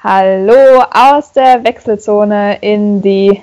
[0.00, 3.42] Hallo aus der Wechselzone in die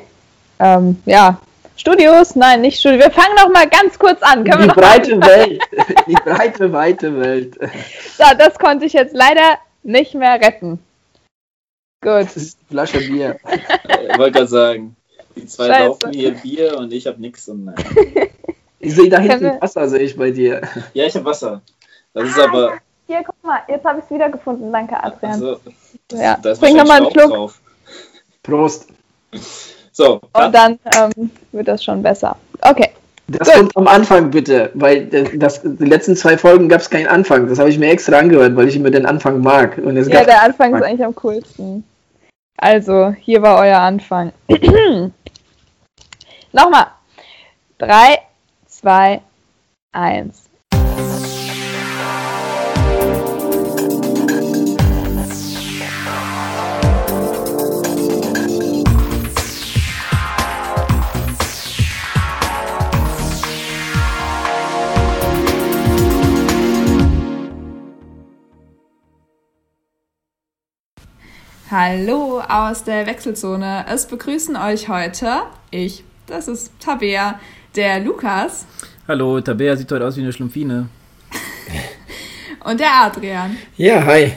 [0.57, 1.37] ähm, ja,
[1.75, 2.37] Studios.
[2.37, 3.03] Nein, nicht Studios.
[3.03, 4.45] Wir fangen noch mal ganz kurz an.
[4.45, 5.61] Können die breite Welt.
[6.07, 7.57] Die breite, weite Welt.
[8.17, 10.79] So, das konnte ich jetzt leider nicht mehr retten.
[12.01, 12.21] Gut.
[12.21, 13.37] Das ist eine Flasche Bier.
[14.09, 14.95] ich wollte gerade sagen,
[15.35, 15.85] die zwei Scheiße.
[15.87, 17.49] saufen hier Bier und ich habe nichts.
[17.49, 17.75] Und nein.
[18.79, 20.61] Ich sehe da hinten Wasser, sehe ich bei dir.
[20.93, 21.61] Ja, ich habe Wasser.
[22.13, 22.77] Das ist aber.
[23.07, 24.71] Hier, guck mal, jetzt habe ich es wiedergefunden.
[24.71, 25.31] Danke, Adrian.
[25.31, 25.59] Also,
[26.11, 26.37] ja.
[26.41, 27.31] da ist Bring nochmal einen Schluck.
[27.31, 27.61] Drauf.
[28.43, 28.87] Prost.
[29.91, 30.19] So.
[30.33, 32.37] Und dann ähm, wird das schon besser.
[32.61, 32.89] Okay.
[33.27, 33.55] Das Gut.
[33.55, 37.49] kommt am Anfang bitte, weil das, die letzten zwei Folgen gab es keinen Anfang.
[37.49, 39.79] Das habe ich mir extra angehört, weil ich immer den Anfang mag.
[39.79, 41.83] Und es ja, der Anfang ist eigentlich am coolsten.
[42.57, 44.31] Also, hier war euer Anfang.
[46.53, 46.87] Nochmal.
[47.77, 48.19] Drei,
[48.67, 49.21] zwei,
[49.91, 50.44] eins.
[71.71, 73.87] Hallo aus der Wechselzone.
[73.89, 75.41] Es begrüßen euch heute
[75.71, 77.39] ich, das ist Tabea,
[77.75, 78.67] der Lukas.
[79.07, 80.89] Hallo, Tabea sieht heute aus wie eine Schlumpfine.
[82.63, 83.57] Und der Adrian.
[83.77, 84.33] Ja, hi.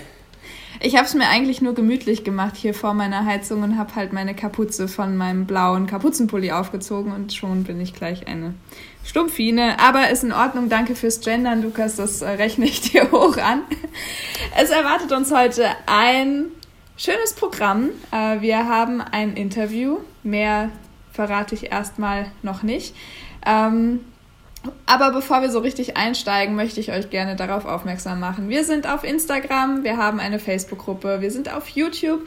[0.81, 4.13] Ich habe es mir eigentlich nur gemütlich gemacht hier vor meiner Heizung und habe halt
[4.13, 8.55] meine Kapuze von meinem blauen Kapuzenpulli aufgezogen und schon bin ich gleich eine
[9.05, 9.81] Stumpfine.
[9.81, 13.65] Aber ist in Ordnung, danke fürs Gendern, Lukas, das äh, rechne ich dir hoch an.
[14.57, 16.53] Es erwartet uns heute ein
[16.99, 17.91] schönes Programm.
[18.11, 19.99] Äh, wir haben ein Interview.
[20.23, 20.71] Mehr
[21.13, 22.95] verrate ich erstmal noch nicht.
[23.47, 24.01] Ähm,
[24.85, 28.49] aber bevor wir so richtig einsteigen, möchte ich euch gerne darauf aufmerksam machen.
[28.49, 32.27] Wir sind auf Instagram, wir haben eine Facebook-Gruppe, wir sind auf YouTube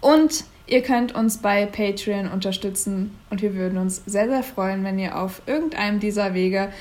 [0.00, 4.98] und ihr könnt uns bei Patreon unterstützen und wir würden uns sehr, sehr freuen, wenn
[4.98, 6.72] ihr auf irgendeinem dieser Wege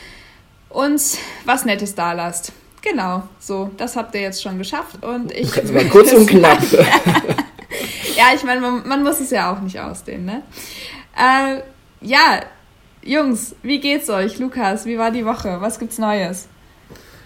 [0.70, 2.52] uns was Nettes da lasst.
[2.82, 5.52] Genau, so, das habt ihr jetzt schon geschafft und ich.
[5.52, 6.62] Das war kurz und knapp.
[6.72, 10.44] ja, ich meine, man, man, muss es ja auch nicht ausdehnen, ne?
[11.16, 11.62] Äh,
[12.02, 12.42] ja,
[13.04, 14.38] Jungs, wie geht's euch?
[14.38, 15.58] Lukas, wie war die Woche?
[15.60, 16.48] Was gibt's Neues?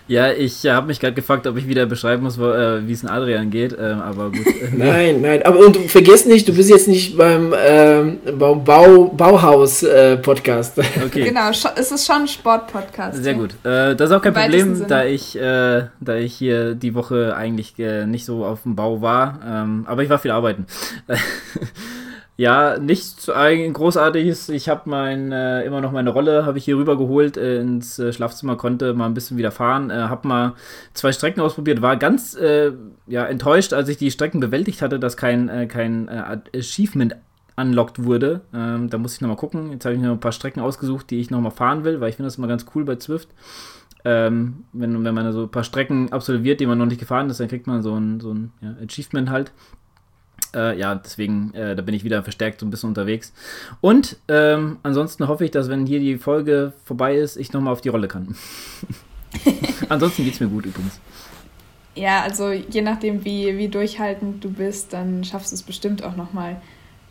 [0.08, 3.04] Ja, ich äh, habe mich gerade gefragt, ob ich wieder beschreiben muss, äh, wie es
[3.04, 4.46] in Adrian geht, äh, aber gut.
[4.78, 10.80] nein, nein, aber und vergiss nicht, du bist jetzt nicht beim ähm, Bau, Bau, Bauhaus-Podcast.
[10.80, 11.24] Äh, okay.
[11.26, 13.24] Genau, es ist schon ein Sport-Podcast.
[13.24, 13.52] Sehr gut.
[13.64, 17.76] Äh, das ist auch kein Problem, da ich, äh, da ich hier die Woche eigentlich
[18.06, 20.66] nicht so auf dem Bau war, ähm, aber ich war viel arbeiten.
[22.38, 24.50] Ja, nichts großartiges.
[24.50, 28.00] Ich habe mein äh, immer noch meine Rolle habe ich hier rüber geholt äh, ins
[28.00, 30.54] äh, Schlafzimmer, konnte mal ein bisschen wieder fahren, äh, habe mal
[30.94, 32.72] zwei Strecken ausprobiert, war ganz äh,
[33.06, 36.10] ja enttäuscht, als ich die Strecken bewältigt hatte, dass kein äh, kein
[36.56, 37.16] Achievement
[37.58, 38.42] unlocked wurde.
[38.54, 39.72] Ähm, da muss ich nochmal gucken.
[39.72, 42.16] Jetzt habe ich noch ein paar Strecken ausgesucht, die ich nochmal fahren will, weil ich
[42.16, 43.30] finde das immer ganz cool bei Zwift.
[44.04, 47.40] Ähm, wenn, wenn man so ein paar Strecken absolviert, die man noch nicht gefahren ist,
[47.40, 49.52] dann kriegt man so ein, so ein ja, Achievement halt.
[50.54, 53.34] Äh, ja, deswegen, äh, da bin ich wieder verstärkt so ein bisschen unterwegs.
[53.80, 57.82] Und ähm, ansonsten hoffe ich, dass wenn hier die Folge vorbei ist, ich nochmal auf
[57.82, 58.36] die Rolle kann.
[59.90, 61.00] ansonsten geht es mir gut übrigens.
[61.96, 66.16] Ja, also je nachdem, wie, wie durchhaltend du bist, dann schaffst du es bestimmt auch
[66.16, 66.62] nochmal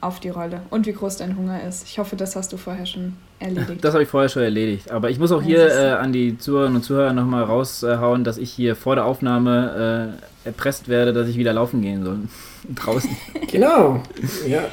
[0.00, 0.62] auf die Rolle.
[0.70, 1.86] Und wie groß dein Hunger ist.
[1.86, 3.84] Ich hoffe, das hast du vorher schon erledigt.
[3.84, 4.90] Das habe ich vorher schon erledigt.
[4.90, 8.50] Aber ich muss auch hier äh, an die Zuhörerinnen und Zuhörer nochmal raushauen, dass ich
[8.50, 12.20] hier vor der Aufnahme äh, erpresst werde, dass ich wieder laufen gehen soll.
[12.74, 13.16] draußen.
[13.50, 14.02] Genau,
[14.46, 14.64] ja.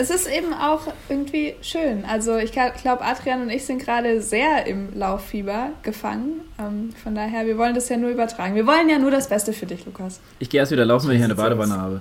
[0.00, 2.04] Es ist eben auch irgendwie schön.
[2.04, 6.42] Also ich glaube, Adrian und ich sind gerade sehr im Lauffieber gefangen.
[6.56, 8.54] Ähm, von daher, wir wollen das ja nur übertragen.
[8.54, 10.20] Wir wollen ja nur das Beste für dich, Lukas.
[10.38, 12.00] Ich gehe erst wieder laufen, wenn ich eine Badewanne habe.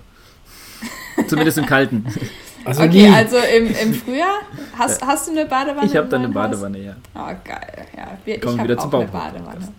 [1.28, 2.06] Zumindest im Kalten.
[2.66, 3.16] Also okay, nie.
[3.16, 4.42] also im, im Frühjahr
[4.78, 5.86] hast, hast du eine Badewanne?
[5.86, 6.96] Ich habe dann eine Badewanne, ja.
[7.16, 7.86] Oh, geil.
[7.96, 9.74] Ja, wir, ich habe auch eine Badewanne.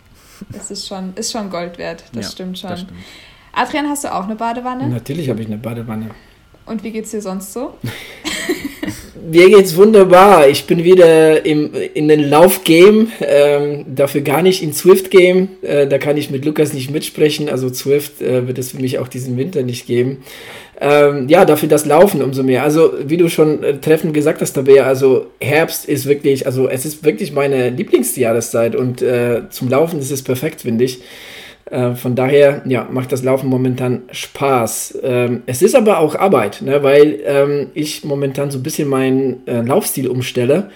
[0.52, 2.70] Das ist schon, ist schon Gold wert, das ja, stimmt schon.
[2.70, 2.98] Das stimmt.
[3.52, 4.88] Adrian, hast du auch eine Badewanne?
[4.88, 6.10] Natürlich habe ich eine Badewanne.
[6.66, 7.74] Und wie geht's dir sonst so?
[9.30, 10.48] Mir geht's wunderbar.
[10.48, 15.48] Ich bin wieder im, in den Laufgame, ähm, dafür gar nicht in Swift-Game.
[15.62, 17.48] Äh, da kann ich mit Lukas nicht mitsprechen.
[17.48, 20.18] Also Swift äh, wird es für mich auch diesen Winter nicht geben.
[20.80, 22.62] Ähm, ja, dafür das Laufen umso mehr.
[22.62, 26.84] Also, wie du schon äh, treffend gesagt hast, Tabea, also Herbst ist wirklich, also es
[26.84, 31.00] ist wirklich meine Lieblingsjahreszeit und äh, zum Laufen ist es perfekt, finde ich.
[31.70, 35.00] Äh, von daher ja, macht das Laufen momentan Spaß.
[35.02, 39.46] Ähm, es ist aber auch Arbeit, ne, weil ähm, ich momentan so ein bisschen meinen
[39.46, 40.70] äh, Laufstil umstelle.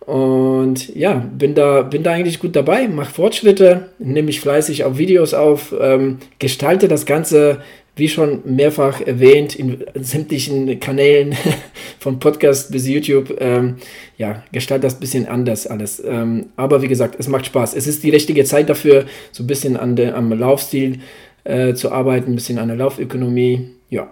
[0.00, 4.98] Und ja, bin da, bin da eigentlich gut dabei, mache Fortschritte, nehme mich fleißig auf
[4.98, 7.58] Videos auf, ähm, gestalte das Ganze
[7.94, 11.36] wie schon mehrfach erwähnt, in sämtlichen Kanälen
[11.98, 13.76] von Podcast bis YouTube, ähm,
[14.16, 16.02] ja, gestalt das ein bisschen anders alles.
[16.04, 17.74] Ähm, aber wie gesagt, es macht Spaß.
[17.74, 21.00] Es ist die richtige Zeit dafür, so ein bisschen an der, am Laufstil
[21.44, 23.70] äh, zu arbeiten, ein bisschen an der Laufökonomie.
[23.90, 24.10] Ja,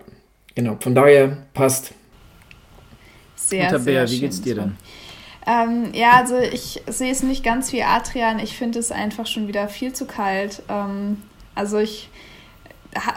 [0.54, 0.76] genau.
[0.80, 1.92] Von daher passt.
[3.34, 4.76] Sehr, Tabea, sehr wie geht's dir denn?
[5.46, 8.38] Ähm, ja, also ich sehe es nicht ganz wie Adrian.
[8.40, 10.62] Ich finde es einfach schon wieder viel zu kalt.
[10.68, 11.22] Ähm,
[11.54, 12.10] also ich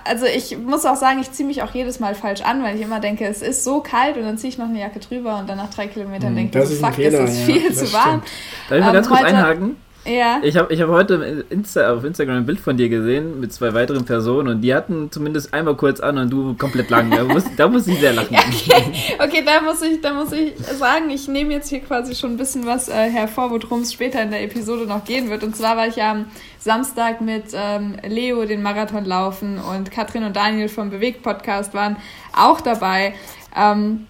[0.06, 2.81] also ich muss auch sagen, ich ziehe mich auch jedes Mal falsch an, weil ich
[2.81, 5.50] immer denke, es ist so kalt und dann ziehe ich noch eine Jacke drüber und
[5.50, 8.22] dann nach drei Kilometern hm, denke ich, fuck, Fehler, ist es viel ja, zu warm.
[8.70, 9.75] Darf ich mal ganz ähm, kurz einhaken?
[10.06, 10.42] Ja.
[10.44, 13.74] Ich habe ich hab heute Insta, auf Instagram ein Bild von dir gesehen mit zwei
[13.74, 17.10] weiteren Personen und die hatten zumindest einmal kurz an und du komplett lang.
[17.10, 18.36] Da muss, da muss ich sehr lachen.
[18.64, 18.84] Okay,
[19.20, 22.38] okay da, muss ich, da muss ich sagen, ich nehme jetzt hier quasi schon ein
[22.38, 25.44] bisschen was äh, hervor, worum es später in der Episode noch gehen wird.
[25.44, 26.26] Und zwar war ich ja am
[26.60, 31.98] Samstag mit ähm, Leo den Marathon laufen und Katrin und Daniel vom Bewegt-Podcast waren
[32.34, 33.14] auch dabei.
[33.56, 34.08] Ähm,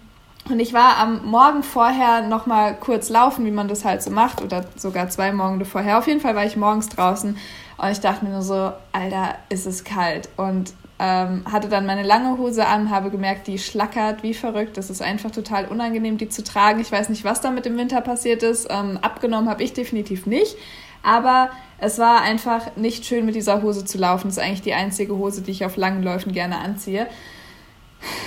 [0.50, 4.10] und ich war am Morgen vorher noch mal kurz laufen, wie man das halt so
[4.10, 5.98] macht, oder sogar zwei Morgen vorher.
[5.98, 7.36] Auf jeden Fall war ich morgens draußen
[7.76, 10.28] und ich dachte mir nur so, Alter, ist es kalt.
[10.36, 14.76] Und ähm, hatte dann meine lange Hose an, habe gemerkt, die schlackert wie verrückt.
[14.76, 16.80] Das ist einfach total unangenehm, die zu tragen.
[16.80, 18.68] Ich weiß nicht, was da mit dem Winter passiert ist.
[18.70, 20.56] Ähm, abgenommen habe ich definitiv nicht.
[21.02, 24.28] Aber es war einfach nicht schön, mit dieser Hose zu laufen.
[24.28, 27.06] Das ist eigentlich die einzige Hose, die ich auf langen Läufen gerne anziehe.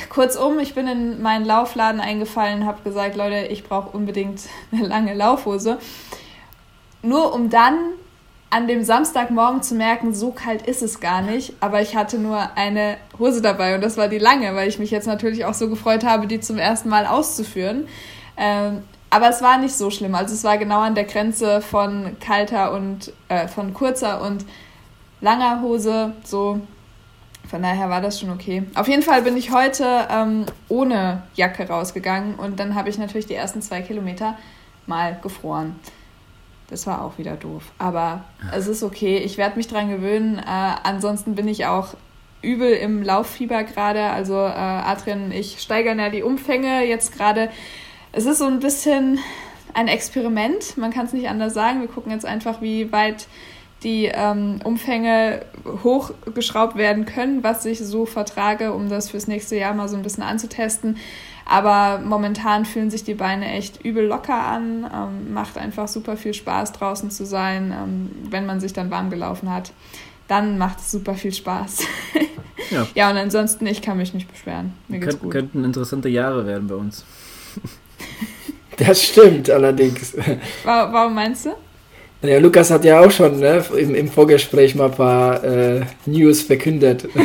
[0.10, 4.42] Kurzum, ich bin in meinen Laufladen eingefallen, habe gesagt, Leute, ich brauche unbedingt
[4.72, 5.78] eine lange Laufhose.
[7.02, 7.78] Nur um dann
[8.50, 12.56] an dem Samstagmorgen zu merken, so kalt ist es gar nicht, aber ich hatte nur
[12.56, 15.70] eine Hose dabei und das war die lange, weil ich mich jetzt natürlich auch so
[15.70, 17.88] gefreut habe, die zum ersten Mal auszuführen.
[18.38, 22.18] Ähm, aber es war nicht so schlimm, also es war genau an der Grenze von
[22.20, 24.46] kalter und äh, von kurzer und
[25.22, 26.62] langer Hose, so
[27.50, 28.64] von daher war das schon okay.
[28.76, 33.26] Auf jeden Fall bin ich heute ähm, ohne Jacke rausgegangen und dann habe ich natürlich
[33.26, 34.38] die ersten zwei Kilometer
[34.86, 35.76] mal gefroren.
[36.70, 37.64] Das war auch wieder doof.
[37.78, 39.18] Aber es ist okay.
[39.18, 40.38] Ich werde mich dran gewöhnen.
[40.38, 40.42] Äh,
[40.84, 41.96] ansonsten bin ich auch
[42.42, 44.04] übel im Lauffieber gerade.
[44.04, 47.50] Also äh, Adrian und ich steigern ja die Umfänge jetzt gerade.
[48.12, 49.20] Es ist so ein bisschen
[49.74, 50.78] ein Experiment.
[50.78, 51.82] Man kann es nicht anders sagen.
[51.82, 53.28] Wir gucken jetzt einfach, wie weit
[53.84, 55.46] die ähm, Umfänge
[55.84, 60.04] hochgeschraubt werden können, was ich so vertrage, um das fürs nächste Jahr mal so ein
[60.04, 60.98] bisschen anzutesten.
[61.46, 64.90] Aber momentan fühlen sich die Beine echt übel locker an.
[64.94, 69.10] Ähm, macht einfach super viel Spaß, draußen zu sein, ähm, wenn man sich dann warm
[69.10, 69.72] gelaufen hat.
[70.28, 71.84] Dann macht es super viel Spaß.
[72.72, 72.88] ja.
[72.96, 74.74] ja, und ansonsten, ich kann mich nicht beschweren.
[74.90, 75.32] Mir geht's Könnt, gut.
[75.32, 77.06] Könnten interessante Jahre werden bei uns.
[78.78, 80.16] Das stimmt allerdings.
[80.64, 81.50] Warum meinst du?
[82.22, 86.42] Ja, Lukas hat ja auch schon ne, im, im Vorgespräch mal ein paar äh, News
[86.42, 87.08] verkündet.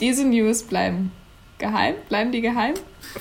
[0.00, 1.10] Diese News bleiben
[1.58, 1.94] geheim?
[2.08, 2.74] Bleiben die geheim?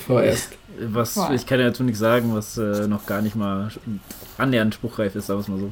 [0.05, 0.49] Vorerst.
[0.79, 3.69] Was, ich kann ja dazu nichts sagen, was äh, noch gar nicht mal
[4.37, 5.71] annähernd spruchreif ist, sagen wir es mal so.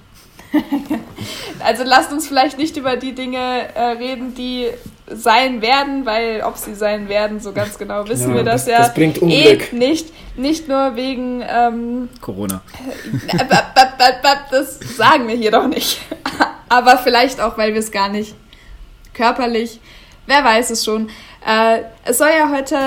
[1.63, 4.67] also lasst uns vielleicht nicht über die Dinge äh, reden, die
[5.13, 8.71] sein werden, weil ob sie sein werden, so ganz genau wissen ja, wir das, das
[8.71, 9.73] ja das bringt Unglück.
[9.73, 10.07] Eh nicht.
[10.37, 12.61] Nicht nur wegen ähm, Corona.
[14.51, 16.01] das sagen wir hier doch nicht.
[16.69, 18.33] Aber vielleicht auch, weil wir es gar nicht
[19.13, 19.81] körperlich,
[20.25, 21.09] wer weiß es schon.
[21.45, 22.77] Äh, es soll ja heute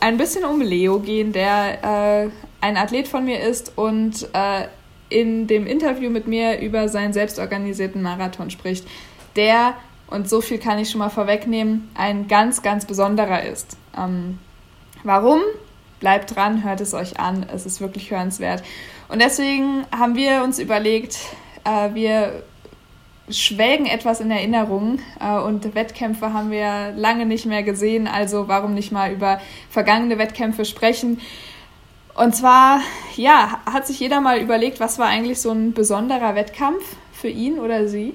[0.00, 4.66] ein bisschen um Leo gehen, der äh, ein Athlet von mir ist und äh,
[5.12, 8.86] in dem Interview mit mir über seinen selbstorganisierten Marathon spricht,
[9.36, 9.74] der,
[10.08, 13.76] und so viel kann ich schon mal vorwegnehmen, ein ganz, ganz besonderer ist.
[13.96, 14.38] Ähm,
[15.04, 15.40] warum?
[16.00, 18.62] Bleibt dran, hört es euch an, es ist wirklich hörenswert.
[19.08, 21.18] Und deswegen haben wir uns überlegt,
[21.64, 22.42] äh, wir
[23.30, 28.74] schwelgen etwas in Erinnerung äh, und Wettkämpfe haben wir lange nicht mehr gesehen, also warum
[28.74, 29.40] nicht mal über
[29.70, 31.20] vergangene Wettkämpfe sprechen.
[32.14, 32.80] Und zwar,
[33.16, 37.58] ja, hat sich jeder mal überlegt, was war eigentlich so ein besonderer Wettkampf für ihn
[37.58, 38.14] oder sie.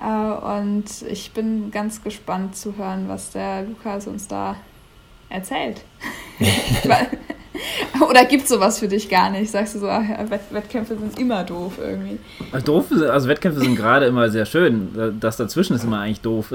[0.00, 4.56] Äh, und ich bin ganz gespannt zu hören, was der Lukas uns da
[5.28, 5.82] erzählt.
[8.08, 9.50] Oder gibt es sowas für dich gar nicht?
[9.50, 12.18] Sagst du so, ach, Wett Wettkämpfe sind immer doof irgendwie?
[12.50, 15.16] Also, doof, also Wettkämpfe sind gerade immer sehr schön.
[15.20, 16.52] Das dazwischen ist immer eigentlich doof.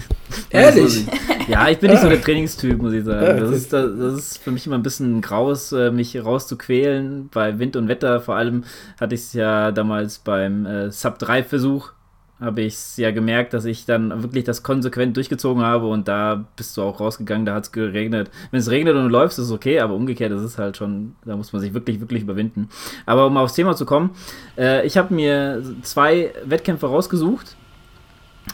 [0.50, 1.06] Ehrlich?
[1.48, 3.40] ja, ich bin nicht so der Trainingstyp, muss ich sagen.
[3.40, 7.28] Das ist, das ist für mich immer ein bisschen graus, äh, mich rauszuquälen.
[7.32, 8.64] Bei Wind und Wetter vor allem
[9.00, 11.92] hatte ich es ja damals beim äh, Sub-3-Versuch
[12.40, 16.46] habe ich es ja gemerkt, dass ich dann wirklich das konsequent durchgezogen habe und da
[16.56, 18.30] bist du auch rausgegangen, da hat es geregnet.
[18.50, 21.36] Wenn es regnet und du läufst, ist es okay, aber umgekehrt ist halt schon, da
[21.36, 22.68] muss man sich wirklich, wirklich überwinden.
[23.06, 24.10] Aber um aufs Thema zu kommen,
[24.56, 27.56] äh, ich habe mir zwei Wettkämpfe rausgesucht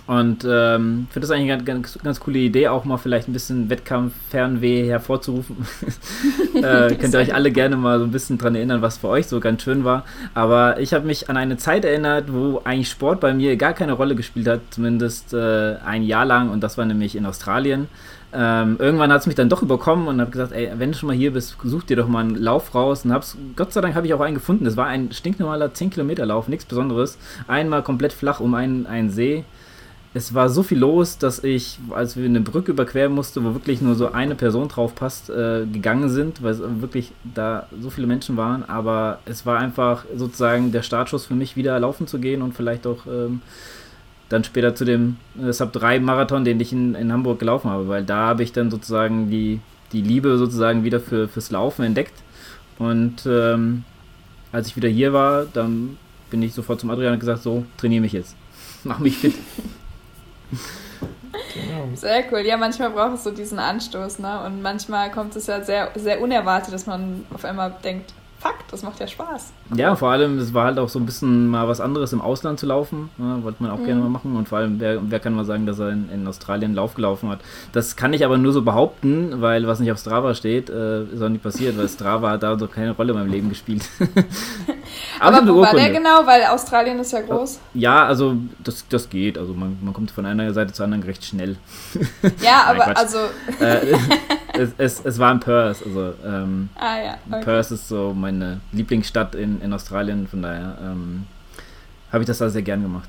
[0.07, 3.71] Und ähm, finde das eigentlich eine ganz, ganz, coole Idee, auch mal vielleicht ein bisschen
[3.71, 5.57] Wettkampf-Fernweh hervorzurufen.
[6.55, 9.27] äh, könnt ihr euch alle gerne mal so ein bisschen dran erinnern, was für euch
[9.27, 10.05] so ganz schön war.
[10.35, 13.95] Aber ich habe mich an eine Zeit erinnert, wo eigentlich Sport bei mir gar keine
[13.95, 16.51] Rolle gespielt hat, zumindest äh, ein Jahr lang.
[16.51, 17.89] Und das war nämlich in Australien.
[18.33, 21.07] Ähm, irgendwann hat es mich dann doch überkommen und habe gesagt, ey, wenn du schon
[21.09, 23.05] mal hier bist, such dir doch mal einen Lauf raus.
[23.05, 24.67] Und hab's, Gott sei Dank habe ich auch einen gefunden.
[24.67, 27.19] Das war ein stinknormaler 10 Kilometer Lauf, nichts Besonderes.
[27.49, 29.45] Einmal komplett flach um einen, einen See
[30.17, 33.83] es war so viel los, dass ich, als wir eine Brücke überqueren mussten, wo wirklich
[33.83, 38.07] nur so eine Person drauf passt, äh, gegangen sind, weil es wirklich da so viele
[38.07, 38.65] Menschen waren.
[38.65, 42.87] Aber es war einfach sozusagen der Startschuss für mich, wieder laufen zu gehen und vielleicht
[42.87, 43.43] auch ähm,
[44.31, 47.87] dann später zu dem äh, Sub 3 Marathon, den ich in, in Hamburg gelaufen habe,
[47.89, 49.61] weil da habe ich dann sozusagen die,
[49.93, 52.15] die Liebe sozusagen wieder für, fürs Laufen entdeckt.
[52.79, 53.85] Und ähm,
[54.51, 55.99] als ich wieder hier war, dann
[56.31, 58.35] bin ich sofort zum Adrian und gesagt, so, trainiere mich jetzt.
[58.85, 59.35] Mach mich fit.
[60.51, 61.89] Genau.
[61.95, 62.41] Sehr cool.
[62.41, 64.45] Ja, manchmal braucht es so diesen Anstoß, ne?
[64.45, 68.83] Und manchmal kommt es ja sehr, sehr unerwartet, dass man auf einmal denkt, fuck, das
[68.83, 69.53] macht ja Spaß.
[69.75, 72.61] Ja, vor allem, es war halt auch so ein bisschen mal was anderes im Ausland
[72.61, 73.11] zu laufen.
[73.17, 73.39] Ne?
[73.43, 73.87] Wollte man auch mhm.
[73.87, 74.37] gerne mal machen.
[74.37, 77.29] Und vor allem, wer, wer kann mal sagen, dass er in, in, Australien Lauf gelaufen
[77.29, 77.41] hat?
[77.73, 81.23] Das kann ich aber nur so behaupten, weil was nicht auf Strava steht, äh, ist
[81.23, 83.89] auch nicht passiert, weil Strava hat da so keine Rolle in meinem Leben gespielt.
[85.21, 86.27] aber, wo war der genau?
[86.27, 87.59] Weil Australien ist ja groß.
[87.75, 89.39] Ja, also das, das geht.
[89.39, 91.57] Also man, man kommt von einer Seite zur anderen recht schnell.
[92.43, 93.19] Ja, aber Nein, also...
[93.61, 93.97] Äh,
[94.59, 95.83] es, es, es, war in Perth.
[95.85, 97.45] Also, ähm, ah ja, okay.
[97.45, 101.27] Perth ist so meine Lieblingsstadt in, in Australien, von daher ähm,
[102.13, 103.09] habe ich das da sehr gern gemacht.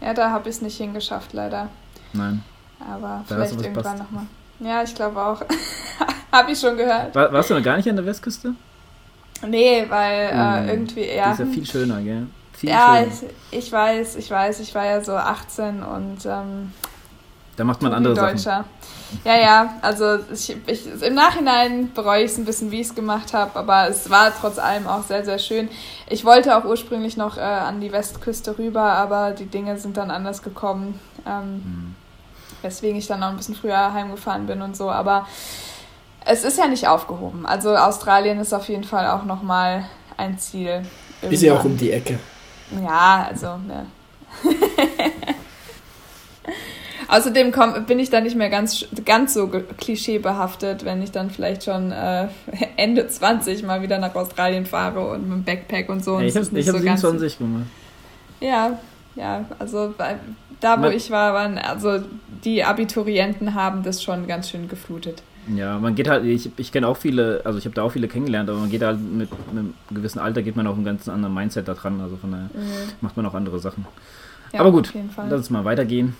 [0.00, 1.68] Ja, da habe ich es nicht hingeschafft, leider.
[2.12, 2.42] Nein.
[2.80, 4.26] Aber da vielleicht irgendwann nochmal.
[4.58, 5.42] Ja, ich glaube auch.
[6.32, 7.14] habe ich schon gehört.
[7.14, 8.54] War, warst du noch gar nicht an der Westküste?
[9.46, 11.26] Nee, weil äh, oh, irgendwie, ja.
[11.26, 12.26] Die ist ja viel schöner, gell?
[12.52, 13.12] Viel ja, schöner.
[13.50, 16.72] Ich, ich, weiß, ich weiß, ich war ja so 18 und ähm,
[17.56, 18.38] da macht man andere Deutscher.
[18.38, 18.64] Sachen.
[19.24, 22.94] Ja, ja, also ich, ich, im Nachhinein bereue ich es ein bisschen, wie ich es
[22.94, 25.68] gemacht habe, aber es war trotz allem auch sehr, sehr schön.
[26.08, 30.10] Ich wollte auch ursprünglich noch äh, an die Westküste rüber, aber die Dinge sind dann
[30.10, 31.94] anders gekommen, ähm, mhm.
[32.62, 35.26] weswegen ich dann noch ein bisschen früher heimgefahren bin und so, aber
[36.24, 37.46] es ist ja nicht aufgehoben.
[37.46, 39.84] Also Australien ist auf jeden Fall auch nochmal
[40.16, 40.82] ein Ziel.
[41.20, 41.32] Irgendwann.
[41.32, 42.18] Ist ja auch um die Ecke.
[42.82, 43.86] Ja, also, ne.
[47.08, 51.64] Außerdem komm, bin ich dann nicht mehr ganz, ganz so klischeebehaftet, wenn ich dann vielleicht
[51.64, 52.28] schon äh,
[52.76, 56.18] Ende 20 mal wieder nach Australien fahre und mit dem Backpack und so.
[56.18, 57.66] Ja, ich habe hab so 27 gemacht.
[58.40, 58.78] Ja,
[59.14, 59.92] ja, also
[60.60, 62.02] da, wo man, ich war, waren, also
[62.44, 65.22] die Abiturienten haben das schon ganz schön geflutet.
[65.48, 68.06] Ja, man geht halt, ich, ich kenne auch viele, also ich habe da auch viele
[68.06, 71.08] kennengelernt, aber man geht halt mit, mit, einem gewissen Alter, geht man auch einen ganz
[71.08, 72.92] anderen Mindset da dran, also von daher mhm.
[73.00, 73.84] macht man auch andere Sachen.
[74.52, 76.14] Ja, aber gut, lass uns mal weitergehen.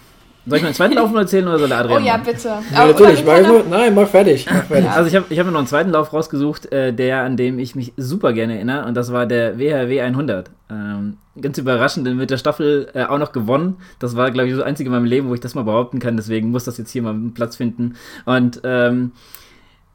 [0.44, 2.02] Soll ich meinen zweiten Lauf noch erzählen oder soll der Adrian?
[2.02, 2.48] Oh ja, bitte.
[2.72, 3.24] Ja, natürlich.
[3.24, 4.46] Mach, nein, mach fertig.
[4.50, 4.90] Mach fertig.
[4.90, 7.60] Also ich habe ich hab mir noch einen zweiten Lauf rausgesucht, äh, der, an dem
[7.60, 8.86] ich mich super gerne erinnere.
[8.86, 10.50] Und das war der WHW 100.
[10.68, 13.76] Ähm, ganz überraschend, mit der Staffel äh, auch noch gewonnen.
[14.00, 16.16] Das war, glaube ich, das einzige in meinem Leben, wo ich das mal behaupten kann.
[16.16, 17.94] Deswegen muss das jetzt hier mal einen Platz finden.
[18.24, 19.12] Und ähm,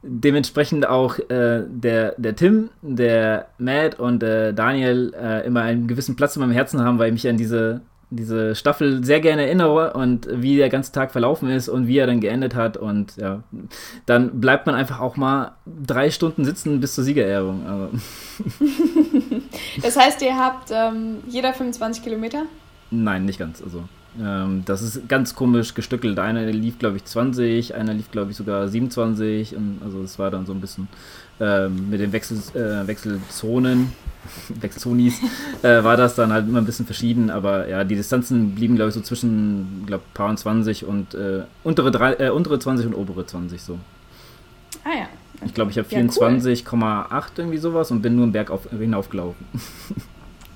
[0.02, 6.16] dementsprechend auch äh, der, der Tim, der Matt und der Daniel äh, immer einen gewissen
[6.16, 9.94] Platz in meinem Herzen haben, weil ich mich an diese diese Staffel sehr gerne erinnere
[9.94, 12.78] und wie der ganze Tag verlaufen ist und wie er dann geendet hat.
[12.78, 13.44] Und ja,
[14.06, 17.66] dann bleibt man einfach auch mal drei Stunden sitzen bis zur Siegerehrung.
[17.68, 17.90] Also.
[19.82, 22.44] das heißt, ihr habt ähm, jeder 25 Kilometer?
[22.92, 23.62] Nein, nicht ganz.
[23.62, 23.84] Also
[24.20, 26.20] ähm, das ist ganz komisch gestückelt.
[26.20, 29.56] Einer lief, glaube ich, 20, einer lief, glaube ich, sogar 27.
[29.56, 30.88] Und also es war dann so ein bisschen
[31.40, 33.92] ähm, mit den Wechsel, äh, Wechselzonen
[34.50, 35.20] Wechselzonis,
[35.64, 38.90] äh, war das dann halt immer ein bisschen verschieden, aber ja, die Distanzen blieben, glaube
[38.90, 42.94] ich, so zwischen, glaube paar und 20 und äh, untere, drei, äh, untere 20 und
[42.94, 43.80] obere 20 so.
[44.84, 45.08] Ah ja.
[45.46, 47.24] Ich glaube, ich habe 24,8 ja, cool.
[47.38, 49.46] irgendwie sowas und bin nur einen Berg auf, hinaufgelaufen.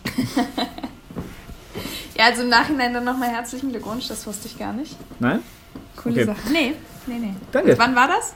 [2.22, 4.96] ja, also im Nachhinein dann nochmal herzlichen Glückwunsch, das wusste ich gar nicht.
[5.20, 5.40] Nein?
[5.96, 6.26] Coole okay.
[6.26, 6.52] Sache.
[6.52, 6.74] Nee,
[7.08, 7.34] nee, nee.
[7.52, 7.72] Danke.
[7.72, 8.36] Und wann war das?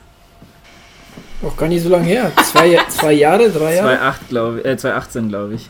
[1.43, 2.31] Auch gar nicht so lange her.
[2.43, 3.97] Zwei, zwei Jahre, drei Jahre?
[3.97, 4.65] 2008, glaube ich.
[4.65, 5.69] Äh, 2018, glaube ich.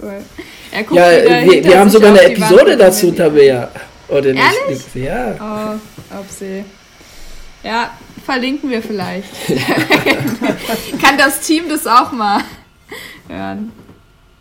[0.00, 0.22] Cool.
[0.72, 1.10] Ja,
[1.44, 3.68] wir, wir haben sogar eine Episode dazu, Tabea.
[4.08, 4.44] Oder nicht?
[4.66, 4.94] Ehrlich?
[4.94, 5.34] Ja.
[5.38, 6.64] Oh, ob sie.
[7.62, 7.90] Ja,
[8.24, 9.28] verlinken wir vielleicht.
[11.02, 12.40] Kann das Team das auch mal
[13.28, 13.70] hören?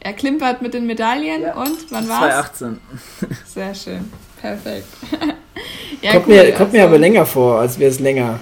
[0.04, 1.56] Er klimpert mit den Medaillen ja.
[1.56, 2.58] und wann war's?
[2.58, 2.80] 2018.
[3.46, 4.12] Sehr schön.
[4.42, 4.88] Perfekt.
[6.02, 6.78] ja, kommt, cool, mir, kommt also.
[6.78, 8.40] mir aber länger vor, als wäre es länger.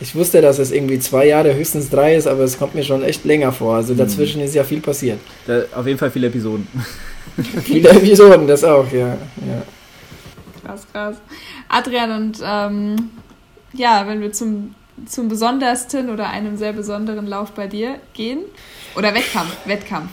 [0.00, 3.02] Ich wusste, dass es irgendwie zwei Jahre, höchstens drei ist, aber es kommt mir schon
[3.02, 3.76] echt länger vor.
[3.76, 4.46] Also dazwischen mhm.
[4.46, 5.18] ist ja viel passiert.
[5.46, 6.66] Da, auf jeden Fall viele Episoden.
[7.62, 9.08] viele Episoden, das auch, ja.
[9.08, 9.62] ja.
[10.64, 11.16] krass, krass.
[11.68, 13.10] Adrian und ähm,
[13.74, 14.74] ja, wenn wir zum,
[15.04, 18.40] zum besondersten oder einem sehr besonderen Lauf bei dir gehen.
[18.96, 20.08] Oder Wettkampf, Wettkampf.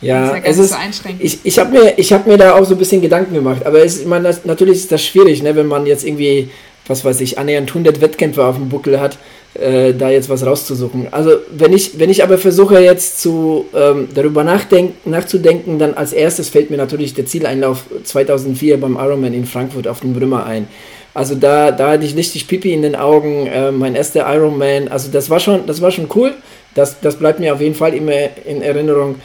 [0.00, 0.76] Ja, ja es ist, so
[1.18, 4.04] ich, ich habe mir, hab mir da auch so ein bisschen Gedanken gemacht, aber es,
[4.04, 6.48] man, das, natürlich ist das schwierig, ne, wenn man jetzt irgendwie,
[6.86, 9.18] was weiß ich, annähernd 100 Wettkämpfe auf dem Buckel hat,
[9.54, 11.08] äh, da jetzt was rauszusuchen.
[11.10, 16.48] Also wenn ich, wenn ich aber versuche jetzt zu, ähm, darüber nachzudenken, dann als erstes
[16.48, 20.68] fällt mir natürlich der Zieleinlauf 2004 beim Ironman in Frankfurt auf dem Brümmer ein.
[21.12, 24.88] Also da, da hatte ich richtig Pipi in den Augen, äh, mein erster Ironman.
[24.88, 26.32] Also das war schon, das war schon cool.
[26.74, 28.12] Das, das bleibt mir auf jeden Fall immer
[28.46, 29.16] in Erinnerung.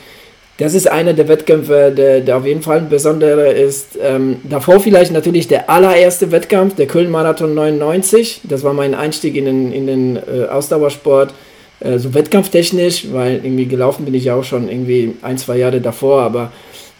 [0.57, 3.97] Das ist einer der Wettkämpfe, der, der auf jeden Fall ein besonderer ist.
[4.01, 8.41] Ähm, davor vielleicht natürlich der allererste Wettkampf, der Köln-Marathon 99.
[8.43, 11.33] Das war mein Einstieg in den, in den äh, Ausdauersport.
[11.81, 15.81] Äh, so wettkampftechnisch, weil irgendwie gelaufen bin ich ja auch schon irgendwie ein, zwei Jahre
[15.81, 16.21] davor.
[16.21, 16.53] Aber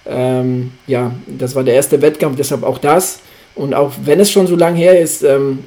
[0.06, 3.22] ähm, ja, das war der erste Wettkampf, deshalb auch das.
[3.56, 5.60] Und auch wenn es schon so lange her ist, ähm,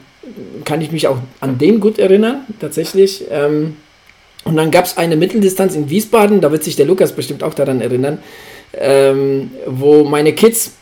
[0.67, 3.25] kann ich mich auch an den gut erinnern, tatsächlich.
[3.31, 3.77] Ähm,
[4.45, 7.55] und dann gab es eine Mitteldistanz in Wiesbaden, da wird sich der Lukas bestimmt auch
[7.55, 8.19] daran erinnern,
[8.75, 10.73] ähm, wo meine Kids,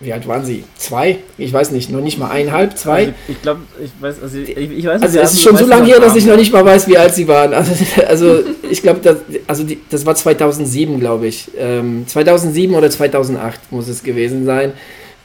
[0.00, 0.64] wie alt waren sie?
[0.76, 1.18] Zwei?
[1.38, 3.06] Ich weiß nicht, noch nicht mal eineinhalb, zwei.
[3.06, 5.86] Also ich glaube, ich weiß, also ich, ich weiß Also es ist schon so lange
[5.86, 7.54] her, dass ich noch nicht mal weiß, wie alt sie waren.
[7.54, 7.72] Also,
[8.08, 11.50] also ich glaube, das, also die, das war 2007, glaube ich.
[11.56, 14.72] Ähm, 2007 oder 2008 muss es gewesen sein.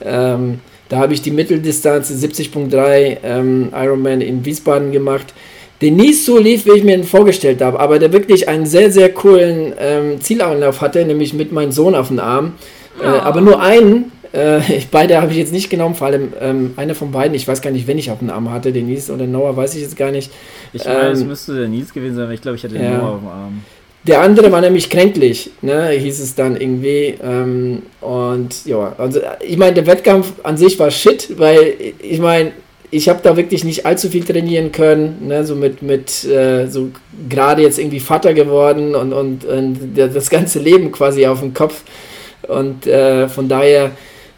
[0.02, 0.60] Ähm,
[0.90, 5.34] da habe ich die Mitteldistanz 70.3 ähm, Ironman in Wiesbaden gemacht
[5.81, 8.91] der nie so lief, wie ich mir ihn vorgestellt habe, aber der wirklich einen sehr,
[8.91, 12.53] sehr coolen ähm, Zielanlauf hatte, nämlich mit meinem Sohn auf dem Arm.
[13.00, 13.03] Oh.
[13.03, 14.60] Äh, aber nur einen, äh,
[14.91, 17.72] beide habe ich jetzt nicht genommen, vor allem ähm, einer von beiden, ich weiß gar
[17.72, 20.12] nicht, wenn ich auf dem Arm hatte, den Nils oder Noah, weiß ich jetzt gar
[20.12, 20.31] nicht.
[20.74, 22.84] Ich meine, ähm, es müsste der Nils gewesen sein, aber ich glaube, ich hatte den
[22.84, 22.98] ja.
[22.98, 23.62] Noah auf dem Arm.
[24.07, 27.15] Der andere war nämlich kränklich, ne, hieß es dann irgendwie.
[27.22, 32.53] Ähm, und ja, also ich meine, der Wettkampf an sich war shit, weil ich meine,
[32.89, 36.89] ich habe da wirklich nicht allzu viel trainieren können, ne, so mit, mit äh, so
[37.27, 41.84] gerade jetzt irgendwie Vater geworden und, und, und das ganze Leben quasi auf dem Kopf.
[42.47, 43.91] Und äh, von daher,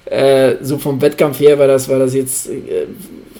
[0.05, 2.87] äh, so vom Wettkampf her war das, war das jetzt äh,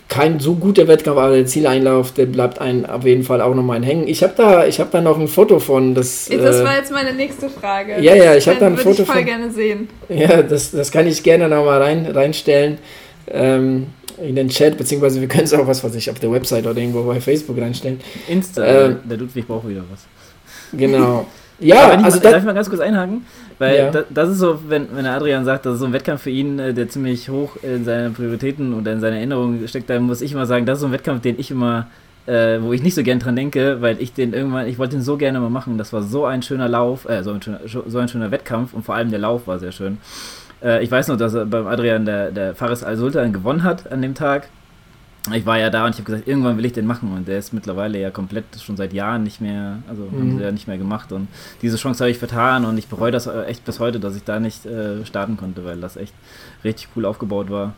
[0.09, 3.83] kein so guter Wettkampf, aber der Zieleinlauf, der bleibt einem auf jeden Fall auch nochmal
[3.83, 4.07] hängen.
[4.07, 5.95] Ich habe da, hab da noch ein Foto von.
[5.95, 8.01] Das, das war jetzt meine nächste Frage.
[8.01, 9.25] Ja, ja, ich habe da ein Foto ich voll von.
[9.25, 9.87] gerne sehen.
[10.09, 12.79] Ja, das, das kann ich gerne nochmal rein, reinstellen.
[13.31, 13.87] Ähm,
[14.21, 16.77] in den Chat, beziehungsweise wir können es auch was, was ich auf der Website oder
[16.77, 17.99] irgendwo bei Facebook reinstellen.
[18.27, 20.05] Insta, äh, der Ludwig braucht wieder was.
[20.77, 21.25] Genau.
[21.61, 23.25] Ja, also mal, darf ich mal ganz kurz einhaken?
[23.57, 23.91] Weil ja.
[23.91, 26.57] das, das, ist so, wenn, wenn Adrian sagt, das ist so ein Wettkampf für ihn,
[26.57, 30.31] äh, der ziemlich hoch in seinen Prioritäten oder in seiner Erinnerung steckt, dann muss ich
[30.31, 31.87] immer sagen, das ist so ein Wettkampf, den ich immer,
[32.27, 35.03] äh, wo ich nicht so gern dran denke, weil ich den irgendwann, ich wollte den
[35.03, 35.77] so gerne mal machen.
[35.77, 38.85] Das war so ein schöner Lauf, äh, so ein schöner, so ein schöner Wettkampf und
[38.85, 39.97] vor allem der Lauf war sehr schön.
[40.61, 44.15] Äh, ich weiß noch, dass beim Adrian der, der Faris Al-Sultan gewonnen hat an dem
[44.15, 44.49] Tag.
[45.33, 47.37] Ich war ja da und ich habe gesagt, irgendwann will ich den machen und der
[47.37, 50.19] ist mittlerweile ja komplett schon seit Jahren nicht mehr, also mhm.
[50.19, 51.27] haben sie ja nicht mehr gemacht und
[51.61, 54.23] diese Chance habe ich vertan und ich bereue das äh, echt bis heute, dass ich
[54.23, 56.13] da nicht äh, starten konnte, weil das echt
[56.63, 57.73] richtig cool aufgebaut war.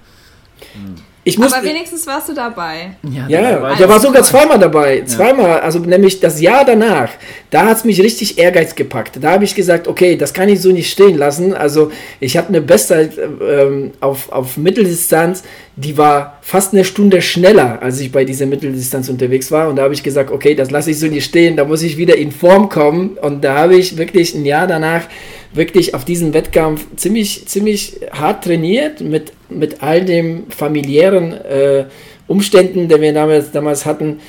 [0.75, 0.95] Mhm.
[1.23, 2.95] Ich musste, Aber wenigstens warst du dabei.
[3.03, 5.03] Ja, ja war der war sogar zweimal dabei.
[5.05, 7.09] Zweimal, also nämlich das Jahr danach.
[7.51, 9.19] Da hat es mich richtig Ehrgeiz gepackt.
[9.21, 11.53] Da habe ich gesagt, okay, das kann ich so nicht stehen lassen.
[11.53, 15.43] Also ich habe eine Bestzeit ähm, auf, auf Mitteldistanz,
[15.75, 19.69] die war fast eine Stunde schneller, als ich bei dieser Mitteldistanz unterwegs war.
[19.69, 21.97] Und da habe ich gesagt, okay, das lasse ich so nicht stehen, da muss ich
[21.97, 23.17] wieder in Form kommen.
[23.21, 25.03] Und da habe ich wirklich ein Jahr danach
[25.53, 31.85] wirklich auf diesen Wettkampf ziemlich, ziemlich hart trainiert mit, mit all den familiären äh,
[32.27, 34.19] Umständen, die wir damals, damals hatten.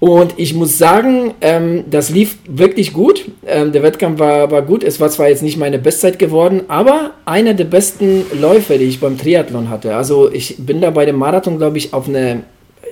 [0.00, 3.24] Und ich muss sagen, ähm, das lief wirklich gut.
[3.46, 4.84] Ähm, der Wettkampf war, war gut.
[4.84, 9.00] Es war zwar jetzt nicht meine Bestzeit geworden, aber einer der besten Läufe, die ich
[9.00, 9.96] beim Triathlon hatte.
[9.96, 12.42] Also ich bin da bei dem Marathon, glaube ich, auf eine,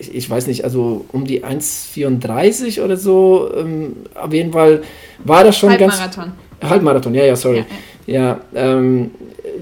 [0.01, 3.51] ich, ich, weiß nicht, also um die 1,34 oder so.
[3.59, 4.83] Ähm, auf jeden Fall
[5.23, 6.01] war das schon ganz...
[6.62, 7.59] Halbmarathon, ja, ja, sorry.
[7.59, 7.77] Ja, ja.
[8.07, 9.11] Ja ähm,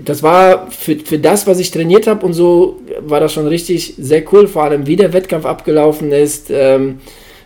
[0.05, 3.95] das war für, für das, was ich trainiert habe und so, war das schon richtig
[3.99, 6.51] sehr cool, vor allem wie der Wettkampf abgelaufen ist.
[6.51, 7.01] Ähm,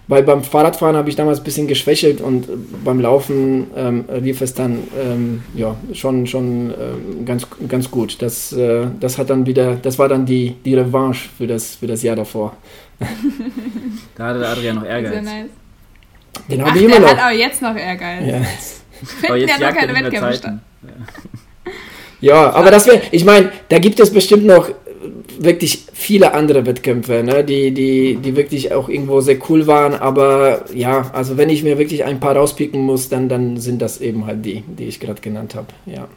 [0.06, 2.46] weil beim Fahrradfahren habe ich damals ein bisschen geschwächelt und
[2.84, 8.20] beim Laufen ähm, lief es dann ähm, ja, schon, schon ähm, ganz, ganz gut.
[8.20, 11.86] Das, äh, das hat dann wieder, das war dann die, die Revanche für das, für
[11.86, 12.54] das Jahr davor.
[14.16, 15.12] da hatte der Adrian noch Ehrgeiz.
[15.12, 15.50] Sehr nice.
[16.50, 17.08] Den habe ich immer noch.
[17.08, 18.26] hat aber jetzt noch Ehrgeiz.
[18.26, 18.42] Ja.
[19.02, 20.54] Finden ja noch keine Wettkämpfe statt.
[22.20, 24.70] Ja, aber das wäre, ich meine, da gibt es bestimmt noch
[25.38, 30.64] wirklich viele andere Wettkämpfe, ne, die, die, die wirklich auch irgendwo sehr cool waren, aber
[30.74, 34.26] ja, also wenn ich mir wirklich ein paar rauspicken muss, dann, dann sind das eben
[34.26, 36.08] halt die, die ich gerade genannt habe, ja.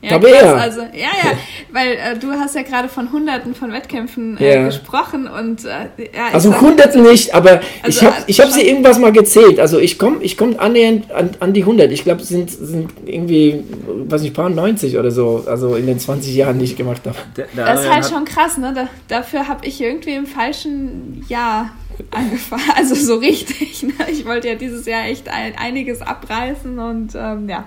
[0.00, 1.32] Ja, krass, also, ja, ja,
[1.72, 4.64] weil äh, du hast ja gerade von Hunderten von Wettkämpfen äh, ja.
[4.66, 6.28] gesprochen und äh, ja.
[6.32, 9.58] Also Hunderten nicht, aber also, ich habe ich hab sie irgendwas mal gezählt.
[9.58, 11.90] Also ich komme ich komm annähernd an, an die 100.
[11.90, 15.98] Ich glaube, es sind, sind irgendwie, weiß nicht, paar 90 oder so, also in den
[15.98, 17.16] 20 Jahren, die ich gemacht habe.
[17.56, 18.72] Das ist halt schon krass, ne?
[18.72, 21.70] Da, dafür habe ich irgendwie im falschen Jahr
[22.12, 23.82] angefangen, also so richtig.
[23.82, 23.92] Ne?
[24.12, 27.64] Ich wollte ja dieses Jahr echt ein, einiges abreißen und ähm, ja.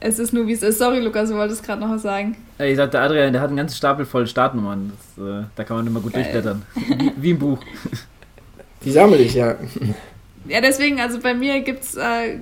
[0.00, 0.78] Es ist nur wie es ist.
[0.78, 2.36] Sorry, Lukas, du wolltest gerade noch was sagen.
[2.58, 4.92] Ich sagte, Adrian, der hat einen ganzen Stapel voll Startnummern.
[5.16, 6.22] Das, äh, da kann man immer gut Geil.
[6.22, 6.62] durchblättern.
[6.74, 7.58] Wie, wie im Buch.
[8.84, 9.56] Die sammle ich, ja.
[10.46, 12.38] Ja, deswegen, also bei mir gibt es äh,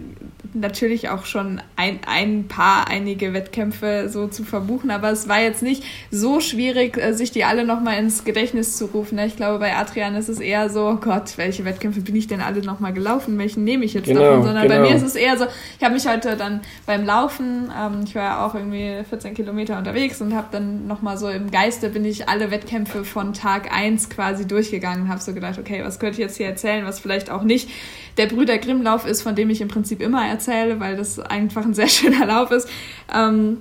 [0.54, 5.62] natürlich auch schon ein, ein paar, einige Wettkämpfe so zu verbuchen, aber es war jetzt
[5.62, 9.18] nicht so schwierig, äh, sich die alle nochmal ins Gedächtnis zu rufen.
[9.18, 12.40] Ich glaube, bei Adrian ist es eher so, oh Gott, welche Wettkämpfe bin ich denn
[12.40, 13.36] alle nochmal gelaufen?
[13.38, 14.42] Welchen nehme ich jetzt genau, davon?
[14.44, 14.82] Sondern genau.
[14.82, 15.46] bei mir ist es eher so,
[15.78, 19.76] ich habe mich heute dann beim Laufen, ähm, ich war ja auch irgendwie 14 Kilometer
[19.76, 24.10] unterwegs und habe dann nochmal so im Geiste bin ich alle Wettkämpfe von Tag 1
[24.10, 27.42] quasi durchgegangen, habe so gedacht, okay, was könnte ich jetzt hier erzählen, was vielleicht auch
[27.42, 27.68] nicht
[28.16, 31.74] der Brüder Grimmlauf ist, von dem ich im Prinzip immer erzähle, weil das einfach ein
[31.74, 32.68] sehr schöner Lauf ist.
[33.12, 33.59] Ähm,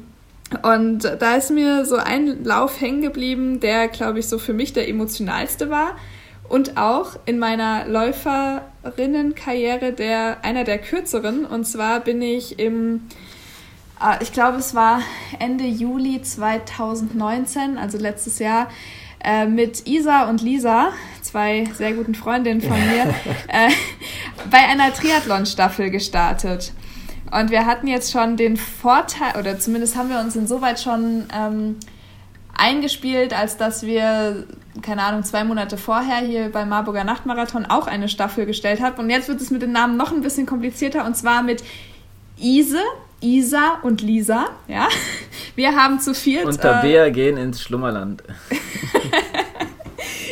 [0.61, 4.73] und da ist mir so ein Lauf hängen geblieben, der, glaube ich, so für mich
[4.73, 5.95] der emotionalste war.
[6.47, 11.45] Und auch in meiner Läuferinnenkarriere der, einer der kürzeren.
[11.45, 13.07] Und zwar bin ich im,
[13.99, 15.01] äh, ich glaube, es war
[15.39, 18.69] Ende Juli 2019, also letztes Jahr,
[19.23, 20.91] äh, mit Isa und Lisa,
[21.33, 23.05] zwei sehr guten Freundinnen von mir,
[23.47, 23.71] äh,
[24.51, 26.73] bei einer Triathlon-Staffel gestartet.
[27.31, 31.77] Und wir hatten jetzt schon den Vorteil, oder zumindest haben wir uns insoweit schon ähm,
[32.55, 34.45] eingespielt, als dass wir,
[34.83, 38.99] keine Ahnung, zwei Monate vorher hier beim Marburger Nachtmarathon auch eine Staffel gestellt haben.
[38.99, 41.63] Und jetzt wird es mit den Namen noch ein bisschen komplizierter, und zwar mit
[42.37, 42.81] Ise,
[43.21, 44.49] Isa und Lisa.
[44.67, 44.87] Ja,
[45.55, 46.43] wir haben zu viel.
[46.43, 48.21] Und Tabea äh, gehen ins Schlummerland.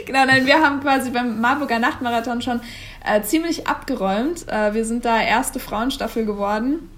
[0.05, 2.61] genau, nein, wir haben quasi beim Marburger Nachtmarathon schon
[3.05, 4.45] äh, ziemlich abgeräumt.
[4.47, 6.89] Äh, wir sind da erste Frauenstaffel geworden,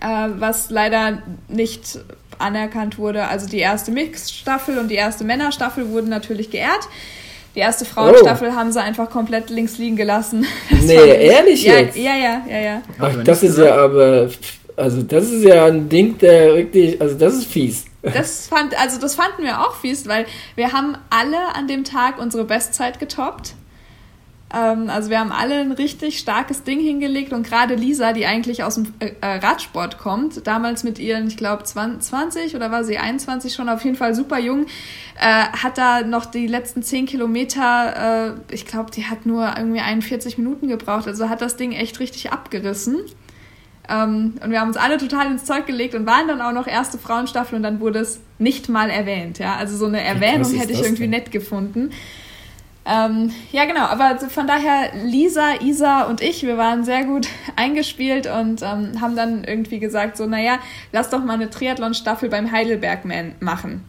[0.00, 1.98] äh, was leider nicht
[2.38, 3.26] anerkannt wurde.
[3.28, 6.88] Also die erste Mixstaffel und die erste Männerstaffel wurden natürlich geehrt.
[7.54, 8.56] Die erste Frauenstaffel oh.
[8.56, 10.44] haben sie einfach komplett links liegen gelassen.
[10.70, 11.96] Das nee, ehrlich ja, jetzt?
[11.96, 12.82] Ja, ja, ja, ja.
[12.98, 14.28] Ach, das ist ja aber,
[14.76, 17.84] also das ist ja ein Ding, der wirklich, also das ist fies.
[18.12, 22.18] Das fand, also das fanden wir auch fies, weil wir haben alle an dem Tag
[22.18, 23.54] unsere Bestzeit getoppt.
[24.54, 28.62] Ähm, also wir haben alle ein richtig starkes Ding hingelegt und gerade Lisa, die eigentlich
[28.62, 32.98] aus dem äh, äh Radsport kommt, damals mit ihren, ich glaube 20 oder war sie
[32.98, 34.66] 21 schon, auf jeden Fall super jung,
[35.18, 39.80] äh, hat da noch die letzten 10 Kilometer, äh, ich glaube, die hat nur irgendwie
[39.80, 42.98] 41 Minuten gebraucht, also hat das Ding echt richtig abgerissen.
[43.88, 46.66] Ähm, und wir haben uns alle total ins Zeug gelegt und waren dann auch noch
[46.66, 49.38] erste Frauenstaffel und dann wurde es nicht mal erwähnt.
[49.38, 49.56] Ja?
[49.56, 51.10] Also so eine Erwähnung hätte ich irgendwie denn?
[51.10, 51.90] nett gefunden.
[52.86, 58.26] Ähm, ja, genau, aber von daher Lisa, Isa und ich, wir waren sehr gut eingespielt
[58.26, 60.58] und ähm, haben dann irgendwie gesagt, so, naja,
[60.92, 63.82] lass doch mal eine Triathlon-Staffel beim Heidelbergman machen.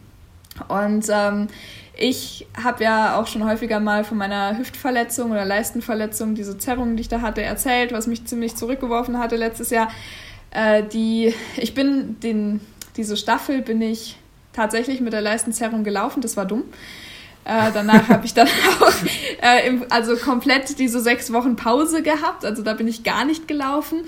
[0.68, 1.48] Und ähm,
[1.96, 7.02] ich habe ja auch schon häufiger mal von meiner Hüftverletzung oder Leistenverletzung, diese Zerrungen, die
[7.02, 9.88] ich da hatte, erzählt, was mich ziemlich zurückgeworfen hatte letztes Jahr.
[10.50, 12.60] Äh, die, ich bin den,
[12.96, 14.16] diese Staffel bin ich
[14.52, 16.64] tatsächlich mit der Leistenzerrung gelaufen, das war dumm.
[17.44, 18.48] Äh, danach habe ich dann
[18.80, 18.92] auch
[19.42, 22.44] äh, im, also komplett diese sechs Wochen Pause gehabt.
[22.44, 24.00] Also da bin ich gar nicht gelaufen.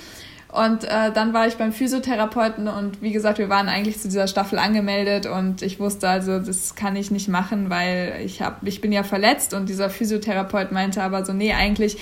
[0.51, 4.27] Und äh, dann war ich beim Physiotherapeuten und wie gesagt, wir waren eigentlich zu dieser
[4.27, 8.81] Staffel angemeldet und ich wusste also, das kann ich nicht machen, weil ich hab, ich
[8.81, 11.99] bin ja verletzt und dieser Physiotherapeut meinte aber so, nee, eigentlich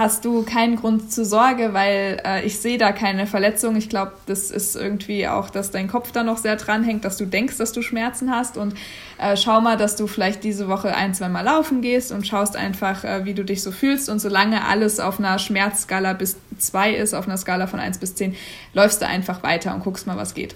[0.00, 3.76] hast du keinen Grund zur Sorge, weil äh, ich sehe da keine Verletzung.
[3.76, 7.18] Ich glaube, das ist irgendwie auch, dass dein Kopf da noch sehr dran hängt, dass
[7.18, 8.72] du denkst, dass du Schmerzen hast und
[9.18, 12.56] äh, schau mal, dass du vielleicht diese Woche ein, zwei Mal laufen gehst und schaust
[12.56, 16.94] einfach, äh, wie du dich so fühlst und solange alles auf einer Schmerzskala bis zwei
[16.94, 18.34] ist, auf einer Skala von eins bis zehn,
[18.72, 20.54] läufst du einfach weiter und guckst mal, was geht.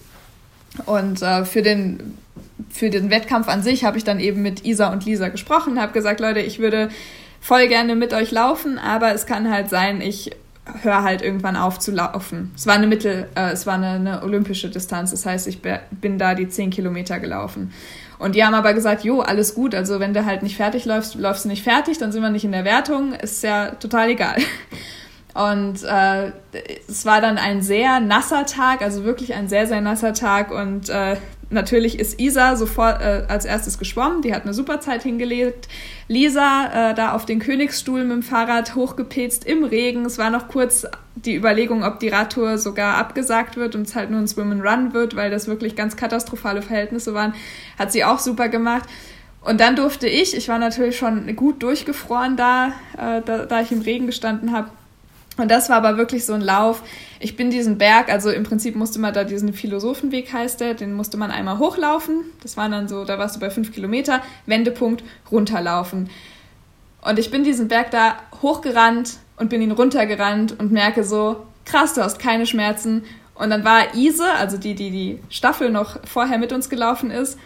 [0.87, 2.17] Und äh, für den
[2.71, 5.93] für den Wettkampf an sich habe ich dann eben mit Isa und Lisa gesprochen, habe
[5.93, 6.89] gesagt, Leute, ich würde
[7.45, 10.31] voll gerne mit euch laufen, aber es kann halt sein, ich
[10.81, 12.51] höre halt irgendwann auf zu laufen.
[12.57, 16.19] Es war eine Mittel, äh, es war eine, eine, olympische Distanz, das heißt, ich bin
[16.19, 17.71] da die 10 Kilometer gelaufen.
[18.19, 21.17] Und die haben aber gesagt, jo, alles gut, also wenn du halt nicht fertig läufst,
[21.17, 24.37] läufst du nicht fertig, dann sind wir nicht in der Wertung, ist ja total egal.
[25.35, 26.31] Und äh,
[26.89, 30.51] es war dann ein sehr nasser Tag, also wirklich ein sehr, sehr nasser Tag.
[30.51, 31.17] Und äh,
[31.51, 35.69] natürlich ist Isa sofort äh, als erstes geschwommen, die hat eine super Zeit hingelegt.
[36.09, 40.05] Lisa äh, da auf den Königsstuhl mit dem Fahrrad hochgepetzt im Regen.
[40.05, 44.11] Es war noch kurz die Überlegung, ob die Radtour sogar abgesagt wird und es halt
[44.11, 47.35] nur ein Swim and Run wird, weil das wirklich ganz katastrophale Verhältnisse waren.
[47.79, 48.89] Hat sie auch super gemacht.
[49.41, 53.73] Und dann durfte ich, ich war natürlich schon gut durchgefroren da, äh, da, da ich
[53.73, 54.71] im Regen gestanden habe,
[55.37, 56.83] und das war aber wirklich so ein Lauf.
[57.19, 60.93] Ich bin diesen Berg, also im Prinzip musste man da diesen Philosophenweg heißt der, den
[60.93, 62.25] musste man einmal hochlaufen.
[62.43, 66.09] Das waren dann so, da warst du bei fünf Kilometer, Wendepunkt, runterlaufen.
[67.03, 71.95] Und ich bin diesen Berg da hochgerannt und bin ihn runtergerannt und merke so, krass,
[71.95, 73.05] du hast keine Schmerzen.
[73.35, 77.39] Und dann war Ise, also die, die die Staffel noch vorher mit uns gelaufen ist,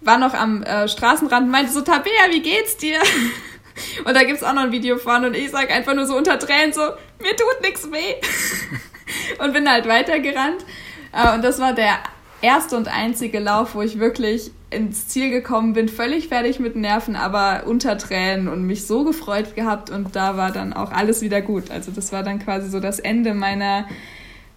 [0.00, 2.98] war noch am äh, Straßenrand und meinte so, Tabea, wie geht's dir?
[4.04, 6.16] Und da gibt es auch noch ein Video von und ich sage einfach nur so
[6.16, 6.82] unter Tränen so,
[7.20, 8.14] mir tut nichts weh.
[9.42, 10.64] und bin halt weitergerannt.
[11.12, 11.98] Äh, und das war der
[12.42, 17.16] erste und einzige Lauf, wo ich wirklich ins Ziel gekommen bin, völlig fertig mit Nerven,
[17.16, 21.40] aber unter Tränen und mich so gefreut gehabt und da war dann auch alles wieder
[21.40, 21.70] gut.
[21.70, 23.86] Also das war dann quasi so das Ende meiner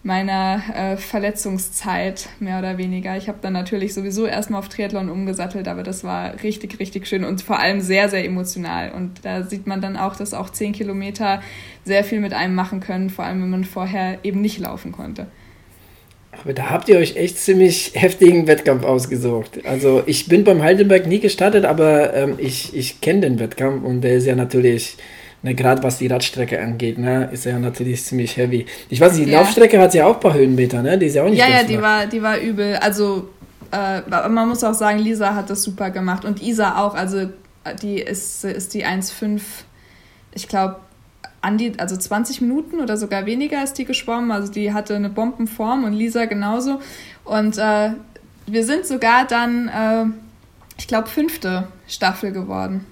[0.10, 3.15] meiner äh, Verletzungszeit, mehr oder weniger.
[3.15, 7.24] Ich habe dann natürlich sowieso erstmal auf Triathlon umgesattelt, aber das war richtig, richtig schön
[7.24, 8.91] und vor allem sehr, sehr emotional.
[8.91, 11.43] Und da sieht man dann auch, dass auch zehn Kilometer
[11.86, 15.28] sehr viel mit einem machen können, vor allem wenn man vorher eben nicht laufen konnte.
[16.32, 19.60] Aber da habt ihr euch echt ziemlich heftigen Wettkampf ausgesucht.
[19.63, 24.02] Also ich bin beim Heidelberg nie gestartet, aber ähm, ich, ich kenne den Wettkampf und
[24.02, 24.98] der ist ja natürlich
[25.41, 28.65] Ne, Gerade was die Radstrecke angeht, ne, ist ja natürlich ziemlich heavy.
[28.89, 29.39] Ich weiß nicht, die ja.
[29.39, 30.97] Laufstrecke hat ja auch ein paar Höhenmeter, ne?
[30.97, 32.75] Die ist ja auch nicht Ja, ja, die war, die war übel.
[32.75, 33.30] Also,
[33.71, 36.93] äh, man muss auch sagen, Lisa hat das super gemacht und Isa auch.
[36.93, 37.30] Also,
[37.82, 39.41] die ist, ist die 1,5,
[40.34, 40.78] ich glaube,
[41.41, 44.32] an die, also 20 Minuten oder sogar weniger ist die geschwommen.
[44.32, 46.82] Also, die hatte eine Bombenform und Lisa genauso.
[47.23, 47.91] Und äh,
[48.45, 50.06] wir sind sogar dann, äh,
[50.78, 52.86] ich glaube, fünfte Staffel geworden.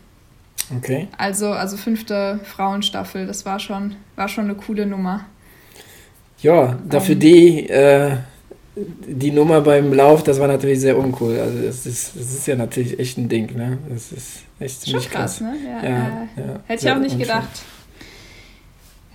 [0.75, 1.07] Okay.
[1.17, 5.25] Also, also fünfte Frauenstaffel, das war schon, war schon eine coole Nummer.
[6.39, 7.19] Ja, dafür ähm.
[7.19, 8.17] die, äh,
[8.75, 11.39] die Nummer beim Lauf, das war natürlich sehr uncool.
[11.39, 13.77] Also das ist, das ist ja natürlich echt ein Ding, ne?
[13.89, 15.39] Das ist echt ziemlich schon krass.
[15.39, 15.41] krass.
[15.41, 15.55] Ne?
[15.65, 17.49] Ja, ja, ja, Hätte ich auch nicht gedacht.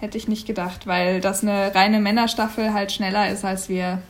[0.00, 4.02] Hätte ich nicht gedacht, weil das eine reine Männerstaffel halt schneller ist als wir.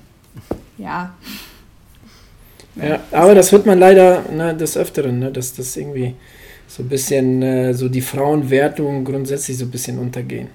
[0.78, 1.12] Ja.
[2.76, 6.14] Ja, aber das hört man leider ne, des Öfteren, ne, dass das irgendwie
[6.72, 10.48] so ein bisschen äh, so die Frauenwertung grundsätzlich so ein bisschen untergehen.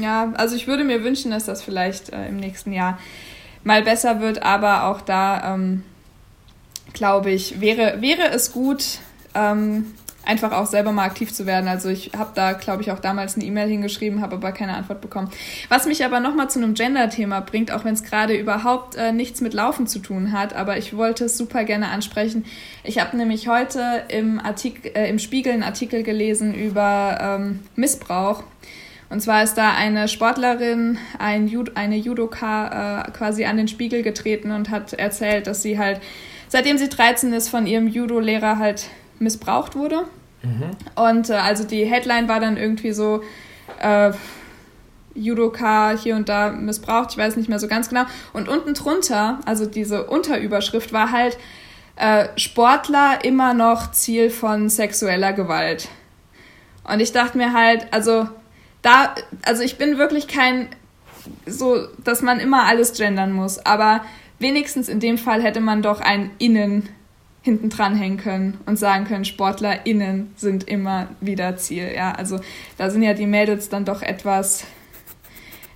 [0.00, 2.98] Ja, also ich würde mir wünschen, dass das vielleicht äh, im nächsten Jahr
[3.62, 5.82] mal besser wird, aber auch da ähm,
[6.94, 9.00] glaube ich, wäre, wäre es gut,
[9.34, 9.92] ähm,
[10.24, 11.68] einfach auch selber mal aktiv zu werden.
[11.68, 15.00] Also ich habe da, glaube ich, auch damals eine E-Mail hingeschrieben, habe aber keine Antwort
[15.00, 15.30] bekommen.
[15.68, 19.40] Was mich aber nochmal zu einem Gender-Thema bringt, auch wenn es gerade überhaupt äh, nichts
[19.40, 22.44] mit Laufen zu tun hat, aber ich wollte es super gerne ansprechen.
[22.84, 28.44] Ich habe nämlich heute im, Artikel, äh, im Spiegel einen Artikel gelesen über ähm, Missbrauch.
[29.10, 34.02] Und zwar ist da eine Sportlerin, ein Jud eine Judoka, äh, quasi an den Spiegel
[34.02, 36.00] getreten und hat erzählt, dass sie halt,
[36.48, 38.86] seitdem sie 13 ist, von ihrem Judo-Lehrer halt
[39.18, 40.04] missbraucht wurde.
[40.42, 40.70] Mhm.
[40.94, 43.22] Und äh, also die Headline war dann irgendwie so,
[43.80, 44.12] äh,
[45.14, 48.04] Judoka hier und da missbraucht, ich weiß nicht mehr so ganz genau.
[48.32, 51.38] Und unten drunter, also diese Unterüberschrift war halt
[51.96, 55.88] äh, Sportler immer noch Ziel von sexueller Gewalt.
[56.84, 58.28] Und ich dachte mir halt, also
[58.80, 60.68] da, also ich bin wirklich kein
[61.46, 64.00] so, dass man immer alles gendern muss, aber
[64.40, 66.88] wenigstens in dem Fall hätte man doch ein Innen
[67.42, 71.92] hinten dran hängen können und sagen können, SportlerInnen sind immer wieder Ziel.
[71.94, 72.38] Ja, also
[72.78, 74.64] da sind ja die Mädels dann doch etwas,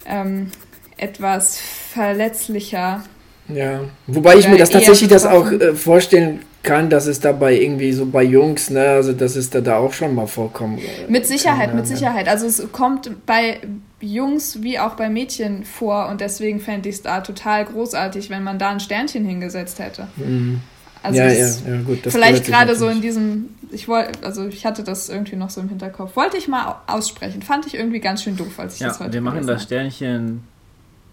[0.06, 0.52] ähm,
[0.96, 3.02] etwas verletzlicher.
[3.48, 7.92] Ja, wobei ich mir das tatsächlich das auch äh, vorstellen kann, dass es dabei irgendwie
[7.92, 10.80] so bei Jungs, ne, also dass es da, da auch schon mal vorkommt.
[10.80, 11.96] Äh, mit Sicherheit, kann, mit ja.
[11.96, 12.28] Sicherheit.
[12.28, 13.60] Also es kommt bei
[14.00, 18.42] Jungs wie auch bei Mädchen vor und deswegen fände ich es da total großartig, wenn
[18.42, 20.08] man da ein Sternchen hingesetzt hätte.
[20.16, 20.60] Mhm.
[21.02, 22.00] Also ja, ja, ja, gut.
[22.02, 25.68] vielleicht gerade so in diesem, ich wollte, also ich hatte das irgendwie noch so im
[25.68, 26.16] Hinterkopf.
[26.16, 27.42] Wollte ich mal aussprechen.
[27.42, 30.42] Fand ich irgendwie ganz schön doof, als ich ja, das heute Wir machen das Sternchen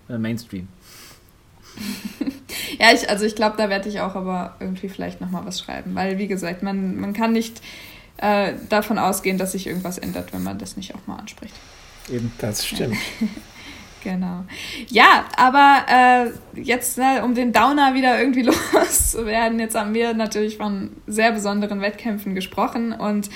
[0.10, 0.68] äh, Mainstream.
[2.80, 5.96] ja, ich, also ich glaube, da werde ich auch aber irgendwie vielleicht nochmal was schreiben.
[5.96, 7.62] Weil, wie gesagt, man, man kann nicht
[8.18, 11.54] äh, davon ausgehen, dass sich irgendwas ändert, wenn man das nicht auch mal anspricht.
[12.12, 12.98] Eben, das stimmt.
[14.04, 14.44] Genau.
[14.90, 18.42] Ja, aber äh, jetzt, ne, um den Downer wieder irgendwie
[18.74, 23.30] loszuwerden, jetzt haben wir natürlich von sehr besonderen Wettkämpfen gesprochen und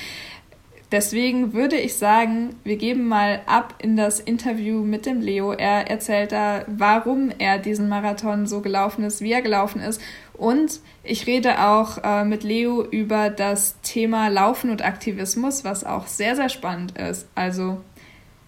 [0.91, 5.53] deswegen würde ich sagen, wir geben mal ab in das Interview mit dem Leo.
[5.53, 10.01] Er erzählt da, warum er diesen Marathon so gelaufen ist, wie er gelaufen ist
[10.33, 16.07] Und ich rede auch äh, mit Leo über das Thema Laufen und Aktivismus, was auch
[16.07, 17.27] sehr, sehr spannend ist.
[17.35, 17.77] Also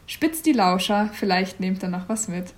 [0.10, 2.54] spitzt die Lauscher, vielleicht nehmt ihr noch was mit.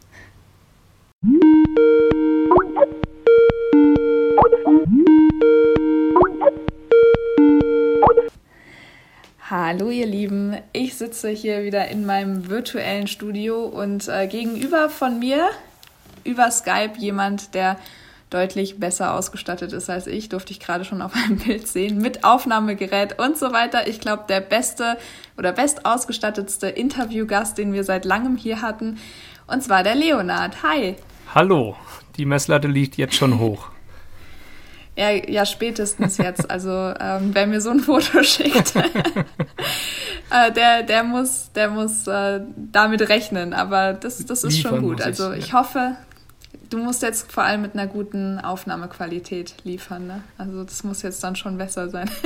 [9.49, 15.19] Hallo ihr Lieben, ich sitze hier wieder in meinem virtuellen Studio und äh, gegenüber von
[15.19, 15.49] mir
[16.23, 17.77] über Skype jemand, der
[18.31, 22.23] deutlich besser ausgestattet ist als ich, durfte ich gerade schon auf einem Bild sehen, mit
[22.23, 23.87] Aufnahmegerät und so weiter.
[23.87, 24.97] Ich glaube, der beste
[25.37, 28.97] oder bestausgestattetste Interviewgast, den wir seit langem hier hatten,
[29.47, 30.63] und zwar der Leonard.
[30.63, 30.95] Hi.
[31.35, 31.75] Hallo,
[32.17, 33.67] die Messlatte liegt jetzt schon hoch.
[34.97, 36.51] Ja, ja spätestens jetzt.
[36.51, 42.41] Also ähm, wer mir so ein Foto schickt, äh, der, der muss, der muss äh,
[42.57, 43.53] damit rechnen.
[43.53, 45.01] Aber das, das ist Liefern schon gut.
[45.01, 45.53] Also ich ja.
[45.53, 45.95] hoffe,
[46.71, 50.07] du musst jetzt vor allem mit einer guten Aufnahmequalität liefern.
[50.07, 50.23] Ne?
[50.37, 52.09] Also das muss jetzt dann schon besser sein.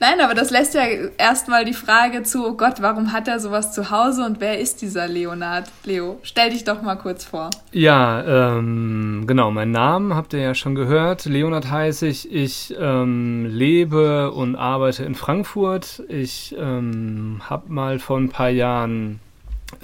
[0.00, 0.82] Nein, aber das lässt ja
[1.18, 4.82] erstmal die Frage zu, oh Gott, warum hat er sowas zu Hause und wer ist
[4.82, 5.70] dieser Leonard?
[5.84, 7.50] Leo, stell dich doch mal kurz vor.
[7.72, 11.24] Ja, ähm, genau, meinen Namen habt ihr ja schon gehört.
[11.24, 12.32] Leonard heiße ich.
[12.32, 16.02] Ich ähm, lebe und arbeite in Frankfurt.
[16.08, 19.20] Ich ähm, habe mal vor ein paar Jahren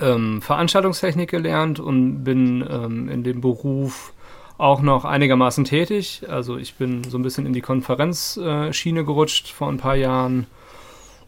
[0.01, 4.13] ähm, Veranstaltungstechnik gelernt und bin ähm, in dem Beruf
[4.59, 6.23] auch noch einigermaßen tätig.
[6.29, 10.47] Also ich bin so ein bisschen in die Konferenzschiene gerutscht vor ein paar Jahren.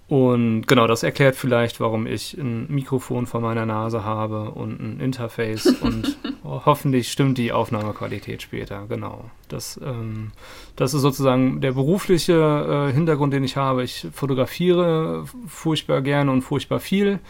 [0.08, 4.98] Und genau, das erklärt vielleicht, warum ich ein Mikrofon vor meiner Nase habe und ein
[4.98, 8.86] Interface und hoffentlich stimmt die Aufnahmequalität später.
[8.88, 9.30] Genau.
[9.46, 10.32] Das, ähm,
[10.74, 13.84] das ist sozusagen der berufliche äh, Hintergrund, den ich habe.
[13.84, 17.20] Ich fotografiere furchtbar gerne und furchtbar viel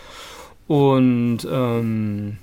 [0.71, 2.39] und ähm,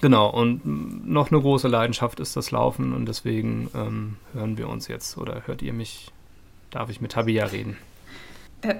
[0.00, 4.88] genau, und noch eine große Leidenschaft ist das Laufen und deswegen ähm, hören wir uns
[4.88, 6.10] jetzt oder hört ihr mich,
[6.72, 7.76] darf ich mit Tabia reden.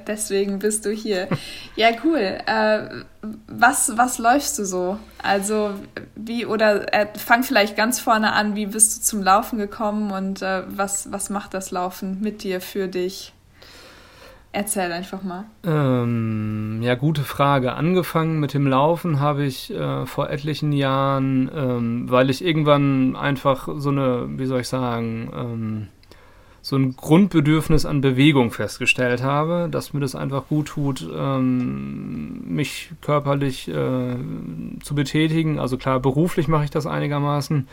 [0.09, 1.29] Deswegen bist du hier.
[1.76, 2.18] Ja, cool.
[2.18, 3.05] Äh,
[3.46, 4.98] was, was läufst du so?
[5.22, 5.70] Also,
[6.16, 10.42] wie, oder äh, fang vielleicht ganz vorne an, wie bist du zum Laufen gekommen und
[10.42, 13.35] äh, was, was macht das Laufen mit dir, für dich?
[14.52, 15.44] Erzähl einfach mal.
[15.64, 17.74] Ähm, ja, gute Frage.
[17.74, 23.68] Angefangen mit dem Laufen habe ich äh, vor etlichen Jahren, ähm, weil ich irgendwann einfach
[23.76, 25.88] so eine, wie soll ich sagen, ähm,
[26.62, 32.90] so ein Grundbedürfnis an Bewegung festgestellt habe, dass mir das einfach gut tut, ähm, mich
[33.00, 34.16] körperlich äh,
[34.82, 35.58] zu betätigen.
[35.58, 37.66] Also klar, beruflich mache ich das einigermaßen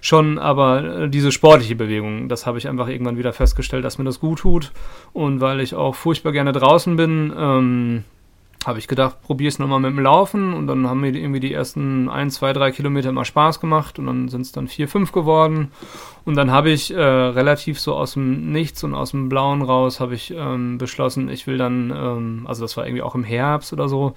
[0.00, 4.04] schon, aber äh, diese sportliche Bewegung, das habe ich einfach irgendwann wieder festgestellt, dass mir
[4.04, 4.72] das gut tut.
[5.12, 8.04] Und weil ich auch furchtbar gerne draußen bin, ähm,
[8.66, 10.52] habe ich gedacht, probiere es nochmal mit dem Laufen.
[10.52, 13.98] Und dann haben mir irgendwie die ersten ein, zwei, drei Kilometer mal Spaß gemacht.
[13.98, 15.70] Und dann sind es dann vier, fünf geworden.
[16.24, 20.00] Und dann habe ich äh, relativ so aus dem Nichts und aus dem Blauen raus
[20.00, 23.72] habe ich ähm, beschlossen, ich will dann, ähm, also das war irgendwie auch im Herbst
[23.72, 24.14] oder so,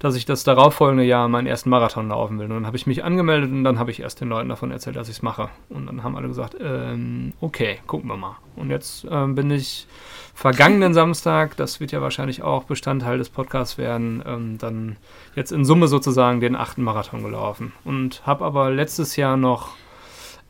[0.00, 2.46] dass ich das darauffolgende Jahr meinen ersten Marathon laufen will.
[2.46, 4.96] Und dann habe ich mich angemeldet und dann habe ich erst den Leuten davon erzählt,
[4.96, 5.50] dass ich es mache.
[5.68, 8.38] Und dann haben alle gesagt, ähm, okay, gucken wir mal.
[8.56, 9.86] Und jetzt ähm, bin ich
[10.42, 14.96] vergangenen Samstag, das wird ja wahrscheinlich auch Bestandteil des Podcasts werden, ähm, dann
[15.36, 17.70] jetzt in Summe sozusagen den achten Marathon gelaufen.
[17.84, 19.68] Und habe aber letztes Jahr noch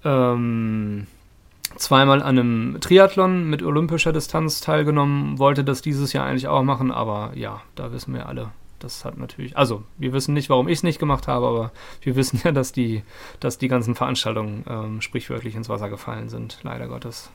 [0.03, 1.07] ähm,
[1.77, 6.91] zweimal an einem Triathlon mit olympischer Distanz teilgenommen, wollte das dieses Jahr eigentlich auch machen,
[6.91, 8.49] aber ja, da wissen wir alle.
[8.79, 12.17] Das hat natürlich, also wir wissen nicht, warum ich es nicht gemacht habe, aber wir
[12.17, 13.03] wissen ja, dass die,
[13.41, 17.31] dass die ganzen Veranstaltungen ähm, sprichwörtlich ins Wasser gefallen sind, leider Gottes.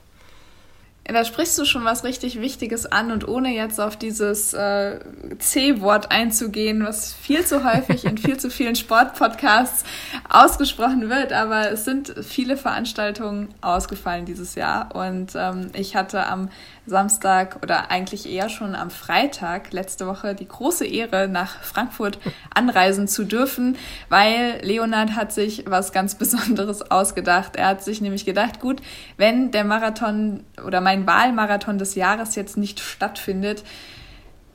[1.08, 5.00] Ja, da sprichst du schon was richtig Wichtiges an und ohne jetzt auf dieses äh,
[5.40, 9.86] C-Wort einzugehen, was viel zu häufig in viel zu vielen Sportpodcasts
[10.28, 16.50] ausgesprochen wird, aber es sind viele Veranstaltungen ausgefallen dieses Jahr und ähm, ich hatte am
[16.88, 22.18] Samstag oder eigentlich eher schon am Freitag letzte Woche die große Ehre, nach Frankfurt
[22.54, 23.78] anreisen zu dürfen,
[24.10, 27.56] weil Leonard hat sich was ganz Besonderes ausgedacht.
[27.56, 28.82] Er hat sich nämlich gedacht, gut,
[29.18, 33.64] wenn der Marathon oder mein Wahlmarathon des Jahres jetzt nicht stattfindet,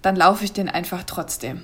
[0.00, 1.62] dann laufe ich den einfach trotzdem.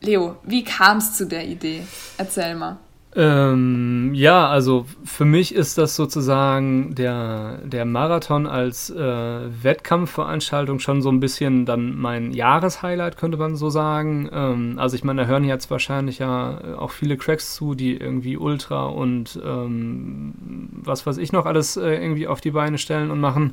[0.00, 1.86] Leo, wie kam es zu der Idee?
[2.16, 2.78] Erzähl mal.
[3.14, 11.02] Ähm, ja, also für mich ist das sozusagen der, der Marathon als äh, Wettkampfveranstaltung schon
[11.02, 14.30] so ein bisschen dann mein Jahreshighlight, könnte man so sagen.
[14.32, 18.38] Ähm, also ich meine, da hören jetzt wahrscheinlich ja auch viele Cracks zu, die irgendwie
[18.38, 20.32] Ultra und ähm,
[20.72, 23.52] was weiß ich noch alles äh, irgendwie auf die Beine stellen und machen.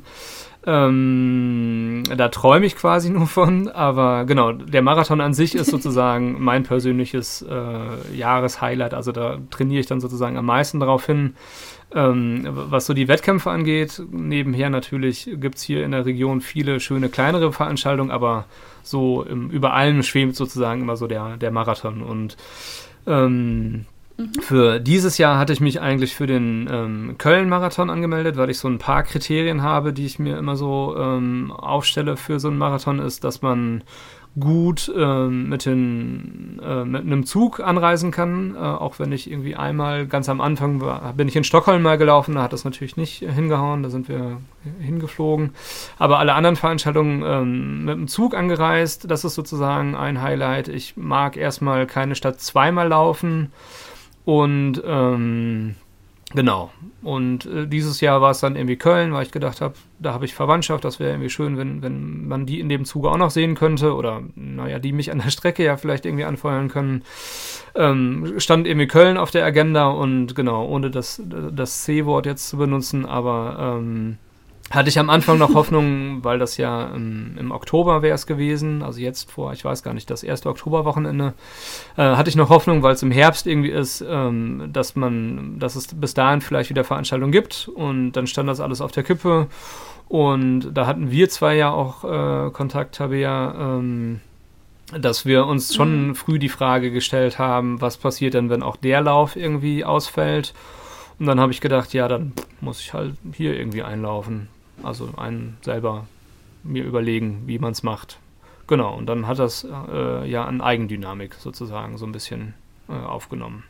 [0.66, 6.36] Ähm, da träume ich quasi nur von, aber genau, der Marathon an sich ist sozusagen
[6.38, 8.92] mein persönliches äh, Jahreshighlight.
[8.92, 11.34] Also da trainiere ich dann sozusagen am meisten darauf hin.
[11.92, 16.78] Ähm, was so die Wettkämpfe angeht, nebenher natürlich gibt es hier in der Region viele
[16.78, 18.44] schöne kleinere Veranstaltungen, aber
[18.82, 22.02] so im, über allem schwebt sozusagen immer so der, der Marathon.
[22.02, 22.36] Und
[23.06, 23.86] ähm,
[24.20, 24.42] mhm.
[24.42, 28.68] für dieses Jahr hatte ich mich eigentlich für den ähm, Köln-Marathon angemeldet, weil ich so
[28.68, 32.98] ein paar Kriterien habe, die ich mir immer so ähm, aufstelle für so einen Marathon,
[32.98, 33.82] ist, dass man
[34.38, 38.54] gut äh, mit, den, äh, mit einem Zug anreisen kann.
[38.54, 41.98] Äh, auch wenn ich irgendwie einmal ganz am Anfang war, bin ich in Stockholm mal
[41.98, 44.38] gelaufen, da hat das natürlich nicht hingehauen, da sind wir
[44.80, 45.50] hingeflogen.
[45.98, 50.68] Aber alle anderen Veranstaltungen ähm, mit dem Zug angereist, das ist sozusagen ein Highlight.
[50.68, 53.50] Ich mag erstmal keine Stadt zweimal laufen
[54.24, 55.74] und ähm,
[56.32, 56.70] Genau.
[57.02, 60.24] Und äh, dieses Jahr war es dann irgendwie Köln, weil ich gedacht habe, da habe
[60.24, 63.30] ich Verwandtschaft, das wäre irgendwie schön, wenn, wenn man die in dem Zuge auch noch
[63.30, 67.02] sehen könnte oder, naja, die mich an der Strecke ja vielleicht irgendwie anfeuern können.
[67.74, 72.58] Ähm, stand irgendwie Köln auf der Agenda und genau, ohne das, das C-Wort jetzt zu
[72.58, 74.18] benutzen, aber ähm,
[74.70, 78.82] hatte ich am Anfang noch Hoffnung, weil das ja ähm, im Oktober wäre es gewesen,
[78.82, 81.34] also jetzt vor, ich weiß gar nicht, das erste Oktoberwochenende,
[81.96, 85.74] äh, hatte ich noch Hoffnung, weil es im Herbst irgendwie ist, ähm, dass man, dass
[85.74, 89.48] es bis dahin vielleicht wieder Veranstaltungen gibt und dann stand das alles auf der Kippe
[90.08, 94.20] und da hatten wir zwei ja auch äh, Kontakt, Tabea, ähm,
[94.96, 96.14] dass wir uns schon mhm.
[96.14, 100.52] früh die Frage gestellt haben, was passiert denn, wenn auch der Lauf irgendwie ausfällt.
[101.20, 104.48] Und dann habe ich gedacht, ja, dann muss ich halt hier irgendwie einlaufen.
[104.82, 106.06] Also einen selber
[106.62, 108.18] mir überlegen, wie man es macht.
[108.66, 112.54] Genau, und dann hat das äh, ja an Eigendynamik sozusagen so ein bisschen
[112.88, 113.64] äh, aufgenommen.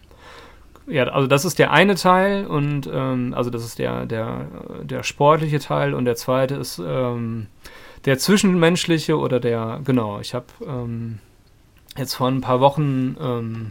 [0.87, 4.47] Ja, also das ist der eine Teil und ähm, also das ist der, der,
[4.83, 7.47] der sportliche Teil und der zweite ist ähm,
[8.05, 11.19] der zwischenmenschliche oder der, genau, ich habe ähm,
[11.97, 13.71] jetzt vor ein paar Wochen ähm,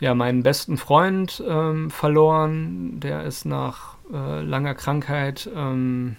[0.00, 3.00] ja meinen besten Freund ähm, verloren.
[3.00, 6.16] Der ist nach äh, langer Krankheit ähm,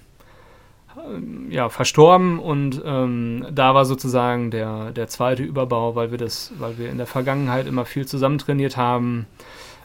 [1.50, 6.78] ja, verstorben und ähm, da war sozusagen der, der zweite Überbau, weil wir das, weil
[6.78, 9.28] wir in der Vergangenheit immer viel zusammen trainiert haben,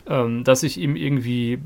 [0.07, 1.59] ähm, dass ich ihm irgendwie, äh,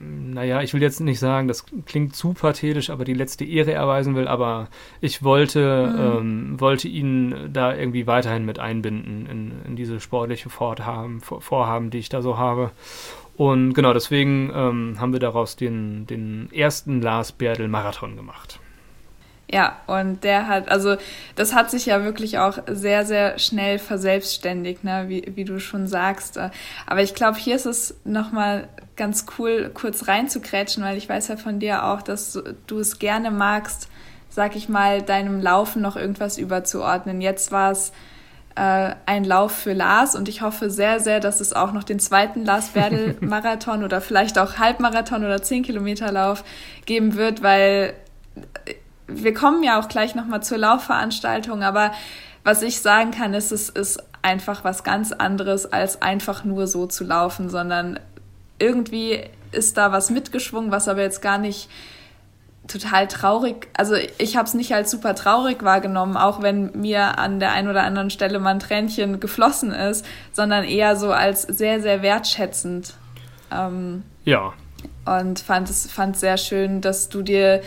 [0.00, 4.14] naja, ich will jetzt nicht sagen, das klingt zu pathetisch, aber die letzte Ehre erweisen
[4.14, 4.68] will, aber
[5.00, 6.00] ich wollte, mhm.
[6.00, 11.98] ähm, wollte ihn da irgendwie weiterhin mit einbinden in, in diese sportliche Vorhaben, Vorhaben, die
[11.98, 12.70] ich da so habe.
[13.42, 18.60] Und genau deswegen ähm, haben wir daraus den, den ersten Lars Berdel Marathon gemacht.
[19.50, 20.94] Ja, und der hat, also
[21.34, 25.06] das hat sich ja wirklich auch sehr, sehr schnell verselbstständigt, ne?
[25.08, 26.38] wie, wie du schon sagst.
[26.86, 31.36] Aber ich glaube, hier ist es nochmal ganz cool, kurz reinzukrätschen, weil ich weiß ja
[31.36, 33.88] von dir auch, dass du es gerne magst,
[34.30, 37.20] sag ich mal, deinem Laufen noch irgendwas überzuordnen.
[37.20, 37.92] Jetzt war es
[38.54, 41.98] äh, ein Lauf für Lars und ich hoffe sehr, sehr, dass es auch noch den
[41.98, 46.44] zweiten Lars Berdel Marathon oder vielleicht auch Halbmarathon oder 10 Kilometer Lauf
[46.86, 47.94] geben wird, weil
[49.06, 51.92] wir kommen ja auch gleich nochmal zur Laufveranstaltung, aber
[52.44, 56.86] was ich sagen kann, ist, es ist einfach was ganz anderes, als einfach nur so
[56.86, 57.98] zu laufen, sondern
[58.58, 61.68] irgendwie ist da was mitgeschwungen, was aber jetzt gar nicht
[62.68, 67.40] total traurig, also ich habe es nicht als super traurig wahrgenommen, auch wenn mir an
[67.40, 71.82] der einen oder anderen Stelle mal ein Tränchen geflossen ist, sondern eher so als sehr,
[71.82, 72.94] sehr wertschätzend.
[73.50, 74.52] Ähm, ja.
[75.04, 77.62] Und fand es fand sehr schön, dass du dir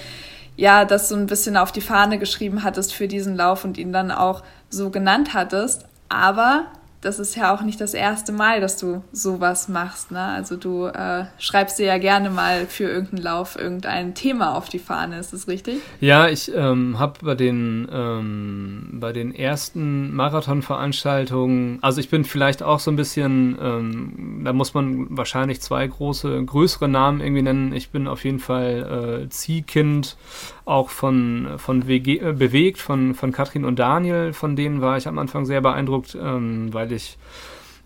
[0.56, 3.91] ja das so ein bisschen auf die Fahne geschrieben hattest für diesen Lauf und ihn
[3.91, 5.86] dann auch so genannt hattest.
[6.08, 6.68] Aber
[7.06, 10.12] das ist ja auch nicht das erste Mal, dass du sowas machst.
[10.12, 10.20] Ne?
[10.20, 14.80] Also du äh, schreibst dir ja gerne mal für irgendeinen Lauf irgendein Thema auf die
[14.80, 15.78] Fahne, ist das richtig?
[15.99, 22.64] Ja, ich ähm, habe bei den ähm, bei den ersten Marathonveranstaltungen, also ich bin vielleicht
[22.64, 27.74] auch so ein bisschen, ähm, da muss man wahrscheinlich zwei große, größere Namen irgendwie nennen.
[27.74, 30.18] Ich bin auf jeden Fall äh, Ziehkind
[30.66, 34.34] auch von, von WG, äh, bewegt, von, von Katrin und Daniel.
[34.34, 36.95] Von denen war ich am Anfang sehr beeindruckt, ähm, weil ich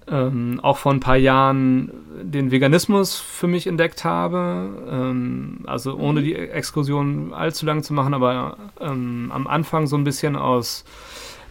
[0.10, 1.92] ähm, auch vor ein paar Jahren
[2.22, 4.70] den Veganismus für mich entdeckt habe.
[4.90, 10.04] Ähm, also ohne die Exkursion allzu lang zu machen, aber ähm, am Anfang so ein
[10.04, 10.86] bisschen aus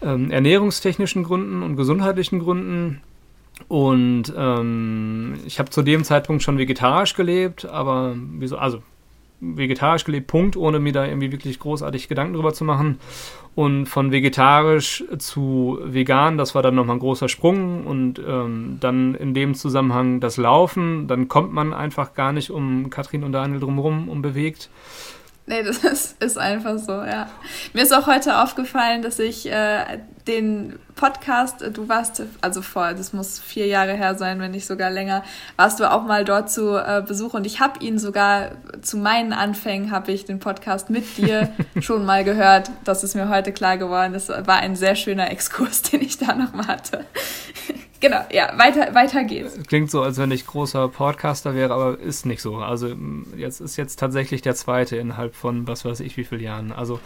[0.02, 3.00] ähm, ernährungstechnischen Gründen und gesundheitlichen Gründen.
[3.66, 8.82] Und ähm, ich habe zu dem Zeitpunkt schon vegetarisch gelebt, aber wieso, also
[9.40, 12.98] vegetarisch gelebt, Punkt, ohne mir da irgendwie wirklich großartig Gedanken drüber zu machen.
[13.54, 17.86] Und von vegetarisch zu vegan, das war dann nochmal ein großer Sprung.
[17.86, 22.90] Und ähm, dann in dem Zusammenhang das Laufen, dann kommt man einfach gar nicht um
[22.90, 24.70] Katrin und Daniel drumherum unbewegt.
[25.48, 27.28] Nee, das ist, ist einfach so, ja.
[27.72, 33.14] Mir ist auch heute aufgefallen, dass ich äh, den Podcast, du warst, also vor, das
[33.14, 35.24] muss vier Jahre her sein, wenn nicht sogar länger,
[35.56, 38.50] warst du auch mal dort zu äh, Besuch und ich habe ihn sogar
[38.82, 42.70] zu meinen Anfängen, habe ich den Podcast mit dir schon mal gehört.
[42.84, 44.12] Das ist mir heute klar geworden.
[44.12, 47.06] Das war ein sehr schöner Exkurs, den ich da noch mal hatte.
[48.00, 49.58] Genau, ja, weiter, weiter geht's.
[49.66, 52.56] Klingt so, als wenn ich großer Podcaster wäre, aber ist nicht so.
[52.56, 52.94] Also
[53.36, 56.72] jetzt ist jetzt tatsächlich der zweite innerhalb von was weiß ich wie vielen Jahren.
[56.72, 57.00] Also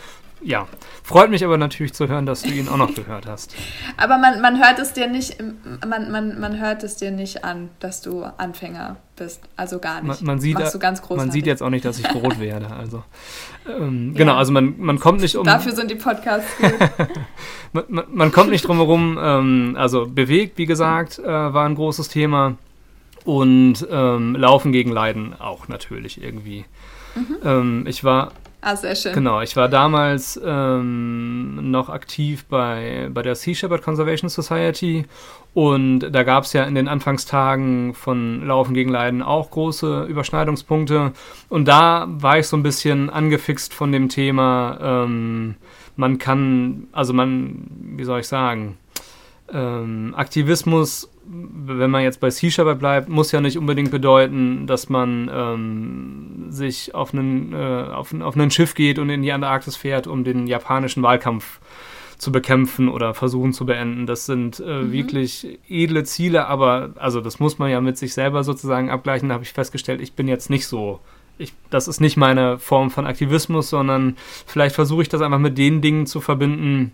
[0.44, 0.66] ja,
[1.02, 3.54] freut mich aber natürlich zu hören, dass du ihn auch noch gehört hast.
[3.96, 5.36] Aber man, man hört es dir nicht,
[5.86, 9.40] man, man, man hört es dir nicht an, dass du Anfänger bist.
[9.56, 10.20] Also gar nicht.
[10.20, 12.70] Man, man sieht, Machst du ganz man sieht jetzt auch nicht, dass ich rot werde.
[12.70, 13.04] Also
[13.68, 14.18] ähm, ja.
[14.18, 15.44] genau, also man, man kommt nicht um.
[15.44, 16.72] Dafür sind die Podcasts gut.
[17.72, 19.18] man, man, man, kommt nicht drum herum.
[19.20, 22.56] Ähm, also bewegt, wie gesagt, äh, war ein großes Thema.
[23.24, 26.64] Und ähm, Laufen gegen Leiden auch natürlich irgendwie.
[27.14, 27.36] Mhm.
[27.44, 28.32] Ähm, ich war
[28.64, 29.12] Ah, sehr schön.
[29.12, 35.04] Genau, ich war damals ähm, noch aktiv bei, bei der Sea Shepherd Conservation Society
[35.52, 41.12] und da gab es ja in den Anfangstagen von Laufen gegen Leiden auch große Überschneidungspunkte
[41.48, 45.56] und da war ich so ein bisschen angefixt von dem Thema, ähm,
[45.96, 48.78] man kann, also man, wie soll ich sagen,
[49.52, 55.30] ähm, Aktivismus wenn man jetzt bei Shepherd bleibt, muss ja nicht unbedingt bedeuten, dass man
[55.32, 60.06] ähm, sich auf, einen, äh, auf, auf ein Schiff geht und in die Antarktis fährt,
[60.06, 61.60] um den japanischen Wahlkampf
[62.18, 64.06] zu bekämpfen oder versuchen zu beenden.
[64.06, 64.92] Das sind äh, mhm.
[64.92, 69.28] wirklich edle Ziele, aber also das muss man ja mit sich selber sozusagen abgleichen.
[69.28, 71.00] Da habe ich festgestellt, ich bin jetzt nicht so.
[71.38, 74.16] Ich, das ist nicht meine Form von Aktivismus, sondern
[74.46, 76.92] vielleicht versuche ich das einfach mit den Dingen zu verbinden,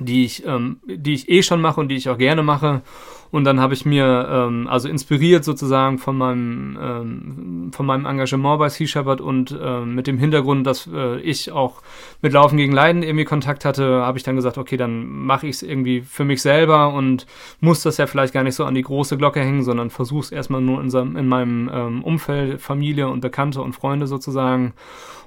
[0.00, 2.82] die ich, ähm, die ich eh schon mache und die ich auch gerne mache
[3.34, 8.60] und dann habe ich mir, ähm, also inspiriert sozusagen von meinem, ähm, von meinem Engagement
[8.60, 11.82] bei Sea Shepherd und ähm, mit dem Hintergrund, dass äh, ich auch
[12.22, 15.56] mit Laufen gegen Leiden irgendwie Kontakt hatte, habe ich dann gesagt, okay, dann mache ich
[15.56, 17.26] es irgendwie für mich selber und
[17.58, 20.30] muss das ja vielleicht gar nicht so an die große Glocke hängen, sondern versuche es
[20.30, 24.74] erstmal nur in, in meinem ähm, Umfeld, Familie und Bekannte und Freunde sozusagen.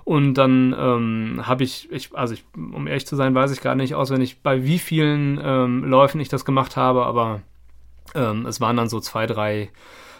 [0.05, 3.75] Und dann ähm, habe ich, ich, also ich, um ehrlich zu sein, weiß ich gar
[3.75, 7.41] nicht auswendig, bei wie vielen ähm, Läufen ich das gemacht habe, aber
[8.17, 9.69] ähm, es waren dann so zwei, drei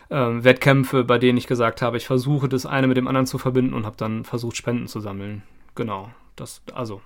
[0.10, 3.38] ähm, Wettkämpfe, bei denen ich gesagt habe, ich versuche das eine mit dem anderen zu
[3.38, 5.44] verbinden und habe dann versucht, Spenden zu sammeln.
[5.76, 6.10] Genau.
[6.36, 7.02] Das, also,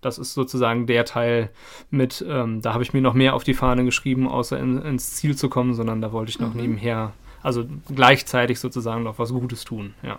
[0.00, 1.50] das ist sozusagen der Teil
[1.90, 5.14] mit, ähm, da habe ich mir noch mehr auf die Fahne geschrieben, außer in, ins
[5.14, 6.60] Ziel zu kommen, sondern da wollte ich noch mhm.
[6.60, 7.12] nebenher,
[7.42, 7.64] also
[7.94, 10.18] gleichzeitig sozusagen noch was Gutes tun, ja.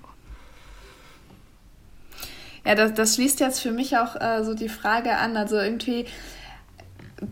[2.65, 5.35] Ja, das, das schließt jetzt für mich auch äh, so die Frage an.
[5.35, 6.05] Also irgendwie,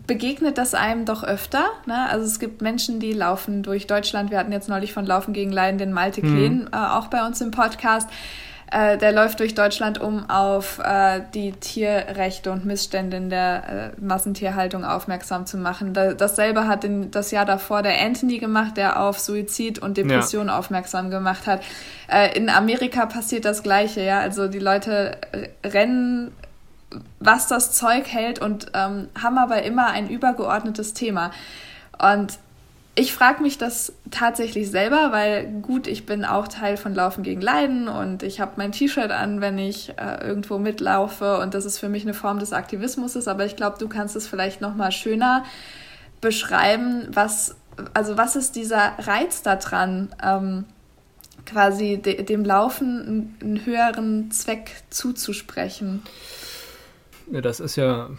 [0.06, 1.64] begegnet das einem doch öfter.
[1.86, 2.08] Ne?
[2.10, 4.30] Also es gibt Menschen, die laufen durch Deutschland.
[4.30, 6.34] Wir hatten jetzt neulich von Laufen gegen Leiden den Malte mhm.
[6.34, 8.08] Kleen äh, auch bei uns im Podcast.
[8.72, 14.00] Äh, der läuft durch Deutschland, um auf äh, die Tierrechte und Missstände in der äh,
[14.00, 15.92] Massentierhaltung aufmerksam zu machen.
[15.92, 20.46] Da, dasselbe hat in, das Jahr davor der Anthony gemacht, der auf Suizid und Depression
[20.46, 20.58] ja.
[20.58, 21.62] aufmerksam gemacht hat.
[22.10, 24.00] Äh, in Amerika passiert das Gleiche.
[24.00, 25.18] Ja, also die Leute
[25.62, 26.32] rennen
[27.20, 31.30] was das Zeug hält und ähm, haben aber immer ein übergeordnetes Thema.
[31.98, 32.38] Und
[32.94, 37.40] ich frage mich das tatsächlich selber, weil gut, ich bin auch Teil von Laufen gegen
[37.40, 41.78] Leiden und ich habe mein T-Shirt an, wenn ich äh, irgendwo mitlaufe und das ist
[41.78, 44.92] für mich eine Form des Aktivismus, aber ich glaube, du kannst es vielleicht noch mal
[44.92, 45.44] schöner
[46.20, 47.56] beschreiben, was
[47.94, 50.64] also was ist dieser Reiz daran, ähm,
[51.46, 56.02] quasi de dem Laufen einen höheren Zweck zuzusprechen?
[57.32, 58.10] Ja, das ist ja,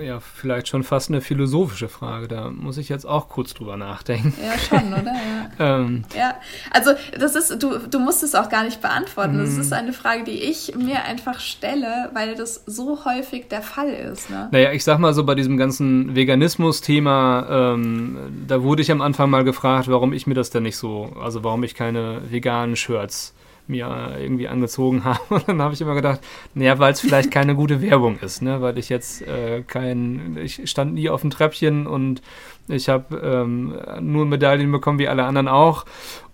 [0.00, 2.26] ja vielleicht schon fast eine philosophische Frage.
[2.26, 4.32] Da muss ich jetzt auch kurz drüber nachdenken.
[4.42, 5.12] Ja, schon, oder?
[5.12, 6.36] Ja, ähm, ja.
[6.70, 9.36] also das ist, du, du musst es auch gar nicht beantworten.
[9.36, 9.76] Das ist mhm.
[9.76, 14.30] eine Frage, die ich mir einfach stelle, weil das so häufig der Fall ist.
[14.30, 14.48] Ne?
[14.52, 19.28] Naja, ich sag mal so, bei diesem ganzen Veganismus-Thema, ähm, da wurde ich am Anfang
[19.28, 23.34] mal gefragt, warum ich mir das denn nicht so, also warum ich keine veganen Shirts
[23.70, 25.20] mir irgendwie angezogen habe.
[25.30, 26.20] Und dann habe ich immer gedacht,
[26.54, 28.60] naja, weil es vielleicht keine gute Werbung ist, ne?
[28.60, 32.22] weil ich jetzt äh, kein, ich stand nie auf dem Treppchen und
[32.68, 35.86] ich habe ähm, nur Medaillen bekommen wie alle anderen auch.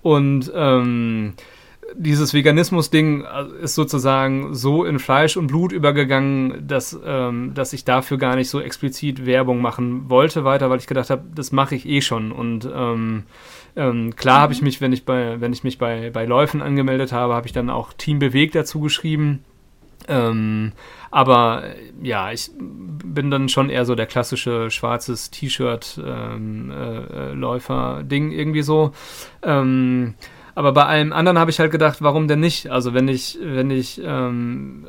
[0.02, 1.34] Und ähm,
[1.94, 7.84] dieses Veganismus-Ding äh, ist sozusagen so in Fleisch und Blut übergegangen, dass, ähm, dass ich
[7.84, 11.74] dafür gar nicht so explizit Werbung machen wollte weiter, weil ich gedacht habe, das mache
[11.74, 12.32] ich eh schon.
[12.32, 13.24] Und ähm,
[13.76, 17.12] ähm, klar habe ich mich, wenn ich bei, wenn ich mich bei, bei Läufen angemeldet
[17.12, 19.44] habe, habe ich dann auch Team Beweg dazu geschrieben.
[20.08, 20.72] Ähm,
[21.10, 21.64] aber
[22.02, 28.92] ja, ich bin dann schon eher so der klassische schwarzes T-Shirt-Läufer-Ding ähm, äh, irgendwie so.
[29.42, 30.14] Ähm,
[30.56, 32.70] Aber bei allem anderen habe ich halt gedacht, warum denn nicht?
[32.70, 34.86] Also wenn ich, wenn ich, ähm,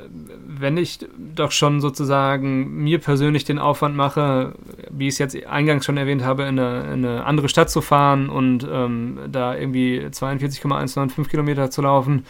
[0.47, 0.99] wenn ich
[1.35, 4.53] doch schon sozusagen mir persönlich den Aufwand mache,
[4.89, 7.81] wie ich es jetzt eingangs schon erwähnt habe, in eine, in eine andere Stadt zu
[7.81, 12.23] fahren und ähm, da irgendwie 42,195 Kilometer zu laufen,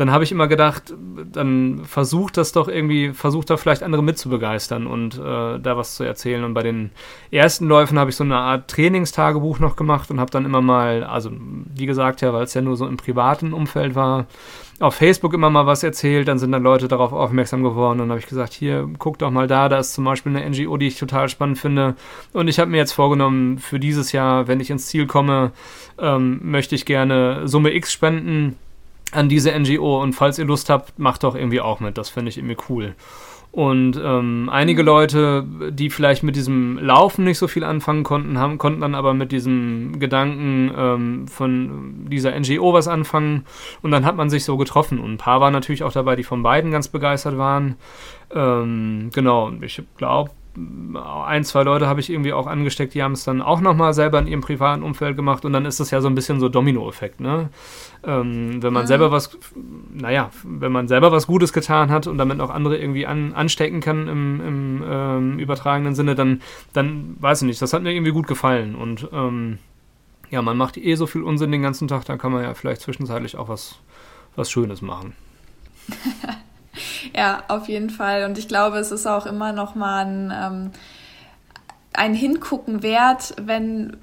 [0.00, 0.94] dann habe ich immer gedacht,
[1.30, 6.04] dann versucht das doch irgendwie, versucht da vielleicht andere mitzubegeistern und äh, da was zu
[6.04, 6.42] erzählen.
[6.42, 6.90] Und bei den
[7.30, 11.04] ersten Läufen habe ich so eine Art Trainingstagebuch noch gemacht und habe dann immer mal,
[11.04, 11.30] also
[11.74, 14.24] wie gesagt, ja, weil es ja nur so im privaten Umfeld war,
[14.78, 18.20] auf Facebook immer mal was erzählt, dann sind dann Leute darauf aufmerksam geworden und habe
[18.20, 20.98] ich gesagt, hier, guck doch mal da, da ist zum Beispiel eine NGO, die ich
[20.98, 21.94] total spannend finde.
[22.32, 25.52] Und ich habe mir jetzt vorgenommen, für dieses Jahr, wenn ich ins Ziel komme,
[25.98, 28.56] ähm, möchte ich gerne Summe X spenden
[29.12, 32.28] an diese NGO und falls ihr Lust habt, macht doch irgendwie auch mit, das finde
[32.28, 32.94] ich irgendwie cool.
[33.52, 38.58] Und ähm, einige Leute, die vielleicht mit diesem Laufen nicht so viel anfangen konnten, haben,
[38.58, 43.44] konnten dann aber mit diesem Gedanken ähm, von dieser NGO was anfangen.
[43.82, 45.00] Und dann hat man sich so getroffen.
[45.00, 47.74] Und ein paar waren natürlich auch dabei, die von beiden ganz begeistert waren.
[48.32, 53.22] Ähm, genau, ich glaube, ein, zwei Leute habe ich irgendwie auch angesteckt, die haben es
[53.22, 56.08] dann auch nochmal selber in ihrem privaten Umfeld gemacht und dann ist das ja so
[56.08, 57.50] ein bisschen so Domino-Effekt, ne?
[58.02, 58.88] Ähm, wenn man mhm.
[58.88, 59.38] selber was,
[59.92, 63.80] naja, wenn man selber was Gutes getan hat und damit auch andere irgendwie an, anstecken
[63.80, 66.42] kann im, im ähm, übertragenen Sinne, dann,
[66.72, 69.58] dann weiß ich nicht, das hat mir irgendwie gut gefallen und ähm,
[70.30, 72.80] ja, man macht eh so viel Unsinn den ganzen Tag, dann kann man ja vielleicht
[72.80, 73.78] zwischenzeitlich auch was,
[74.34, 75.14] was Schönes machen.
[77.16, 78.24] ja, auf jeden Fall.
[78.24, 80.70] Und ich glaube, es ist auch immer noch mal ein, ähm,
[81.92, 83.96] ein Hingucken wert, wenn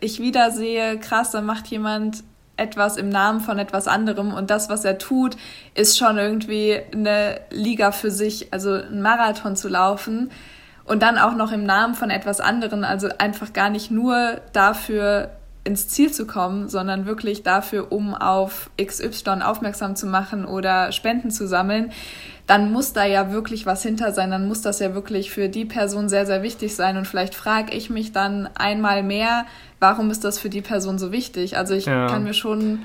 [0.00, 2.22] ich wieder sehe, krass, da macht jemand
[2.56, 5.36] etwas im Namen von etwas anderem und das, was er tut,
[5.74, 10.30] ist schon irgendwie eine Liga für sich, also ein Marathon zu laufen
[10.84, 15.30] und dann auch noch im Namen von etwas anderem, also einfach gar nicht nur dafür
[15.68, 21.30] ins Ziel zu kommen, sondern wirklich dafür, um auf XY aufmerksam zu machen oder Spenden
[21.30, 21.92] zu sammeln,
[22.46, 25.66] dann muss da ja wirklich was hinter sein, dann muss das ja wirklich für die
[25.66, 26.96] Person sehr, sehr wichtig sein.
[26.96, 29.44] Und vielleicht frage ich mich dann einmal mehr,
[29.78, 31.58] warum ist das für die Person so wichtig?
[31.58, 32.06] Also ich ja.
[32.06, 32.80] kann mir schon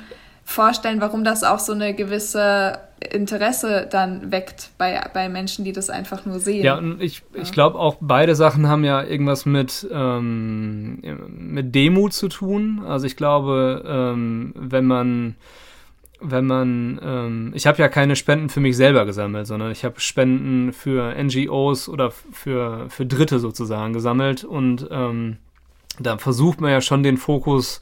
[0.46, 2.80] vorstellen, warum das auch so eine gewisse
[3.12, 6.64] Interesse dann weckt bei, bei Menschen, die das einfach nur sehen.
[6.64, 7.42] Ja, und ich, ja.
[7.42, 12.84] ich glaube auch, beide Sachen haben ja irgendwas mit, ähm, mit Demut zu tun.
[12.86, 15.36] Also ich glaube, ähm, wenn man
[16.26, 20.00] wenn man, ähm, ich habe ja keine Spenden für mich selber gesammelt, sondern ich habe
[20.00, 25.38] Spenden für NGOs oder für, für Dritte sozusagen gesammelt und ähm,
[26.00, 27.82] da versucht man ja schon den Fokus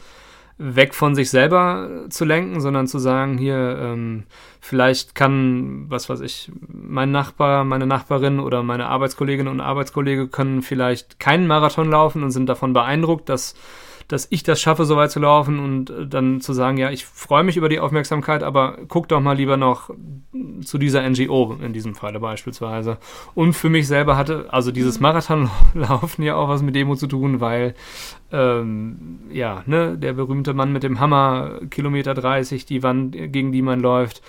[0.64, 4.24] weg von sich selber zu lenken, sondern zu sagen, hier, ähm,
[4.60, 10.62] vielleicht kann, was weiß ich, mein Nachbar, meine Nachbarin oder meine Arbeitskolleginnen und Arbeitskollege können
[10.62, 13.56] vielleicht keinen Marathon laufen und sind davon beeindruckt, dass
[14.12, 17.06] dass ich das schaffe, so weit zu laufen und äh, dann zu sagen, ja, ich
[17.06, 19.90] freue mich über die Aufmerksamkeit, aber guck doch mal lieber noch
[20.66, 22.98] zu dieser NGO in diesem Falle beispielsweise.
[23.36, 25.04] Und für mich selber hatte also dieses mhm.
[25.04, 27.74] Marathonlaufen ja auch was mit Demo zu tun, weil
[28.34, 33.62] ähm, ja, ne, der berühmte Mann mit dem Hammer, Kilometer 30, die Wand, gegen die
[33.62, 34.22] man läuft,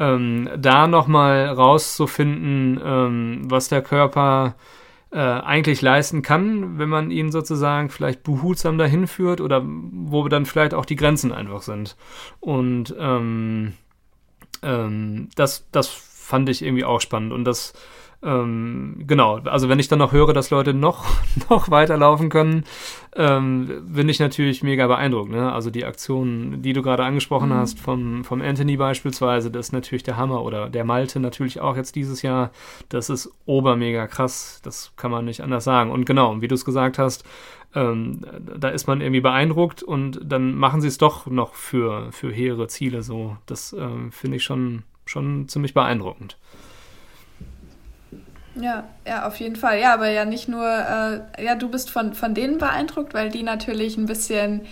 [0.00, 4.54] ähm, da nochmal rauszufinden, ähm, was der Körper
[5.10, 10.46] äh, eigentlich leisten kann, wenn man ihn sozusagen vielleicht behutsam dahin führt oder wo dann
[10.46, 11.96] vielleicht auch die Grenzen einfach sind.
[12.40, 13.72] Und ähm,
[14.62, 17.72] ähm, das, das fand ich irgendwie auch spannend und das
[18.20, 21.06] ähm, genau, also wenn ich dann noch höre, dass Leute noch,
[21.50, 22.64] noch weiterlaufen können,
[23.14, 25.30] ähm, bin ich natürlich mega beeindruckt.
[25.30, 25.52] Ne?
[25.52, 27.54] Also die Aktion, die du gerade angesprochen mhm.
[27.54, 30.42] hast, vom, vom Anthony beispielsweise, das ist natürlich der Hammer.
[30.42, 32.50] Oder der Malte natürlich auch jetzt dieses Jahr.
[32.88, 34.60] Das ist obermega krass.
[34.64, 35.92] Das kann man nicht anders sagen.
[35.92, 37.24] Und genau, wie du es gesagt hast,
[37.74, 42.32] ähm, da ist man irgendwie beeindruckt und dann machen sie es doch noch für, für
[42.32, 43.36] hehre Ziele so.
[43.46, 46.36] Das ähm, finde ich schon, schon ziemlich beeindruckend.
[48.60, 49.78] Ja, ja, auf jeden Fall.
[49.80, 53.42] Ja, aber ja nicht nur, äh, ja, du bist von, von denen beeindruckt, weil die
[53.42, 54.62] natürlich ein bisschen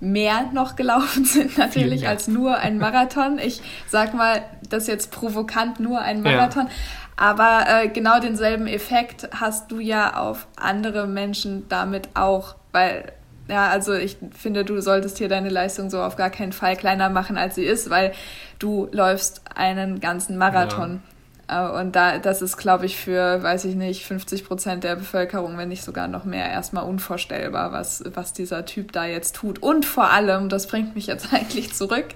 [0.00, 3.38] mehr noch gelaufen sind, natürlich, als nur ein Marathon.
[3.38, 6.66] Ich sag mal, das jetzt provokant nur ein Marathon.
[6.66, 6.72] Ja.
[7.16, 13.12] Aber äh, genau denselben Effekt hast du ja auf andere Menschen damit auch, weil
[13.48, 17.08] ja, also ich finde, du solltest hier deine Leistung so auf gar keinen Fall kleiner
[17.08, 18.12] machen, als sie ist, weil
[18.58, 21.02] du läufst einen ganzen Marathon.
[21.02, 21.17] Ja.
[21.48, 25.56] Äh, und da, das ist, glaube ich, für, weiß ich nicht, 50 Prozent der Bevölkerung,
[25.58, 29.60] wenn nicht sogar noch mehr, erstmal unvorstellbar, was, was dieser Typ da jetzt tut.
[29.62, 32.06] Und vor allem, das bringt mich jetzt eigentlich zurück,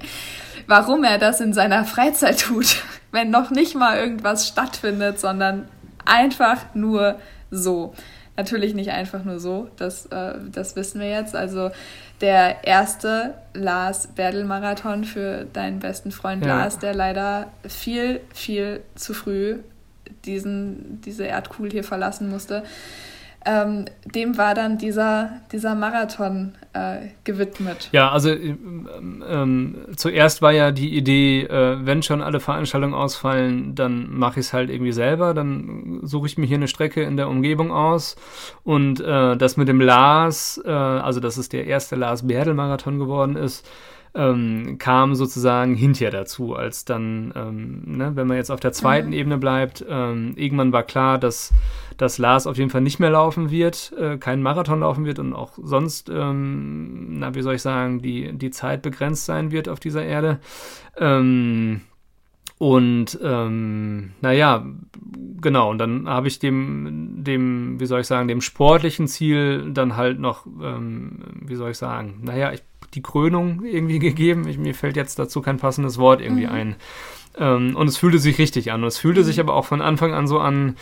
[0.66, 2.76] warum er das in seiner Freizeit tut,
[3.10, 5.68] wenn noch nicht mal irgendwas stattfindet, sondern
[6.04, 7.16] einfach nur
[7.50, 7.94] so.
[8.36, 11.36] natürlich nicht einfach nur so, das, äh, das wissen wir jetzt.
[11.36, 11.70] Also
[12.22, 16.56] der erste Lars Berdel Marathon für deinen besten Freund ja.
[16.58, 19.58] Lars, der leider viel, viel zu früh
[20.24, 22.62] diesen, diese Erdkugel hier verlassen musste
[23.44, 27.88] ähm, dem war dann dieser, dieser Marathon äh, gewidmet.
[27.92, 33.74] Ja, also ähm, ähm, zuerst war ja die Idee, äh, wenn schon alle Veranstaltungen ausfallen,
[33.74, 37.16] dann mache ich es halt irgendwie selber, dann suche ich mir hier eine Strecke in
[37.16, 38.16] der Umgebung aus
[38.64, 42.98] und äh, das mit dem Lars, äh, also dass es der erste Lars Berdel Marathon
[42.98, 43.66] geworden ist,
[44.14, 49.08] ähm, kam sozusagen hinterher dazu, als dann, ähm, ne, wenn man jetzt auf der zweiten
[49.08, 49.14] mhm.
[49.14, 51.52] Ebene bleibt, ähm, irgendwann war klar, dass,
[52.02, 55.34] dass Lars auf jeden Fall nicht mehr laufen wird, äh, keinen Marathon laufen wird und
[55.34, 59.78] auch sonst, ähm, na, wie soll ich sagen, die, die Zeit begrenzt sein wird auf
[59.78, 60.40] dieser Erde.
[60.96, 61.82] Ähm,
[62.58, 64.66] und ähm, naja,
[65.40, 69.96] genau, und dann habe ich dem, dem, wie soll ich sagen, dem sportlichen Ziel dann
[69.96, 72.62] halt noch, ähm, wie soll ich sagen, naja, ich
[72.94, 74.46] die Krönung irgendwie gegeben.
[74.48, 76.52] Ich, mir fällt jetzt dazu kein passendes Wort irgendwie mhm.
[76.52, 76.76] ein.
[77.38, 78.82] Ähm, und es fühlte sich richtig an.
[78.82, 79.24] Und es fühlte mhm.
[79.24, 80.76] sich aber auch von Anfang an so an,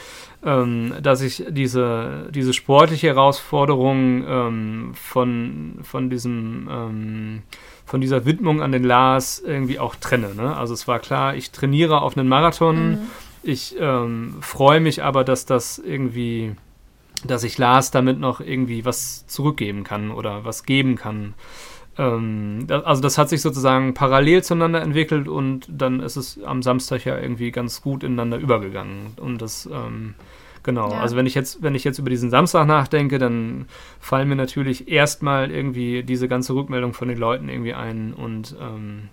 [0.44, 7.42] ähm, dass ich diese, diese sportliche Herausforderung ähm, von, von diesem ähm,
[7.90, 10.32] von dieser Widmung an den Lars irgendwie auch trenne.
[10.36, 10.57] Ne?
[10.57, 12.90] Also es war klar, ich trainiere auf einen Marathon.
[12.90, 12.98] Mhm.
[13.42, 16.55] Ich ähm, freue mich aber, dass das irgendwie,
[17.24, 21.34] dass ich Lars damit noch irgendwie was zurückgeben kann oder was geben kann.
[21.99, 27.05] Ähm, also das hat sich sozusagen parallel zueinander entwickelt und dann ist es am Samstag
[27.05, 29.12] ja irgendwie ganz gut ineinander übergegangen.
[29.16, 30.14] Und das, ähm,
[30.62, 31.01] genau, ja.
[31.01, 33.66] also wenn ich jetzt, wenn ich jetzt über diesen Samstag nachdenke, dann
[33.99, 39.09] fallen mir natürlich erstmal irgendwie diese ganze Rückmeldung von den Leuten irgendwie ein und ähm,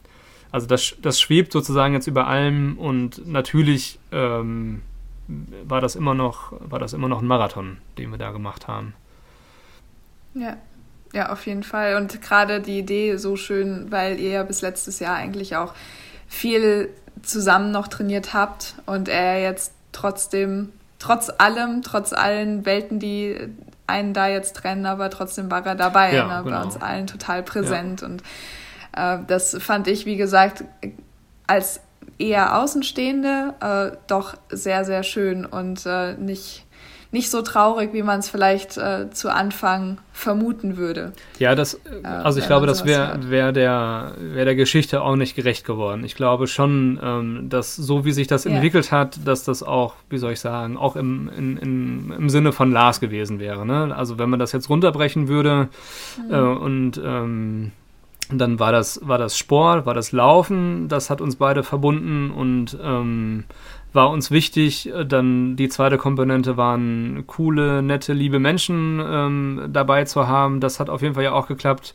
[0.51, 4.81] also das, das schwebt sozusagen jetzt über allem und natürlich ähm,
[5.65, 8.93] war das immer noch, war das immer noch ein Marathon, den wir da gemacht haben.
[10.33, 10.57] Ja.
[11.17, 11.95] Ja, auf jeden Fall.
[11.95, 15.73] Und gerade die Idee so schön, weil ihr ja bis letztes Jahr eigentlich auch
[16.27, 16.89] viel
[17.23, 23.35] zusammen noch trainiert habt und er jetzt trotzdem, trotz allem, trotz allen Welten, die
[23.87, 26.55] einen da jetzt trennen, aber trotzdem war er dabei, ja, ne, genau.
[26.55, 28.01] bei uns allen total präsent.
[28.01, 28.07] Ja.
[28.07, 28.21] Und
[28.95, 30.65] äh, das fand ich, wie gesagt,
[31.47, 31.79] als
[32.19, 36.66] eher Außenstehende äh, doch sehr, sehr schön und äh, nicht
[37.11, 41.13] nicht so traurig, wie man es vielleicht äh, zu Anfang vermuten würde.
[41.39, 45.35] Ja, das, äh, also ich glaube, das wäre wär der, wär der Geschichte auch nicht
[45.35, 46.03] gerecht geworden.
[46.03, 48.51] Ich glaube schon, ähm, dass so wie sich das ja.
[48.51, 52.51] entwickelt hat, dass das auch, wie soll ich sagen, auch im, in, in, im Sinne
[52.51, 53.65] von Lars gewesen wäre.
[53.65, 53.95] Ne?
[53.95, 55.69] Also wenn man das jetzt runterbrechen würde
[56.27, 56.33] mhm.
[56.33, 57.71] äh, und ähm,
[58.29, 62.77] dann war das, war das Sport, war das Laufen, das hat uns beide verbunden und
[62.81, 63.45] ähm,
[63.97, 64.89] war uns wichtig.
[64.93, 70.61] Äh, dann die zweite Komponente waren coole, nette, liebe Menschen ähm, dabei zu haben.
[70.61, 71.93] Das hat auf jeden Fall ja auch geklappt.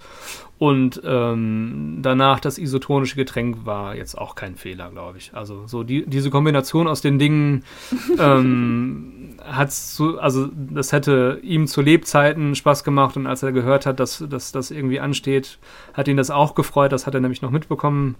[0.58, 5.34] Und ähm, danach das isotonische Getränk war jetzt auch kein Fehler, glaube ich.
[5.34, 7.64] Also so die, diese Kombination aus den Dingen
[8.18, 13.86] ähm, hat zu, also das hätte ihm zu Lebzeiten Spaß gemacht und als er gehört
[13.86, 15.58] hat, dass, dass das irgendwie ansteht,
[15.94, 16.92] hat ihn das auch gefreut.
[16.92, 18.16] Das hat er nämlich noch mitbekommen,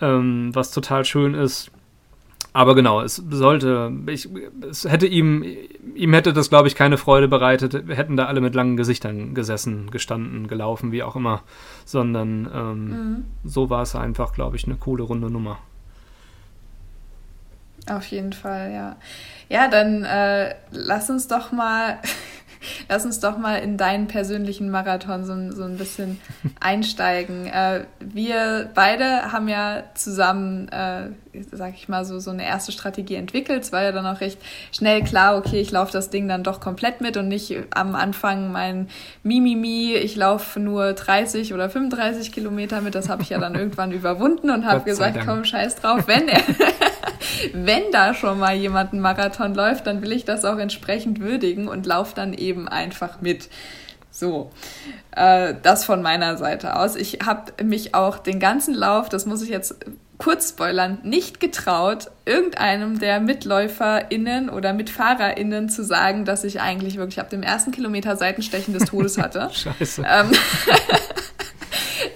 [0.00, 1.70] ähm, was total schön ist.
[2.52, 4.28] Aber genau, es sollte, ich,
[4.68, 5.42] es hätte ihm,
[5.94, 9.34] ihm hätte das, glaube ich, keine Freude bereitet, Wir hätten da alle mit langen Gesichtern
[9.34, 11.42] gesessen, gestanden, gelaufen, wie auch immer,
[11.86, 13.24] sondern ähm, mhm.
[13.44, 15.58] so war es einfach, glaube ich, eine coole runde Nummer.
[17.90, 18.96] Auf jeden Fall, ja.
[19.48, 21.98] Ja, dann äh, lass uns doch mal
[22.88, 26.20] lass uns doch mal in deinen persönlichen Marathon so, so ein bisschen
[26.60, 27.46] einsteigen.
[27.46, 31.08] Äh, wir beide haben ja zusammen, äh,
[31.52, 33.62] sag ich mal, so, so eine erste Strategie entwickelt.
[33.62, 34.38] Es war ja dann auch recht
[34.72, 38.52] schnell klar, okay, ich laufe das Ding dann doch komplett mit und nicht am Anfang
[38.52, 38.88] mein
[39.22, 42.94] Mimimi, ich laufe nur 30 oder 35 Kilometer mit.
[42.94, 46.42] Das habe ich ja dann irgendwann überwunden und habe gesagt, komm, scheiß drauf, wenn er
[47.52, 51.68] wenn da schon mal jemand einen Marathon läuft, dann will ich das auch entsprechend würdigen
[51.68, 53.48] und laufe dann eben einfach mit.
[54.10, 54.50] So,
[55.16, 56.96] äh, das von meiner Seite aus.
[56.96, 59.76] Ich habe mich auch den ganzen Lauf, das muss ich jetzt
[60.18, 67.18] kurz spoilern, nicht getraut, irgendeinem der MitläuferInnen oder MitfahrerInnen zu sagen, dass ich eigentlich wirklich
[67.18, 69.50] ab dem ersten Kilometer Seitenstechen des Todes hatte.
[69.78, 70.04] Scheiße.
[70.08, 70.30] Ähm,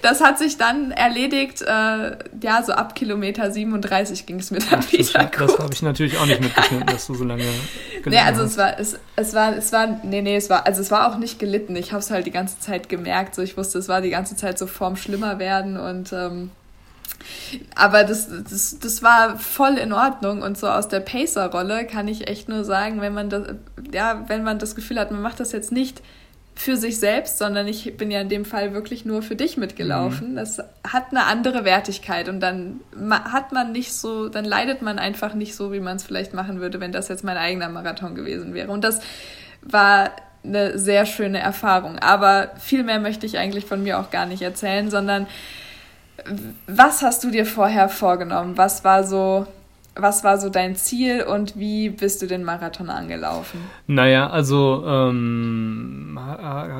[0.01, 4.79] das hat sich dann erledigt, äh, ja, so ab Kilometer 37 ging es mir dann
[4.81, 5.49] Ach, wieder das, gut.
[5.49, 7.43] Das habe ich natürlich auch nicht mitgeschnitten, dass du so lange
[8.05, 10.91] Nee, also es war, es, es war, es war, nee, nee, es war, also es
[10.91, 11.75] war auch nicht gelitten.
[11.75, 14.35] Ich habe es halt die ganze Zeit gemerkt, so ich wusste, es war die ganze
[14.35, 16.51] Zeit so vorm Schlimmer werden und ähm,
[17.75, 22.27] aber das, das, das war voll in Ordnung und so aus der Pacer-Rolle kann ich
[22.27, 23.55] echt nur sagen, wenn man das,
[23.91, 26.01] ja, wenn man das Gefühl hat, man macht das jetzt nicht
[26.57, 30.31] für sich selbst, sondern ich bin ja in dem Fall wirklich nur für dich mitgelaufen.
[30.31, 30.35] Mhm.
[30.37, 32.79] Das hat eine andere Wertigkeit und dann
[33.11, 36.59] hat man nicht so, dann leidet man einfach nicht so, wie man es vielleicht machen
[36.59, 38.71] würde, wenn das jetzt mein eigener Marathon gewesen wäre.
[38.71, 39.01] Und das
[39.61, 40.11] war
[40.43, 41.99] eine sehr schöne Erfahrung.
[41.99, 45.27] Aber viel mehr möchte ich eigentlich von mir auch gar nicht erzählen, sondern
[46.65, 48.57] was hast du dir vorher vorgenommen?
[48.57, 49.45] Was war so
[49.99, 53.59] was war so dein Ziel und wie bist du den Marathon angelaufen?
[53.87, 56.19] Naja, also ähm,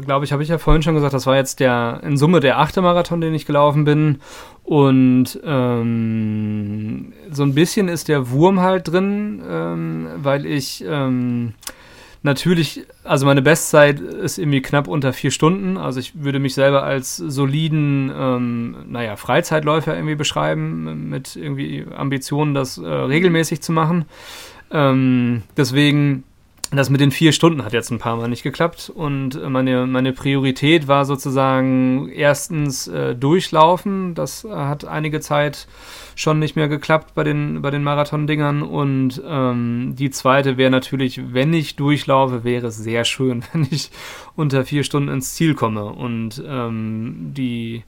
[0.06, 2.60] glaube ich, habe ich ja vorhin schon gesagt, das war jetzt der in Summe der
[2.60, 4.20] achte Marathon, den ich gelaufen bin.
[4.64, 11.54] Und ähm, so ein bisschen ist der Wurm halt drin, ähm, weil ich ähm,
[12.28, 15.78] natürlich, also meine Bestzeit ist irgendwie knapp unter vier Stunden.
[15.78, 22.54] Also ich würde mich selber als soliden, ähm, naja, Freizeitläufer irgendwie beschreiben, mit irgendwie Ambitionen,
[22.54, 24.06] das äh, regelmäßig zu machen.
[24.70, 26.24] Ähm, deswegen
[26.72, 28.92] das mit den vier Stunden hat jetzt ein paar Mal nicht geklappt.
[28.94, 34.16] Und meine, meine Priorität war sozusagen erstens äh, durchlaufen.
[34.16, 35.68] Das hat einige Zeit
[36.16, 38.64] schon nicht mehr geklappt bei den, bei den Marathon-Dingern.
[38.64, 43.90] Und ähm, die zweite wäre natürlich, wenn ich durchlaufe, wäre es sehr schön, wenn ich
[44.36, 45.86] unter vier Stunden ins Ziel komme.
[45.86, 47.84] Und ähm, die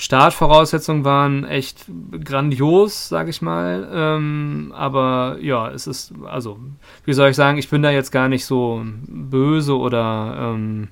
[0.00, 1.84] Startvoraussetzungen waren echt
[2.24, 3.86] grandios, sag ich mal.
[3.92, 6.58] Ähm, aber ja, es ist, also,
[7.04, 10.88] wie soll ich sagen, ich bin da jetzt gar nicht so böse oder ähm,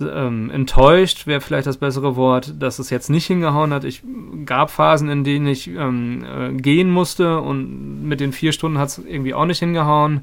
[0.00, 3.82] ähm, enttäuscht, wäre vielleicht das bessere Wort, dass es jetzt nicht hingehauen hat.
[3.82, 4.04] Ich
[4.44, 8.90] gab Phasen, in denen ich ähm, äh, gehen musste und mit den vier Stunden hat
[8.90, 10.20] es irgendwie auch nicht hingehauen.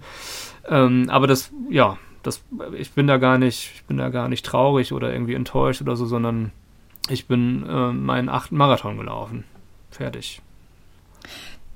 [0.69, 2.41] Ähm, aber das, ja, das,
[2.78, 5.97] ich bin da gar nicht, ich bin da gar nicht traurig oder irgendwie enttäuscht oder
[5.97, 6.53] so, sondern
[7.10, 9.43] ich bin äh, meinen achten Marathon gelaufen.
[9.91, 10.41] Fertig.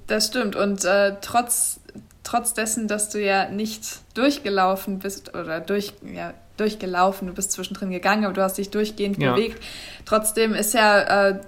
[0.07, 0.55] Das stimmt.
[0.55, 1.81] Und äh, trotz,
[2.23, 7.91] trotz dessen, dass du ja nicht durchgelaufen bist oder durch, ja, durchgelaufen, du bist zwischendrin
[7.91, 9.33] gegangen, aber du hast dich durchgehend ja.
[9.33, 9.61] bewegt.
[10.05, 11.39] Trotzdem ist ja äh,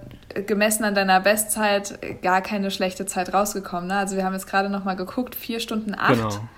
[0.45, 3.87] gemessen an deiner Bestzeit gar keine schlechte Zeit rausgekommen.
[3.87, 3.95] Ne?
[3.95, 6.49] Also wir haben jetzt gerade noch mal geguckt, vier Stunden acht genau.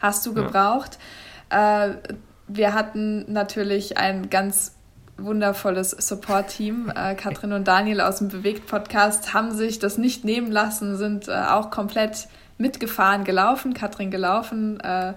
[0.00, 0.98] hast du gebraucht.
[1.52, 1.86] Ja.
[1.86, 1.98] Äh,
[2.48, 4.74] wir hatten natürlich ein ganz
[5.24, 6.92] wundervolles Support-Team.
[6.94, 11.32] Äh, Katrin und Daniel aus dem Bewegt-Podcast haben sich das nicht nehmen lassen, sind äh,
[11.32, 13.74] auch komplett mitgefahren, gelaufen.
[13.74, 15.14] Katrin gelaufen, äh,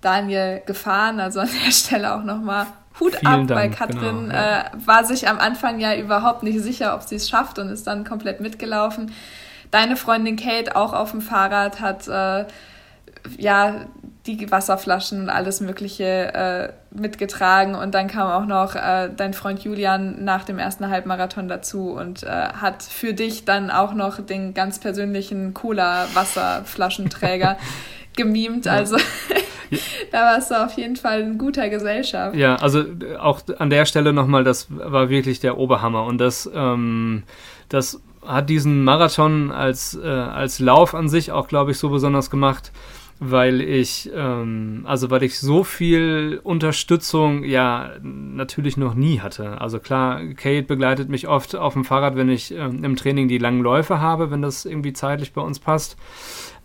[0.00, 1.20] Daniel gefahren.
[1.20, 2.66] Also an der Stelle auch nochmal
[3.00, 4.60] Hut Vielen ab, Dank, weil Katrin genau, ja.
[4.60, 7.86] Äh, war sich am Anfang ja überhaupt nicht sicher, ob sie es schafft und ist
[7.86, 9.12] dann komplett mitgelaufen.
[9.70, 12.44] Deine Freundin Kate auch auf dem Fahrrad hat äh,
[13.36, 13.86] ja
[14.26, 17.74] die Wasserflaschen und alles Mögliche äh, mitgetragen.
[17.74, 22.22] Und dann kam auch noch äh, dein Freund Julian nach dem ersten Halbmarathon dazu und
[22.22, 27.58] äh, hat für dich dann auch noch den ganz persönlichen Cola-Wasserflaschenträger
[28.16, 28.66] gemimt.
[28.66, 28.96] Also
[30.10, 32.34] da warst du auf jeden Fall in guter Gesellschaft.
[32.34, 36.04] Ja, also äh, auch an der Stelle nochmal, das war wirklich der Oberhammer.
[36.04, 37.24] Und das, ähm,
[37.68, 42.30] das hat diesen Marathon als, äh, als Lauf an sich auch, glaube ich, so besonders
[42.30, 42.72] gemacht
[43.20, 49.60] weil ich, ähm, also weil ich so viel Unterstützung ja natürlich noch nie hatte.
[49.60, 53.38] Also klar, Kate begleitet mich oft auf dem Fahrrad, wenn ich ähm, im Training die
[53.38, 55.96] langen Läufe habe, wenn das irgendwie zeitlich bei uns passt.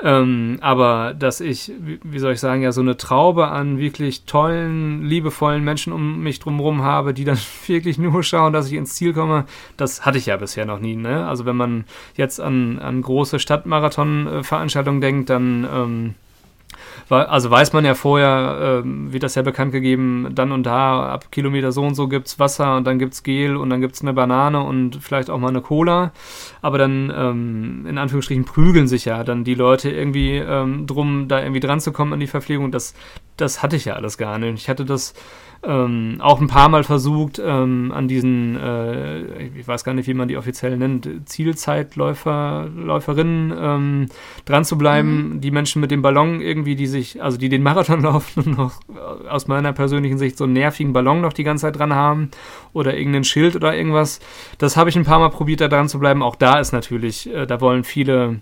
[0.01, 4.23] Ähm, aber dass ich, wie, wie, soll ich sagen, ja so eine Traube an wirklich
[4.23, 7.37] tollen, liebevollen Menschen um mich drumherum habe, die dann
[7.67, 9.45] wirklich nur schauen, dass ich ins Ziel komme,
[9.77, 10.95] das hatte ich ja bisher noch nie.
[10.95, 11.27] Ne?
[11.27, 11.83] Also wenn man
[12.15, 16.15] jetzt an, an große Stadtmarathon-Veranstaltungen denkt, dann ähm,
[17.09, 21.31] also weiß man ja vorher, äh, wird das ja bekannt gegeben, dann und da, ab
[21.31, 23.95] Kilometer so und so gibt es Wasser und dann gibt es Gel und dann gibt
[23.95, 26.11] es eine Banane und vielleicht auch mal eine Cola.
[26.61, 31.41] Aber dann, ähm, in Anführungsstrichen, prügeln sich ja dann die Leute irgendwie ähm, drum, da
[31.41, 32.71] irgendwie dran zu kommen an die Verpflegung.
[32.71, 32.93] Das,
[33.37, 34.61] das hatte ich ja alles gar nicht.
[34.61, 35.13] Ich hatte das
[35.61, 40.13] ähm, auch ein paar Mal versucht, ähm, an diesen, äh, ich weiß gar nicht, wie
[40.13, 44.05] man die offiziell nennt, Zielzeitläufer, Läuferinnen ähm,
[44.45, 45.35] dran zu bleiben.
[45.35, 45.41] Mhm.
[45.41, 48.79] Die Menschen mit dem Ballon irgendwie, die sich, also die den Marathon laufen und noch
[49.29, 52.31] aus meiner persönlichen Sicht so einen nervigen Ballon noch die ganze Zeit dran haben
[52.71, 54.21] oder irgendein Schild oder irgendwas.
[54.59, 56.23] Das habe ich ein paar Mal probiert, da dran zu bleiben.
[56.23, 58.39] Auch da ist natürlich, äh, da wollen viele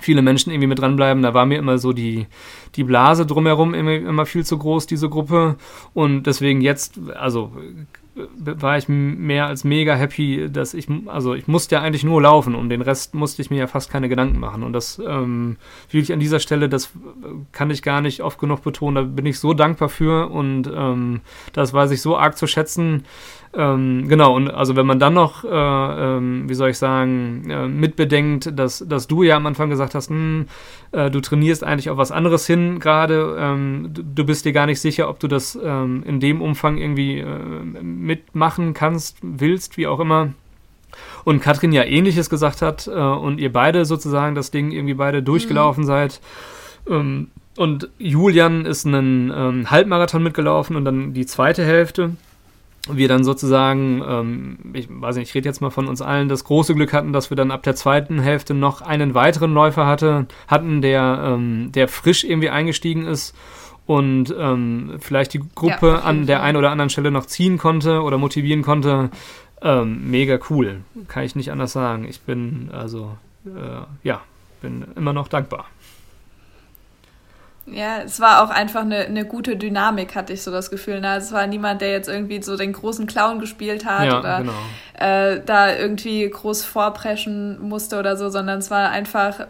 [0.00, 1.22] viele Menschen irgendwie mit dranbleiben.
[1.22, 2.26] Da war mir immer so die,
[2.74, 5.56] die Blase drumherum immer, immer viel zu groß, diese Gruppe.
[5.92, 7.52] Und deswegen jetzt, also
[8.16, 12.54] war ich mehr als mega happy, dass ich, also ich musste ja eigentlich nur laufen,
[12.54, 14.62] um den Rest musste ich mir ja fast keine Gedanken machen.
[14.62, 15.56] Und das ähm,
[15.90, 16.90] wirklich an dieser Stelle, das
[17.50, 21.22] kann ich gar nicht oft genug betonen, da bin ich so dankbar für und ähm,
[21.52, 23.04] das weiß ich so arg zu schätzen.
[23.56, 27.68] Ähm, genau, und also wenn man dann noch, äh, ähm, wie soll ich sagen, äh,
[27.68, 30.46] mitbedenkt, dass, dass du ja am Anfang gesagt hast, mh, hm,
[30.92, 34.66] äh, du trainierst eigentlich auf was anderes hin gerade, ähm, du, du, bist dir gar
[34.66, 39.86] nicht sicher, ob du das ähm, in dem Umfang irgendwie äh, mitmachen kannst, willst, wie
[39.86, 40.30] auch immer.
[41.24, 45.22] Und Katrin ja ähnliches gesagt hat äh, und ihr beide sozusagen das Ding irgendwie beide
[45.22, 45.88] durchgelaufen mhm.
[45.88, 46.20] seid.
[46.88, 52.16] Ähm, und Julian ist einen ähm, Halbmarathon mitgelaufen und dann die zweite Hälfte
[52.90, 56.44] wir dann sozusagen, ähm, ich weiß nicht, ich rede jetzt mal von uns allen, das
[56.44, 60.26] große Glück hatten, dass wir dann ab der zweiten Hälfte noch einen weiteren Läufer hatte,
[60.48, 63.34] hatten, der, ähm, der frisch irgendwie eingestiegen ist
[63.86, 68.02] und ähm, vielleicht die Gruppe ja, an der einen oder anderen Stelle noch ziehen konnte
[68.02, 69.10] oder motivieren konnte.
[69.62, 72.06] Ähm, mega cool, kann ich nicht anders sagen.
[72.08, 73.16] Ich bin also,
[73.46, 74.20] äh, ja,
[74.60, 75.66] bin immer noch dankbar.
[77.66, 81.00] Ja, es war auch einfach eine, eine gute Dynamik, hatte ich so das Gefühl.
[81.00, 81.08] Ne?
[81.08, 84.38] Also es war niemand, der jetzt irgendwie so den großen Clown gespielt hat ja, oder
[84.38, 84.52] genau.
[84.98, 89.46] äh, da irgendwie groß vorpreschen musste oder so, sondern es war einfach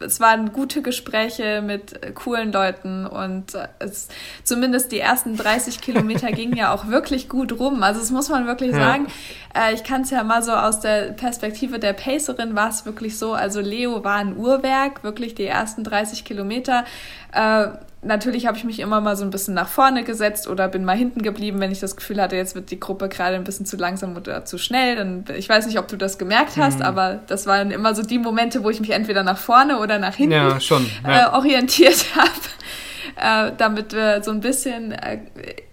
[0.00, 4.08] es waren gute Gespräche mit coolen Leuten und es,
[4.44, 7.82] zumindest die ersten 30 Kilometer gingen ja auch wirklich gut rum.
[7.82, 8.78] Also das muss man wirklich ja.
[8.78, 9.06] sagen.
[9.54, 13.18] Äh, ich kann es ja mal so aus der Perspektive der Pacerin war es wirklich
[13.18, 13.34] so.
[13.34, 16.84] Also Leo war ein Uhrwerk, wirklich die ersten 30 Kilometer.
[17.32, 17.68] Äh,
[18.02, 20.96] natürlich habe ich mich immer mal so ein bisschen nach vorne gesetzt oder bin mal
[20.96, 23.76] hinten geblieben, wenn ich das Gefühl hatte, jetzt wird die Gruppe gerade ein bisschen zu
[23.76, 24.96] langsam oder zu schnell.
[24.96, 26.84] Dann, ich weiß nicht, ob du das gemerkt hast, mhm.
[26.84, 30.14] aber das waren immer so die Momente, wo ich mich entweder nach vorne oder nach
[30.14, 31.28] hinten ja, schon, ja.
[31.28, 35.18] Äh, orientiert habe, äh, damit wir so ein bisschen äh,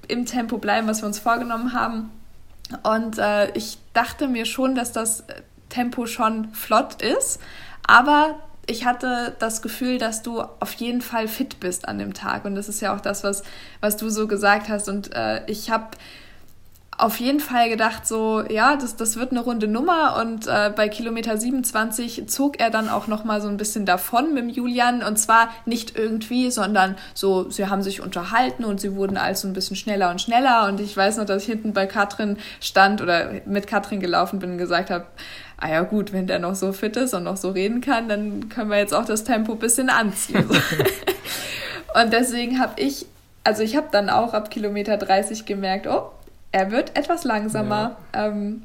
[0.07, 2.11] im Tempo bleiben, was wir uns vorgenommen haben.
[2.83, 5.23] Und äh, ich dachte mir schon, dass das
[5.69, 7.39] Tempo schon flott ist,
[7.85, 12.43] aber ich hatte das Gefühl, dass du auf jeden Fall fit bist an dem Tag.
[12.45, 13.43] Und das ist ja auch das, was,
[13.79, 14.89] was du so gesagt hast.
[14.89, 15.87] Und äh, ich habe
[16.97, 20.17] auf jeden Fall gedacht, so, ja, das, das wird eine runde Nummer.
[20.19, 24.33] Und äh, bei Kilometer 27 zog er dann auch noch mal so ein bisschen davon
[24.33, 25.01] mit Julian.
[25.01, 29.47] Und zwar nicht irgendwie, sondern so, sie haben sich unterhalten und sie wurden alles so
[29.47, 30.67] ein bisschen schneller und schneller.
[30.67, 34.53] Und ich weiß noch, dass ich hinten bei Katrin stand oder mit Katrin gelaufen bin
[34.53, 35.05] und gesagt habe,
[35.57, 38.49] ah ja gut, wenn der noch so fit ist und noch so reden kann, dann
[38.49, 40.47] können wir jetzt auch das Tempo ein bisschen anziehen.
[42.01, 43.07] und deswegen habe ich,
[43.43, 46.11] also ich habe dann auch ab Kilometer 30 gemerkt, oh,
[46.51, 47.97] er wird etwas langsamer.
[48.13, 48.27] Ja.
[48.27, 48.63] Ähm,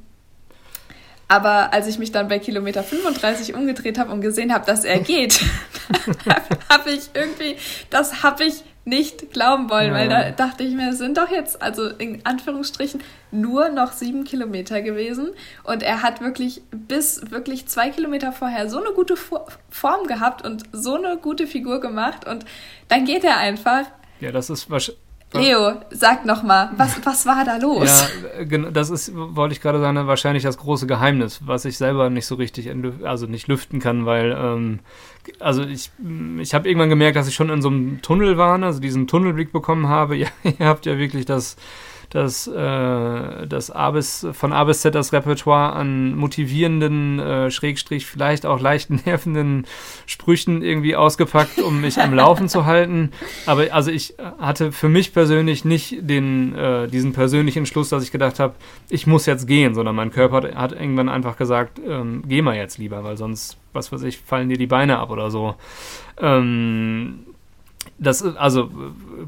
[1.28, 5.01] aber als ich mich dann bei Kilometer 35 umgedreht habe und gesehen habe, dass er
[5.01, 5.40] geht,
[6.68, 7.57] habe ich irgendwie,
[7.88, 9.94] das habe ich nicht glauben wollen, ja.
[9.94, 14.24] weil da dachte ich mir, es sind doch jetzt, also in Anführungsstrichen, nur noch sieben
[14.24, 15.30] Kilometer gewesen.
[15.62, 20.64] Und er hat wirklich bis wirklich zwei Kilometer vorher so eine gute Form gehabt und
[20.72, 22.26] so eine gute Figur gemacht.
[22.26, 22.44] Und
[22.88, 23.84] dann geht er einfach.
[24.20, 25.00] Ja, das ist wahrscheinlich
[25.34, 27.88] Leo, sag noch mal, was, was war da los?
[28.48, 32.26] Ja, das ist, wollte ich gerade sagen, wahrscheinlich das große Geheimnis, was ich selber nicht
[32.26, 32.70] so richtig,
[33.02, 34.80] also nicht lüften kann, weil, ähm,
[35.38, 35.90] also ich,
[36.38, 39.52] ich habe irgendwann gemerkt, dass ich schon in so einem Tunnel war, also diesen Tunnelblick
[39.52, 40.16] bekommen habe.
[40.16, 40.28] Ja,
[40.58, 41.56] ihr habt ja wirklich das
[42.12, 48.04] das, äh, das A bis, von A bis Z das Repertoire an motivierenden, äh, Schrägstrich,
[48.06, 49.66] vielleicht auch leicht nervenden
[50.04, 53.12] Sprüchen irgendwie ausgepackt, um mich am Laufen zu halten.
[53.46, 58.12] Aber also ich hatte für mich persönlich nicht den, äh, diesen persönlichen Schluss, dass ich
[58.12, 58.54] gedacht habe,
[58.90, 62.56] ich muss jetzt gehen, sondern mein Körper hat, hat irgendwann einfach gesagt, ähm, geh mal
[62.56, 65.54] jetzt lieber, weil sonst, was weiß ich, fallen dir die Beine ab oder so.
[66.20, 67.20] Ähm,
[67.98, 68.70] das also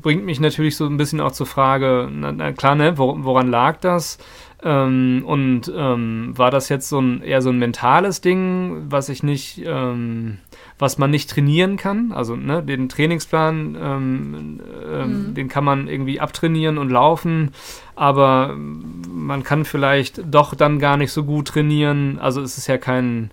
[0.01, 3.79] bringt mich natürlich so ein bisschen auch zur Frage, na, na klar, ne, woran lag
[3.81, 4.19] das?
[4.63, 9.23] Ähm, und ähm, war das jetzt so ein eher so ein mentales Ding, was ich
[9.23, 10.39] nicht, ähm,
[10.79, 12.13] was man nicht trainieren kann?
[12.13, 15.35] Also ne, den Trainingsplan, ähm, ähm, mhm.
[15.35, 17.51] den kann man irgendwie abtrainieren und laufen,
[17.95, 22.19] aber man kann vielleicht doch dann gar nicht so gut trainieren.
[22.19, 23.31] Also es ist ja kein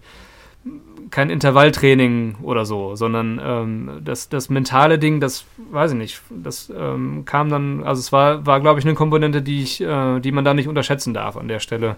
[1.09, 6.71] kein Intervalltraining oder so, sondern ähm, das, das mentale Ding, das weiß ich nicht, das
[6.75, 10.31] ähm, kam dann, also es war, war glaube ich, eine Komponente, die ich, äh, die
[10.31, 11.97] man da nicht unterschätzen darf an der Stelle.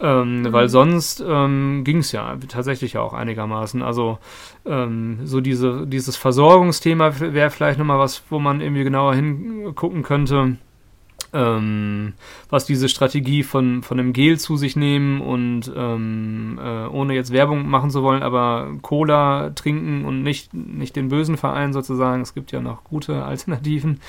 [0.00, 0.52] Ähm, mhm.
[0.52, 3.82] Weil sonst ähm, ging es ja tatsächlich auch einigermaßen.
[3.82, 4.18] Also
[4.64, 10.56] ähm, so diese, dieses Versorgungsthema wäre vielleicht nochmal was, wo man irgendwie genauer hingucken könnte.
[11.32, 12.14] Ähm,
[12.48, 17.32] was diese Strategie von, von einem Gel zu sich nehmen und ähm, äh, ohne jetzt
[17.32, 22.22] Werbung machen zu wollen, aber Cola trinken und nicht, nicht den bösen Verein sozusagen.
[22.22, 24.00] Es gibt ja noch gute Alternativen.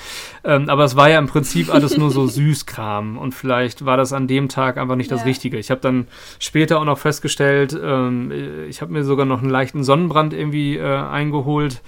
[0.44, 4.12] Ähm, aber es war ja im Prinzip alles nur so Süßkram und vielleicht war das
[4.12, 5.16] an dem Tag einfach nicht ja.
[5.16, 5.58] das Richtige.
[5.58, 6.06] Ich habe dann
[6.38, 8.32] später auch noch festgestellt, ähm,
[8.68, 11.82] ich habe mir sogar noch einen leichten Sonnenbrand irgendwie äh, eingeholt.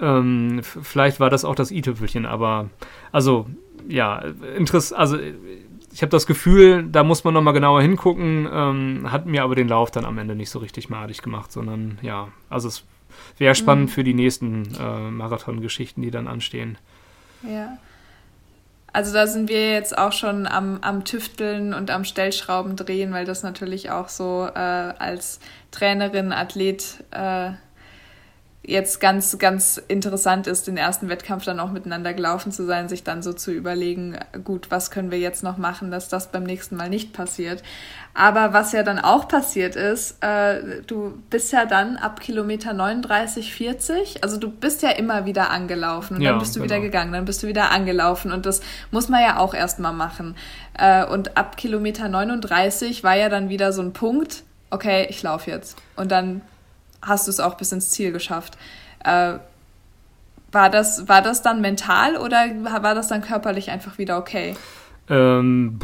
[0.00, 2.70] Ähm, vielleicht war das auch das i-Tüpfelchen, aber
[3.12, 3.46] also
[3.88, 4.22] ja,
[4.56, 5.18] interessant, also
[5.92, 9.68] ich habe das Gefühl, da muss man nochmal genauer hingucken, ähm, hat mir aber den
[9.68, 12.84] Lauf dann am Ende nicht so richtig madig gemacht, sondern ja, also es
[13.38, 13.92] wäre spannend mhm.
[13.92, 16.78] für die nächsten äh, Marathon-Geschichten, die dann anstehen.
[17.42, 17.78] Ja.
[18.92, 23.24] Also da sind wir jetzt auch schon am, am Tüfteln und am Stellschrauben drehen, weil
[23.24, 25.38] das natürlich auch so äh, als
[25.70, 27.52] Trainerin, Athlet äh,
[28.62, 33.02] jetzt ganz, ganz interessant ist, den ersten Wettkampf dann auch miteinander gelaufen zu sein, sich
[33.02, 36.76] dann so zu überlegen, gut, was können wir jetzt noch machen, dass das beim nächsten
[36.76, 37.62] Mal nicht passiert.
[38.12, 43.54] Aber was ja dann auch passiert ist, äh, du bist ja dann ab Kilometer 39,
[43.54, 46.74] 40, also du bist ja immer wieder angelaufen und ja, dann bist du genau.
[46.74, 50.36] wieder gegangen, dann bist du wieder angelaufen und das muss man ja auch erstmal machen.
[50.76, 55.50] Äh, und ab Kilometer 39 war ja dann wieder so ein Punkt, okay, ich laufe
[55.50, 55.78] jetzt.
[55.96, 56.42] Und dann
[57.02, 58.58] hast du es auch bis ins Ziel geschafft.
[59.04, 59.34] Äh,
[60.52, 62.46] war, das, war das dann mental oder
[62.82, 64.54] war das dann körperlich einfach wieder okay?
[65.08, 65.78] Ähm,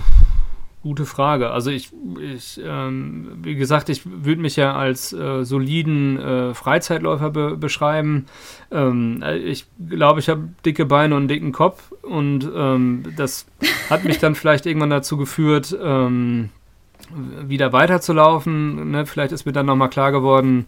[0.87, 1.51] gute Frage.
[1.51, 1.91] Also ich,
[2.21, 8.27] ich ähm, wie gesagt, ich würde mich ja als äh, soliden äh, Freizeitläufer be beschreiben.
[8.71, 13.47] Ähm, ich glaube, ich habe dicke Beine und einen dicken Kopf und ähm, das
[13.91, 16.51] hat mich dann vielleicht irgendwann dazu geführt, ähm,
[17.43, 18.93] wieder weiterzulaufen.
[18.93, 19.07] Ne?
[19.07, 20.67] Vielleicht ist mir dann nochmal klar geworden,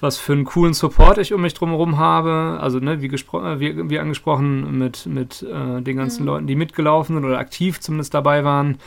[0.00, 2.58] was für einen coolen Support ich um mich drumherum habe.
[2.60, 6.26] Also, ne, wie, äh, wie, wie angesprochen, mit, mit äh, den ganzen mhm.
[6.26, 8.78] Leuten, die mitgelaufen sind oder aktiv zumindest dabei waren.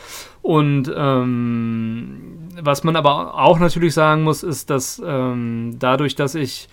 [0.41, 6.67] Und ähm, was man aber auch natürlich sagen muss, ist, dass ähm, dadurch, dass ich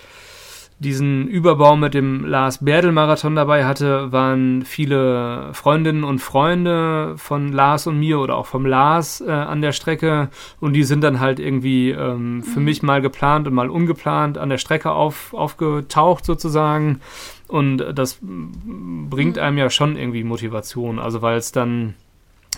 [0.80, 7.52] diesen Überbau mit dem Lars Berdel Marathon dabei hatte, waren viele Freundinnen und Freunde von
[7.52, 11.20] Lars und mir oder auch vom Lars äh, an der Strecke und die sind dann
[11.20, 12.64] halt irgendwie ähm, für mhm.
[12.64, 17.00] mich mal geplant und mal ungeplant an der Strecke auf, aufgetaucht sozusagen
[17.46, 19.42] und das bringt mhm.
[19.42, 21.94] einem ja schon irgendwie Motivation, also weil es dann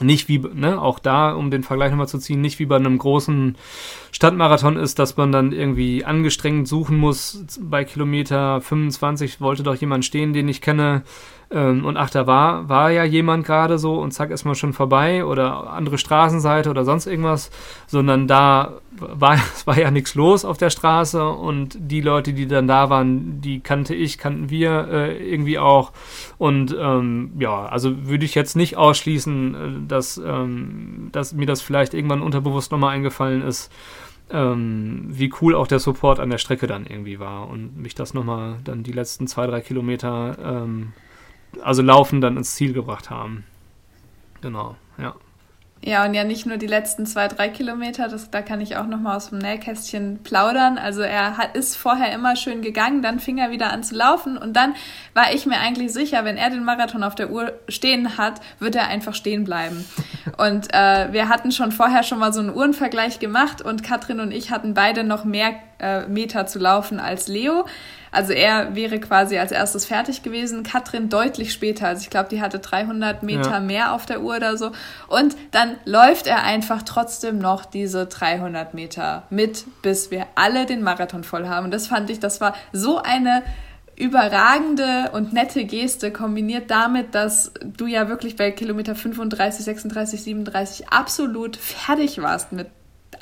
[0.02, 2.98] nicht wie, ne, auch da, um den Vergleich nochmal zu ziehen, nicht wie bei einem
[2.98, 3.56] großen
[4.10, 7.44] Stadtmarathon ist, dass man dann irgendwie angestrengt suchen muss.
[7.60, 11.02] Bei Kilometer 25 wollte doch jemand stehen, den ich kenne.
[11.50, 14.72] Ähm, und ach, da war, war ja jemand gerade so und zack, ist man schon
[14.72, 17.50] vorbei oder andere Straßenseite oder sonst irgendwas,
[17.86, 18.80] sondern da
[19.10, 22.90] war, es war ja nichts los auf der Straße und die Leute, die dann da
[22.90, 25.92] waren, die kannte ich, kannten wir äh, irgendwie auch.
[26.38, 31.62] Und ähm, ja, also würde ich jetzt nicht ausschließen, äh, dass, ähm, dass mir das
[31.62, 33.72] vielleicht irgendwann unterbewusst nochmal eingefallen ist,
[34.30, 38.14] ähm, wie cool auch der Support an der Strecke dann irgendwie war und mich das
[38.14, 40.92] nochmal dann die letzten zwei, drei Kilometer ähm,
[41.60, 43.44] also laufen dann ins Ziel gebracht haben.
[44.40, 45.14] Genau, ja.
[45.84, 48.86] Ja, und ja nicht nur die letzten zwei, drei Kilometer, das, da kann ich auch
[48.86, 50.78] nochmal aus dem Nähkästchen plaudern.
[50.78, 54.38] Also er hat, ist vorher immer schön gegangen, dann fing er wieder an zu laufen
[54.38, 54.76] und dann
[55.12, 58.76] war ich mir eigentlich sicher, wenn er den Marathon auf der Uhr stehen hat, wird
[58.76, 59.84] er einfach stehen bleiben.
[60.38, 64.30] Und äh, wir hatten schon vorher schon mal so einen Uhrenvergleich gemacht und Katrin und
[64.30, 67.64] ich hatten beide noch mehr äh, Meter zu laufen als Leo.
[68.12, 71.88] Also er wäre quasi als erstes fertig gewesen, Katrin deutlich später.
[71.88, 73.60] Also ich glaube, die hatte 300 Meter ja.
[73.60, 74.70] mehr auf der Uhr oder so.
[75.08, 80.82] Und dann läuft er einfach trotzdem noch diese 300 Meter mit, bis wir alle den
[80.82, 81.64] Marathon voll haben.
[81.64, 83.42] Und das fand ich, das war so eine
[83.96, 90.88] überragende und nette Geste kombiniert damit, dass du ja wirklich bei Kilometer 35, 36, 37
[90.90, 92.68] absolut fertig warst mit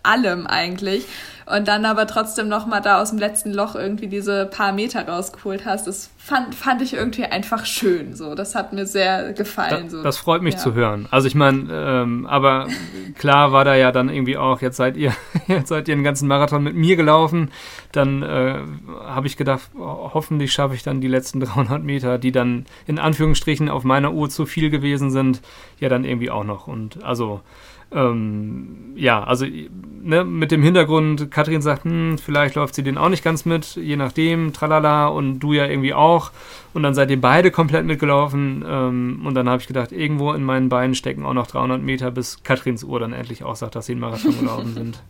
[0.02, 1.06] allem eigentlich
[1.50, 5.64] und dann aber trotzdem nochmal da aus dem letzten Loch irgendwie diese paar Meter rausgeholt
[5.64, 8.14] hast, das fand, fand ich irgendwie einfach schön.
[8.14, 9.84] So, das hat mir sehr gefallen.
[9.84, 10.02] Da, so.
[10.02, 10.60] Das freut mich ja.
[10.60, 11.08] zu hören.
[11.10, 12.68] Also ich meine, ähm, aber
[13.18, 15.12] klar war da ja dann irgendwie auch, jetzt seid ihr,
[15.48, 17.50] jetzt seid ihr den ganzen Marathon mit mir gelaufen,
[17.92, 18.60] dann äh,
[19.06, 23.68] habe ich gedacht, hoffentlich schaffe ich dann die letzten 300 Meter, die dann in Anführungsstrichen
[23.68, 25.40] auf meiner Uhr zu viel gewesen sind,
[25.80, 26.68] ja dann irgendwie auch noch.
[26.68, 27.40] Und also
[27.92, 29.46] ähm, ja, also
[30.02, 33.76] ne, mit dem Hintergrund, Katrin sagt, hm, vielleicht läuft sie den auch nicht ganz mit,
[33.76, 36.30] je nachdem, tralala, und du ja irgendwie auch.
[36.72, 38.64] Und dann seid ihr beide komplett mitgelaufen.
[38.66, 42.10] Ähm, und dann habe ich gedacht, irgendwo in meinen Beinen stecken auch noch 300 Meter,
[42.10, 45.02] bis Katrins Uhr dann endlich auch sagt, dass sie in Marathon gelaufen sind.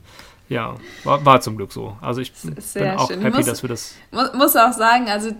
[0.49, 0.75] Ja,
[1.05, 1.97] war, war, zum Glück so.
[2.01, 3.21] Also ich Sehr bin auch schön.
[3.21, 3.95] happy, muss, dass wir das.
[4.11, 5.31] Muss, muss auch sagen, also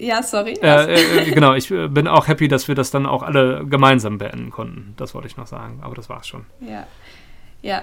[0.00, 0.54] Ja, sorry.
[0.62, 4.16] Äh, äh, genau, ich äh, bin auch happy, dass wir das dann auch alle gemeinsam
[4.16, 4.94] beenden konnten.
[4.96, 6.46] Das wollte ich noch sagen, aber das war's schon.
[6.60, 6.86] Ja.
[7.62, 7.82] Ja,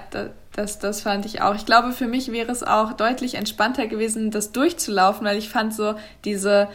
[0.55, 1.53] das, das fand ich auch.
[1.53, 5.71] Ich glaube, für mich wäre es auch deutlich entspannter gewesen, das durchzulaufen, weil ich fand
[5.75, 5.93] so
[6.25, 6.67] diese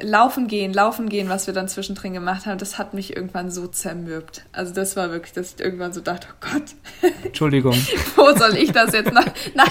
[0.00, 3.68] Laufen gehen, Laufen gehen, was wir dann zwischendrin gemacht haben, das hat mich irgendwann so
[3.68, 4.44] zermürbt.
[4.52, 7.12] Also das war wirklich, dass ich irgendwann so dachte, oh Gott.
[7.24, 7.74] Entschuldigung.
[8.16, 9.24] Wo soll ich das jetzt noch?
[9.54, 9.70] Nein.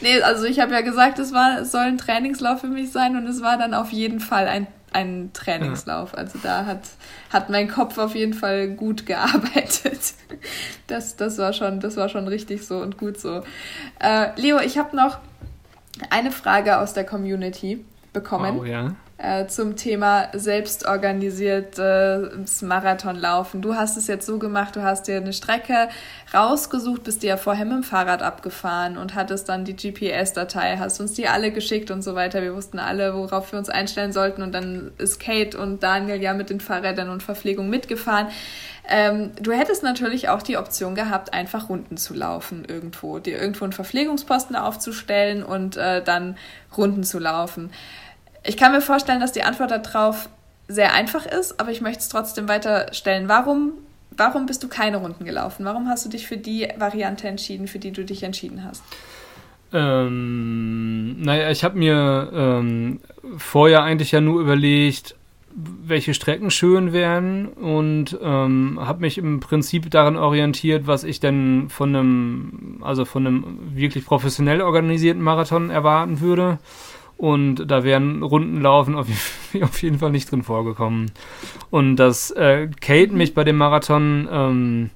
[0.00, 3.16] Nee, also ich habe ja gesagt, es, war, es soll ein Trainingslauf für mich sein
[3.16, 6.12] und es war dann auf jeden Fall ein, ein Trainingslauf.
[6.12, 6.18] Ja.
[6.18, 6.82] Also da hat,
[7.30, 10.14] hat mein Kopf auf jeden Fall gut gearbeitet.
[10.86, 13.42] Das, das, war, schon, das war schon richtig so und gut so.
[13.98, 15.18] Äh, Leo, ich habe noch
[16.10, 18.60] eine Frage aus der Community bekommen.
[18.60, 23.62] Oh, ja äh, zum Thema selbstorganisiertes Marathonlaufen.
[23.62, 25.88] Du hast es jetzt so gemacht, du hast dir eine Strecke
[26.34, 31.00] rausgesucht, bist dir ja vorher mit dem Fahrrad abgefahren und hattest dann die GPS-Datei, hast
[31.00, 32.42] uns die alle geschickt und so weiter.
[32.42, 36.34] Wir wussten alle, worauf wir uns einstellen sollten und dann ist Kate und Daniel ja
[36.34, 38.26] mit den Fahrrädern und Verpflegung mitgefahren.
[38.88, 43.64] Ähm, du hättest natürlich auch die Option gehabt, einfach Runden zu laufen irgendwo, dir irgendwo
[43.64, 46.36] einen Verpflegungsposten aufzustellen und äh, dann
[46.76, 47.72] Runden zu laufen.
[48.46, 50.28] Ich kann mir vorstellen, dass die Antwort darauf
[50.68, 53.28] sehr einfach ist, aber ich möchte es trotzdem weiter stellen.
[53.28, 53.72] Warum,
[54.16, 55.64] warum bist du keine Runden gelaufen?
[55.64, 58.82] Warum hast du dich für die Variante entschieden, für die du dich entschieden hast?
[59.72, 63.00] Ähm, naja, ich habe mir ähm,
[63.36, 65.16] vorher eigentlich ja nur überlegt,
[65.56, 71.68] welche Strecken schön wären und ähm, habe mich im Prinzip daran orientiert, was ich denn
[71.70, 76.58] von einem, also von einem wirklich professionell organisierten Marathon erwarten würde.
[77.18, 79.06] Und da wären Rundenlaufen auf,
[79.62, 81.10] auf jeden Fall nicht drin vorgekommen.
[81.70, 84.90] Und dass äh, Kate mich bei dem Marathon ähm,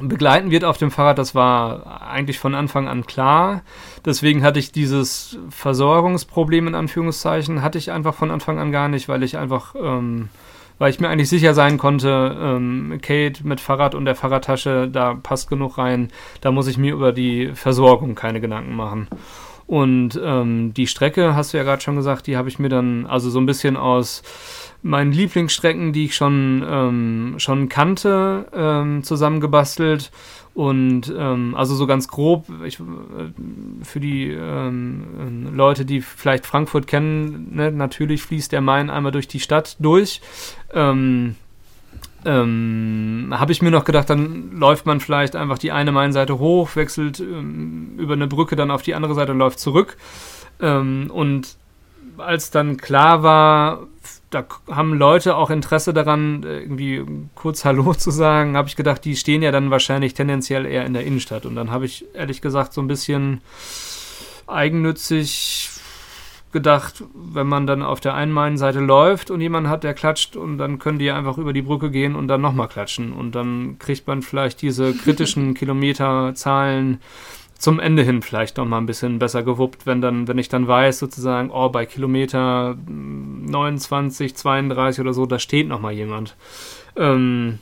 [0.00, 3.62] begleiten wird auf dem Fahrrad, das war eigentlich von Anfang an klar.
[4.04, 9.08] Deswegen hatte ich dieses Versorgungsproblem in Anführungszeichen, hatte ich einfach von Anfang an gar nicht,
[9.08, 10.30] weil ich einfach, ähm,
[10.78, 15.14] weil ich mir eigentlich sicher sein konnte, ähm, Kate mit Fahrrad und der Fahrradtasche, da
[15.14, 16.10] passt genug rein,
[16.40, 19.08] da muss ich mir über die Versorgung keine Gedanken machen.
[19.72, 23.06] Und ähm, die Strecke, hast du ja gerade schon gesagt, die habe ich mir dann
[23.06, 24.22] also so ein bisschen aus
[24.82, 30.10] meinen Lieblingsstrecken, die ich schon, ähm, schon kannte, ähm, zusammengebastelt.
[30.52, 32.82] Und ähm, also so ganz grob, ich, äh,
[33.82, 39.26] für die ähm, Leute, die vielleicht Frankfurt kennen, ne, natürlich fließt der Main einmal durch
[39.26, 40.20] die Stadt durch.
[40.74, 41.36] Ähm,
[42.24, 46.76] ähm, habe ich mir noch gedacht, dann läuft man vielleicht einfach die eine Mainseite hoch,
[46.76, 49.96] wechselt ähm, über eine Brücke dann auf die andere Seite und läuft zurück.
[50.60, 51.56] Ähm, und
[52.18, 53.86] als dann klar war,
[54.30, 57.04] da haben Leute auch Interesse daran, irgendwie
[57.34, 60.94] kurz Hallo zu sagen, habe ich gedacht, die stehen ja dann wahrscheinlich tendenziell eher in
[60.94, 61.46] der Innenstadt.
[61.46, 63.40] Und dann habe ich ehrlich gesagt so ein bisschen
[64.46, 65.70] eigennützig
[66.52, 70.58] gedacht, wenn man dann auf der einen Mainseite läuft und jemand hat, der klatscht und
[70.58, 74.06] dann können die einfach über die Brücke gehen und dann nochmal klatschen und dann kriegt
[74.06, 77.00] man vielleicht diese kritischen Kilometerzahlen
[77.62, 80.98] zum Ende hin vielleicht nochmal ein bisschen besser gewuppt, wenn dann, wenn ich dann weiß
[80.98, 86.34] sozusagen, oh, bei Kilometer 29, 32 oder so, da steht nochmal jemand.
[86.96, 87.60] Ähm,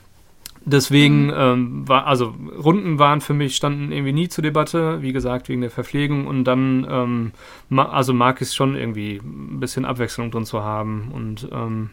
[0.63, 1.33] Deswegen mhm.
[1.35, 5.61] ähm, war, also Runden waren für mich, standen irgendwie nie zur Debatte, wie gesagt, wegen
[5.61, 7.31] der Verpflegung und dann, ähm,
[7.69, 11.89] ma, also mag ich es schon irgendwie ein bisschen Abwechslung drin zu haben und ähm,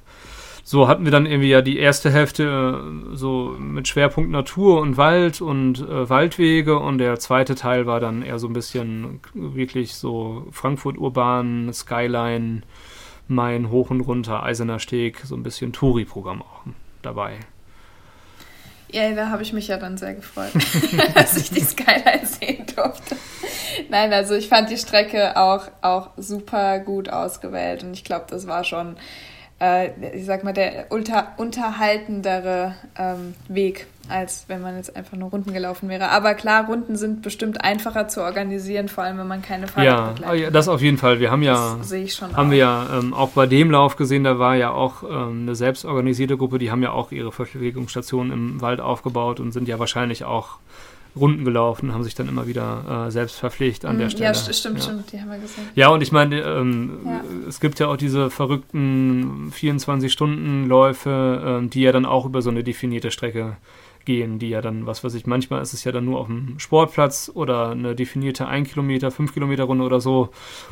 [0.64, 2.82] so hatten wir dann irgendwie ja die erste Hälfte
[3.12, 8.00] äh, so mit Schwerpunkt Natur und Wald und äh, Waldwege und der zweite Teil war
[8.00, 12.60] dann eher so ein bisschen wirklich so Frankfurt urban, Skyline,
[13.28, 16.64] Main hoch und runter, Eisener Steg, so ein bisschen Touri-Programm auch
[17.00, 17.38] dabei.
[18.90, 20.52] Ja, da habe ich mich ja dann sehr gefreut,
[21.14, 23.16] dass ich die Skyline sehen durfte.
[23.90, 28.46] Nein, also ich fand die Strecke auch, auch super gut ausgewählt und ich glaube, das
[28.46, 28.96] war schon,
[29.60, 35.30] äh, ich sag mal, der unter, unterhaltendere ähm, Weg als wenn man jetzt einfach nur
[35.30, 36.10] Runden gelaufen wäre.
[36.10, 40.44] Aber klar, Runden sind bestimmt einfacher zu organisieren, vor allem wenn man keine Fahrradbegleitung ja,
[40.44, 41.20] ja, das auf jeden Fall.
[41.20, 42.50] Wir haben ja, haben auch.
[42.50, 46.36] wir ja ähm, auch bei dem Lauf gesehen, da war ja auch ähm, eine selbstorganisierte
[46.36, 50.58] Gruppe, die haben ja auch ihre Verpflegungsstationen im Wald aufgebaut und sind ja wahrscheinlich auch
[51.16, 54.24] Runden gelaufen, haben sich dann immer wieder äh, selbst verpflegt an mm, der Stelle.
[54.24, 54.84] Ja, stimmt, ja.
[54.84, 55.64] stimmt, die haben wir gesehen.
[55.74, 57.20] Ja, und ich meine, ähm, ja.
[57.48, 62.62] es gibt ja auch diese verrückten 24-Stunden-Läufe, ähm, die ja dann auch über so eine
[62.62, 63.56] definierte Strecke
[64.08, 66.58] gehen, die ja dann, was weiß ich, manchmal ist es ja dann nur auf dem
[66.58, 70.30] Sportplatz oder eine definierte 1 Kilometer, 5 Kilometer Runde oder so.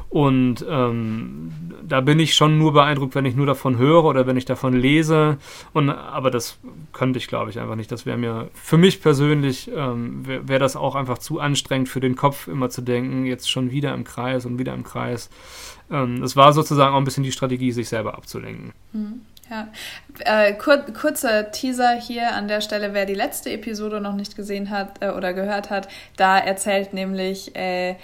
[0.08, 1.52] Und ähm,
[1.86, 4.72] da bin ich schon nur beeindruckt, wenn ich nur davon höre oder wenn ich davon
[4.72, 5.36] lese.
[5.74, 6.58] Und, aber das
[6.94, 7.92] könnte ich, glaube ich, einfach nicht.
[7.92, 12.00] Das wäre mir, für mich persönlich, ähm, wäre wär das auch einfach zu anstrengend für
[12.00, 15.28] den Kopf, immer zu denken, jetzt schon wieder im Kreis und wieder im Kreis.
[15.90, 18.72] Ähm, es war sozusagen auch ein bisschen die Strategie, sich selber abzulenken.
[18.94, 19.20] Mhm.
[19.48, 19.68] Ja,
[20.20, 24.70] äh, kur kurzer Teaser hier an der Stelle, wer die letzte Episode noch nicht gesehen
[24.70, 27.94] hat äh, oder gehört hat, da erzählt nämlich äh,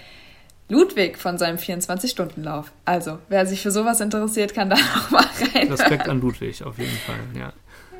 [0.69, 2.71] Ludwig von seinem 24-Stunden-Lauf.
[2.85, 5.69] Also, wer sich für sowas interessiert, kann da noch mal rein.
[5.69, 7.53] Respekt an Ludwig, auf jeden Fall, ja.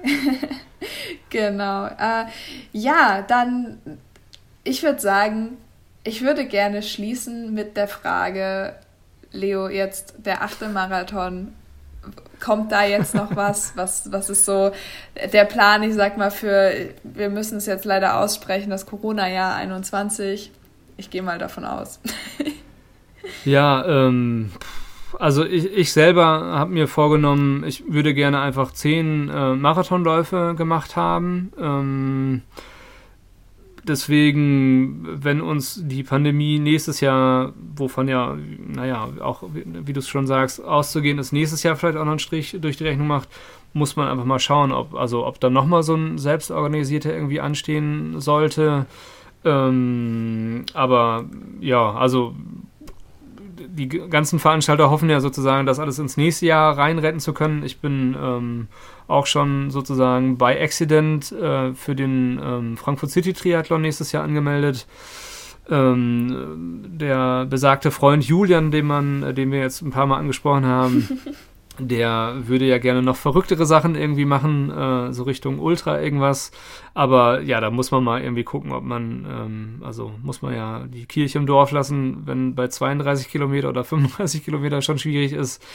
[1.29, 1.87] genau.
[1.87, 2.25] Äh,
[2.71, 3.79] ja, dann,
[4.63, 5.57] ich würde sagen,
[6.03, 8.75] ich würde gerne schließen mit der Frage,
[9.31, 11.53] Leo, jetzt der achte Marathon
[12.43, 13.73] kommt da jetzt noch was?
[13.75, 14.71] Was, was ist so
[15.33, 20.51] der Plan, ich sag mal, für, wir müssen es jetzt leider aussprechen, das Corona-Jahr 21.
[20.97, 21.99] Ich gehe mal davon aus.
[23.45, 24.51] ja, ähm,
[25.19, 30.95] also ich, ich selber habe mir vorgenommen, ich würde gerne einfach zehn äh, Marathonläufe gemacht
[30.95, 31.51] haben.
[31.59, 32.41] Ähm,
[33.83, 38.37] deswegen, wenn uns die Pandemie nächstes Jahr, wovon ja,
[38.67, 42.19] naja, auch wie du es schon sagst, auszugehen ist, nächstes Jahr vielleicht auch noch einen
[42.19, 43.29] Strich durch die Rechnung macht,
[43.73, 48.19] muss man einfach mal schauen, ob, also ob da nochmal so ein selbstorganisierter irgendwie anstehen
[48.19, 48.85] sollte.
[49.45, 51.25] Ähm, aber
[51.59, 52.35] ja, also
[53.67, 57.63] die ganzen Veranstalter hoffen ja sozusagen, das alles ins nächste Jahr reinretten zu können.
[57.63, 58.67] Ich bin ähm,
[59.07, 64.87] auch schon sozusagen bei Accident äh, für den ähm, Frankfurt City Triathlon nächstes Jahr angemeldet.
[65.69, 71.07] Ähm, der besagte Freund Julian, den man, den wir jetzt ein paar Mal angesprochen haben,
[71.79, 76.51] der würde ja gerne noch verrücktere Sachen irgendwie machen, äh, so Richtung Ultra irgendwas.
[76.93, 80.85] Aber ja, da muss man mal irgendwie gucken, ob man, ähm, also muss man ja
[80.87, 85.65] die Kirche im Dorf lassen, wenn bei 32 Kilometer oder 35 Kilometer schon schwierig ist,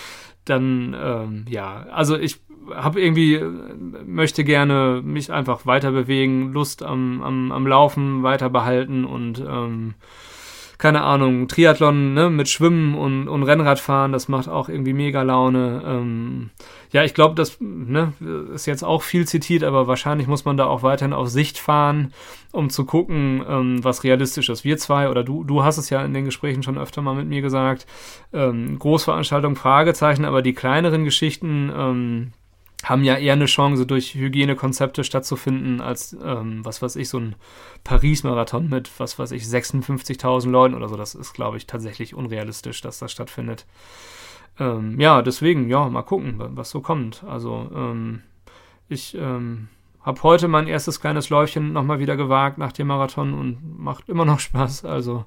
[0.44, 2.40] dann ähm, ja, also ich
[2.74, 3.40] habe irgendwie,
[4.06, 9.94] möchte gerne mich einfach weiter bewegen, Lust am, am, am Laufen weiter behalten und ähm,
[10.78, 15.82] keine Ahnung, Triathlon ne, mit Schwimmen und, und Rennradfahren, das macht auch irgendwie mega Laune.
[15.84, 16.50] Ähm,
[16.92, 18.12] ja, ich glaube, das ne,
[18.54, 22.12] ist jetzt auch viel zitiert, aber wahrscheinlich muss man da auch weiterhin auf Sicht fahren,
[22.52, 24.64] um zu gucken, ähm, was realistisch ist.
[24.64, 27.26] Wir zwei oder du, du hast es ja in den Gesprächen schon öfter mal mit
[27.26, 27.84] mir gesagt,
[28.32, 32.32] ähm, Großveranstaltung, Fragezeichen, aber die kleineren Geschichten, ähm,
[32.84, 37.34] haben ja eher eine Chance, durch Hygienekonzepte stattzufinden, als, ähm, was weiß ich, so ein
[37.84, 40.96] Paris-Marathon mit, was weiß ich, 56.000 Leuten oder so.
[40.96, 43.66] Das ist, glaube ich, tatsächlich unrealistisch, dass das stattfindet.
[44.60, 47.24] Ähm, ja, deswegen, ja, mal gucken, was so kommt.
[47.24, 48.22] Also, ähm,
[48.88, 49.68] ich ähm,
[50.02, 54.24] habe heute mein erstes kleines Läufchen nochmal wieder gewagt nach dem Marathon und macht immer
[54.24, 54.84] noch Spaß.
[54.84, 55.24] Also,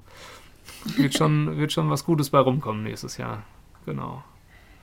[0.96, 3.42] wird schon, wird schon was Gutes bei rumkommen nächstes Jahr.
[3.84, 4.24] Genau.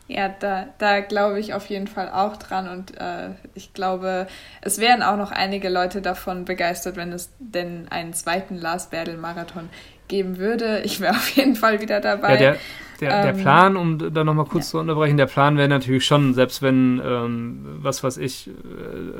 [0.09, 4.25] Ja, da, da glaube ich auf jeden Fall auch dran und äh, ich glaube,
[4.59, 9.17] es wären auch noch einige Leute davon begeistert, wenn es denn einen zweiten Last Battle
[9.17, 9.69] Marathon
[10.07, 10.79] geben würde.
[10.79, 12.31] Ich wäre auf jeden Fall wieder dabei.
[12.31, 12.55] Ja, der,
[12.99, 14.71] der, ähm, der Plan, um da nochmal kurz ja.
[14.71, 18.51] zu unterbrechen, der Plan wäre natürlich schon, selbst wenn, ähm, was weiß ich, äh,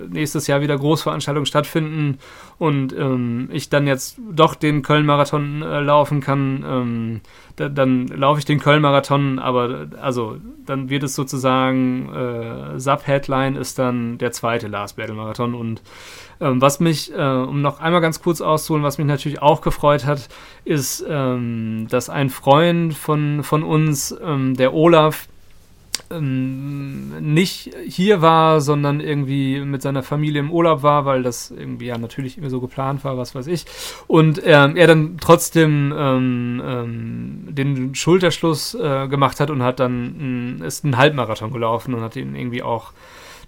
[0.10, 2.20] nächstes Jahr wieder Großveranstaltungen stattfinden
[2.58, 7.22] und ähm, ich dann jetzt doch den Köln-Marathon äh, laufen kann, ähm,
[7.56, 13.80] da, dann laufe ich den Köln-Marathon, aber also dann wird es sozusagen, äh, Sub-Headline ist
[13.80, 15.82] dann der zweite Last Battle-Marathon und
[16.42, 20.06] ähm, was mich, äh, um noch einmal ganz kurz auszuholen, was mich natürlich auch gefreut
[20.06, 20.30] hat,
[20.66, 25.28] ist, ähm, dass ein Freund von, von uns, ähm, der Olaf,
[26.12, 31.88] ähm, nicht hier war, sondern irgendwie mit seiner Familie im Urlaub war, weil das irgendwie
[31.88, 33.66] ja natürlich immer so geplant war, was weiß ich.
[34.08, 40.62] Und ähm, er dann trotzdem ähm, ähm den Schulterschluss äh, gemacht hat und hat dann
[40.64, 42.94] ist einen Halbmarathon gelaufen und hat ihn irgendwie auch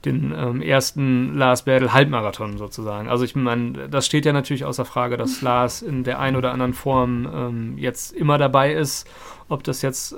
[0.05, 3.07] den ähm, ersten Lars Berdel Halbmarathon sozusagen.
[3.07, 6.51] Also ich meine, das steht ja natürlich außer Frage, dass Lars in der einen oder
[6.51, 9.07] anderen Form ähm, jetzt immer dabei ist.
[9.47, 10.17] Ob das jetzt äh,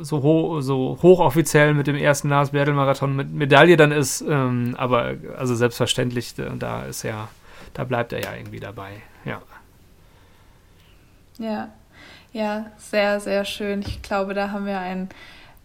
[0.00, 4.74] so, ho so hochoffiziell mit dem ersten Lars Berdel Marathon mit Medaille dann ist, ähm,
[4.76, 7.28] aber also selbstverständlich, da ist ja,
[7.74, 8.90] da bleibt er ja irgendwie dabei,
[9.24, 9.40] ja.
[11.38, 11.68] Ja,
[12.32, 13.82] ja, sehr, sehr schön.
[13.82, 15.10] Ich glaube, da haben wir ein,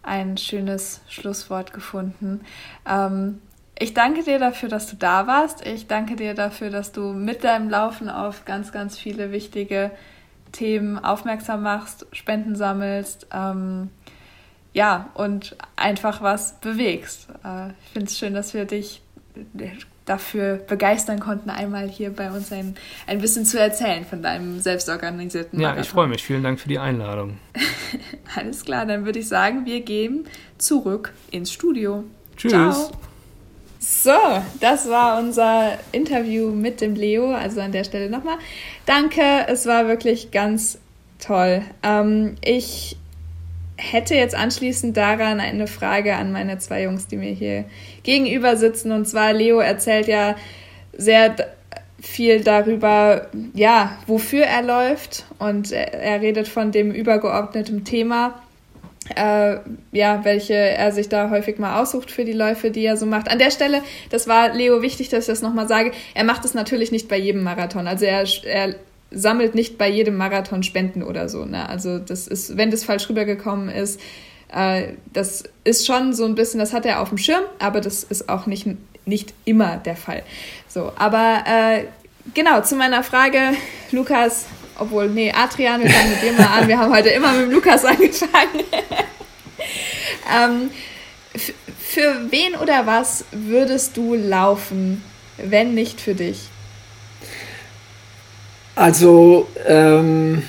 [0.02, 2.40] ein schönes Schlusswort gefunden.
[2.86, 3.40] Ähm,
[3.78, 5.66] ich danke dir dafür, dass du da warst.
[5.66, 9.90] Ich danke dir dafür, dass du mit deinem Laufen auf ganz, ganz viele wichtige
[10.52, 13.90] Themen aufmerksam machst, Spenden sammelst, ähm,
[14.72, 17.28] ja, und einfach was bewegst.
[17.44, 19.02] Äh, ich finde es schön, dass wir dich
[20.04, 22.76] dafür begeistern konnten, einmal hier bei uns ein,
[23.06, 25.76] ein bisschen zu erzählen von deinem selbstorganisierten Marathon.
[25.76, 26.24] Ja, ich freue mich.
[26.24, 27.38] Vielen Dank für die Einladung.
[28.36, 30.26] Alles klar, dann würde ich sagen, wir gehen
[30.56, 32.04] zurück ins Studio.
[32.36, 32.52] Tschüss.
[32.52, 32.90] Ciao.
[33.90, 34.10] So,
[34.60, 37.32] das war unser Interview mit dem Leo.
[37.32, 38.36] Also an der Stelle nochmal.
[38.84, 40.78] Danke, es war wirklich ganz
[41.18, 41.62] toll.
[41.82, 42.98] Ähm, ich
[43.76, 47.64] hätte jetzt anschließend daran eine Frage an meine zwei Jungs, die mir hier
[48.02, 48.92] gegenüber sitzen.
[48.92, 50.36] Und zwar, Leo erzählt ja
[50.92, 51.36] sehr
[51.98, 55.24] viel darüber, ja, wofür er läuft.
[55.38, 58.34] Und er, er redet von dem übergeordneten Thema,
[59.14, 59.56] äh,
[59.92, 63.30] ja, welche er sich da häufig mal aussucht für die Läufe, die er so macht.
[63.30, 66.54] An der Stelle, das war Leo wichtig, dass ich das nochmal sage, er macht es
[66.54, 67.86] natürlich nicht bei jedem Marathon.
[67.86, 68.74] Also er, er
[69.10, 71.44] sammelt nicht bei jedem Marathon Spenden oder so.
[71.44, 71.68] Ne?
[71.68, 74.00] Also das ist, wenn das falsch rübergekommen ist,
[74.52, 78.04] äh, das ist schon so ein bisschen, das hat er auf dem Schirm, aber das
[78.04, 78.66] ist auch nicht,
[79.06, 80.22] nicht immer der Fall.
[80.68, 81.84] So, aber äh,
[82.34, 83.40] genau, zu meiner Frage,
[83.92, 84.46] Lukas,
[84.78, 87.84] obwohl, nee, Adrian, wir fangen mit dir mal an, wir haben heute immer mit Lukas
[87.84, 88.64] angefangen.
[90.32, 90.70] ähm,
[91.78, 95.02] für wen oder was würdest du laufen,
[95.36, 96.48] wenn nicht für dich?
[98.76, 100.42] Also, ähm,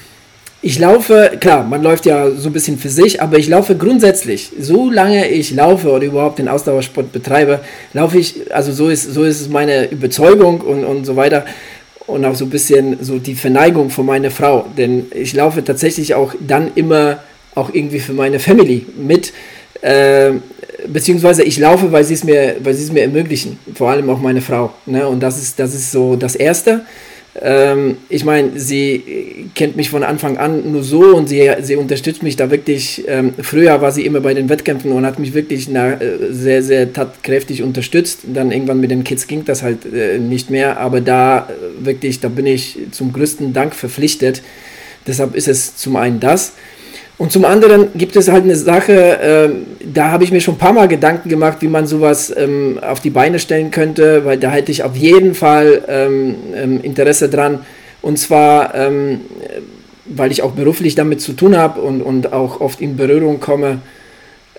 [0.62, 4.52] ich laufe, klar, man läuft ja so ein bisschen für sich, aber ich laufe grundsätzlich,
[4.60, 7.62] solange ich laufe oder überhaupt den Ausdauersport betreibe,
[7.94, 11.46] laufe ich, also so ist, so ist meine Überzeugung und, und so weiter
[12.10, 16.16] und auch so ein bisschen so die Verneigung von meiner Frau, denn ich laufe tatsächlich
[16.16, 17.20] auch dann immer
[17.56, 19.34] auch irgendwie für meine Family mit,
[19.82, 20.34] äh,
[20.88, 24.20] beziehungsweise ich laufe, weil sie es mir, weil sie es mir ermöglichen, vor allem auch
[24.20, 25.08] meine Frau, ne?
[25.08, 26.82] und das ist, das ist so das Erste.
[27.42, 32.24] Ähm, ich meine, sie kennt mich von Anfang an nur so und sie, sie unterstützt
[32.24, 33.04] mich da wirklich.
[33.08, 36.64] Ähm, früher war sie immer bei den Wettkämpfen und hat mich wirklich na, äh, sehr,
[36.64, 38.22] sehr tatkräftig unterstützt.
[38.34, 42.20] Dann irgendwann mit den Kids ging das halt äh, nicht mehr, aber da äh, wirklich,
[42.20, 44.42] da bin ich zum größten Dank verpflichtet.
[45.06, 46.54] Deshalb ist es zum einen das.
[47.20, 49.50] Und zum anderen gibt es halt eine Sache, äh,
[49.94, 53.02] da habe ich mir schon ein paar Mal Gedanken gemacht, wie man sowas ähm, auf
[53.02, 57.60] die Beine stellen könnte, weil da hätte ich auf jeden Fall ähm, ähm Interesse dran.
[58.02, 59.20] Und zwar, ähm,
[60.06, 63.80] weil ich auch beruflich damit zu tun habe und, und auch oft in Berührung komme.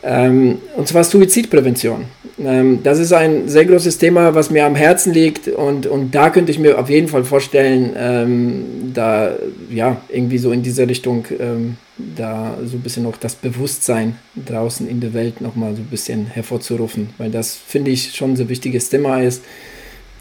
[0.02, 2.06] Ähm, und zwar Suizidprävention.
[2.38, 6.30] Ähm, das ist ein sehr großes Thema, was mir am Herzen liegt und, und da
[6.30, 9.32] könnte ich mir auf jeden Fall vorstellen, ähm, da
[9.70, 14.16] ja irgendwie so in diese Richtung ähm, da so ein bisschen noch das Bewusstsein
[14.46, 18.44] draußen in der Welt nochmal so ein bisschen hervorzurufen, weil das finde ich schon so
[18.44, 19.42] ein wichtiges Thema ist.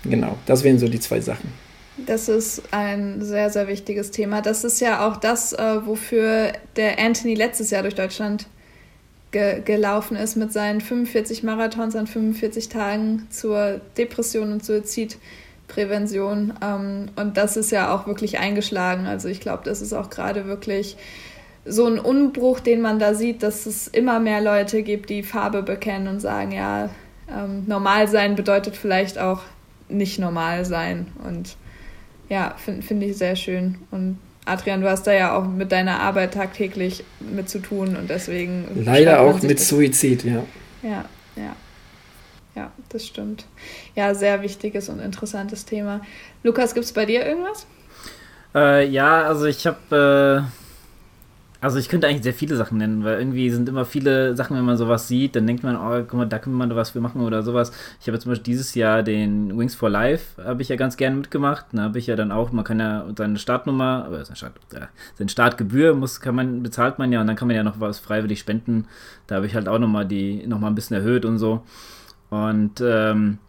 [0.03, 1.49] Genau, das wären so die zwei Sachen.
[2.05, 4.41] Das ist ein sehr, sehr wichtiges Thema.
[4.41, 8.47] Das ist ja auch das, äh, wofür der Anthony letztes Jahr durch Deutschland
[9.31, 16.53] ge gelaufen ist mit seinen 45 Marathons an 45 Tagen zur Depression und Suizidprävention.
[16.61, 19.05] Ähm, und das ist ja auch wirklich eingeschlagen.
[19.05, 20.97] Also ich glaube, das ist auch gerade wirklich
[21.65, 25.61] so ein Umbruch, den man da sieht, dass es immer mehr Leute gibt, die Farbe
[25.61, 26.89] bekennen und sagen, ja,
[27.31, 29.41] ähm, normal sein bedeutet vielleicht auch
[29.87, 31.07] nicht normal sein.
[31.23, 31.57] Und
[32.29, 33.77] ja, finde find ich sehr schön.
[33.91, 34.17] Und
[34.49, 38.65] Adrian, du hast da ja auch mit deiner Arbeit tagtäglich mit zu tun und deswegen.
[38.83, 40.43] Leider auch mit Suizid, ja.
[40.81, 41.05] Ja,
[41.35, 41.55] ja.
[42.55, 43.45] Ja, das stimmt.
[43.95, 46.01] Ja, sehr wichtiges und interessantes Thema.
[46.43, 47.67] Lukas, gibt es bei dir irgendwas?
[48.55, 50.47] Äh, ja, also ich habe.
[51.61, 54.63] Also ich könnte eigentlich sehr viele Sachen nennen, weil irgendwie sind immer viele Sachen, wenn
[54.63, 57.21] man sowas sieht, dann denkt man, oh, guck mal, da können wir was für machen
[57.21, 57.73] oder sowas.
[57.99, 61.17] Ich habe zum Beispiel dieses Jahr den Wings for Life, habe ich ja ganz gerne
[61.17, 61.65] mitgemacht.
[61.73, 64.87] Da habe ich ja dann auch, man kann ja seine Startnummer, aber seine, Start, äh,
[65.15, 67.99] seine Startgebühr muss, kann man, bezahlt man ja und dann kann man ja noch was
[67.99, 68.85] freiwillig spenden.
[69.27, 71.63] Da habe ich halt auch nochmal die, nochmal ein bisschen erhöht und so.
[72.29, 73.39] Und ähm,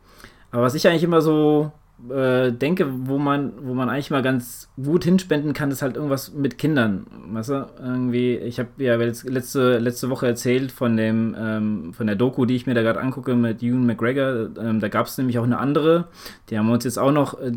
[0.51, 1.70] aber was ich eigentlich immer so
[2.09, 6.32] äh, denke, wo man, wo man eigentlich mal ganz gut hinspenden kann, ist halt irgendwas
[6.32, 7.06] mit Kindern.
[7.32, 7.66] Weißt du?
[7.78, 12.56] Irgendwie, ich habe ja letzte, letzte Woche erzählt von dem, ähm, von der Doku, die
[12.56, 14.51] ich mir da gerade angucke mit Ewan McGregor.
[14.59, 16.06] Ähm, da gab es nämlich auch eine andere.
[16.48, 17.52] Die haben wir uns jetzt auch noch äh,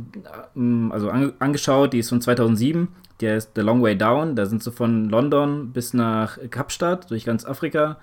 [0.89, 1.93] also an, angeschaut.
[1.93, 2.89] Die ist von 2007.
[3.21, 4.35] Die heißt The Long Way Down.
[4.35, 7.97] Da sind sie von London bis nach Kapstadt durch ganz Afrika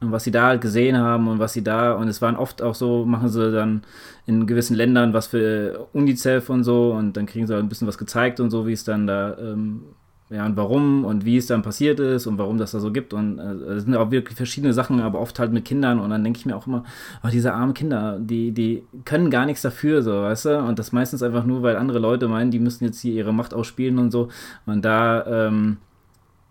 [0.00, 2.60] und was sie da halt gesehen haben und was sie da, und es waren oft
[2.62, 3.82] auch so, machen sie dann
[4.26, 7.88] in gewissen Ländern was für UNICEF und so und dann kriegen sie halt ein bisschen
[7.88, 9.82] was gezeigt und so, wie es dann da, ähm,
[10.28, 13.14] ja, und warum und wie es dann passiert ist und warum das da so gibt.
[13.14, 16.00] Und äh, es sind auch wirklich verschiedene Sachen, aber oft halt mit Kindern.
[16.00, 16.82] Und dann denke ich mir auch immer,
[17.22, 20.90] oh, diese armen Kinder, die, die können gar nichts dafür, so, weißt du, und das
[20.90, 24.10] meistens einfach nur, weil andere Leute meinen, die müssen jetzt hier ihre Macht ausspielen und
[24.10, 24.28] so.
[24.66, 25.76] Und da, ähm,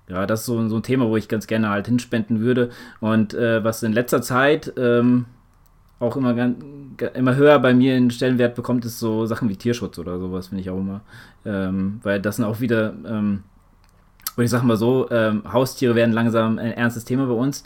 [0.07, 2.69] ja, das ist so, so ein Thema, wo ich ganz gerne halt hinspenden würde.
[2.99, 5.25] Und äh, was in letzter Zeit ähm,
[5.99, 6.35] auch immer,
[7.13, 10.61] immer höher bei mir einen Stellenwert bekommt, ist so Sachen wie Tierschutz oder sowas, finde
[10.61, 11.01] ich auch immer.
[11.45, 13.43] Ähm, weil das sind auch wieder, ähm,
[14.35, 17.63] und ich sage mal so, ähm, Haustiere werden langsam ein ernstes Thema bei uns.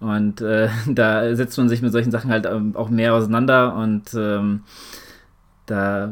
[0.00, 4.14] Und äh, da setzt man sich mit solchen Sachen halt ähm, auch mehr auseinander und
[4.14, 4.62] ähm,
[5.66, 6.10] da,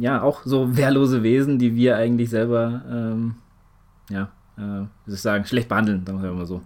[0.00, 3.36] ja, auch so wehrlose Wesen, die wir eigentlich selber, ähm,
[4.10, 6.60] ja, äh, wie soll ich sagen, schlecht behandeln, sagen wir mal so.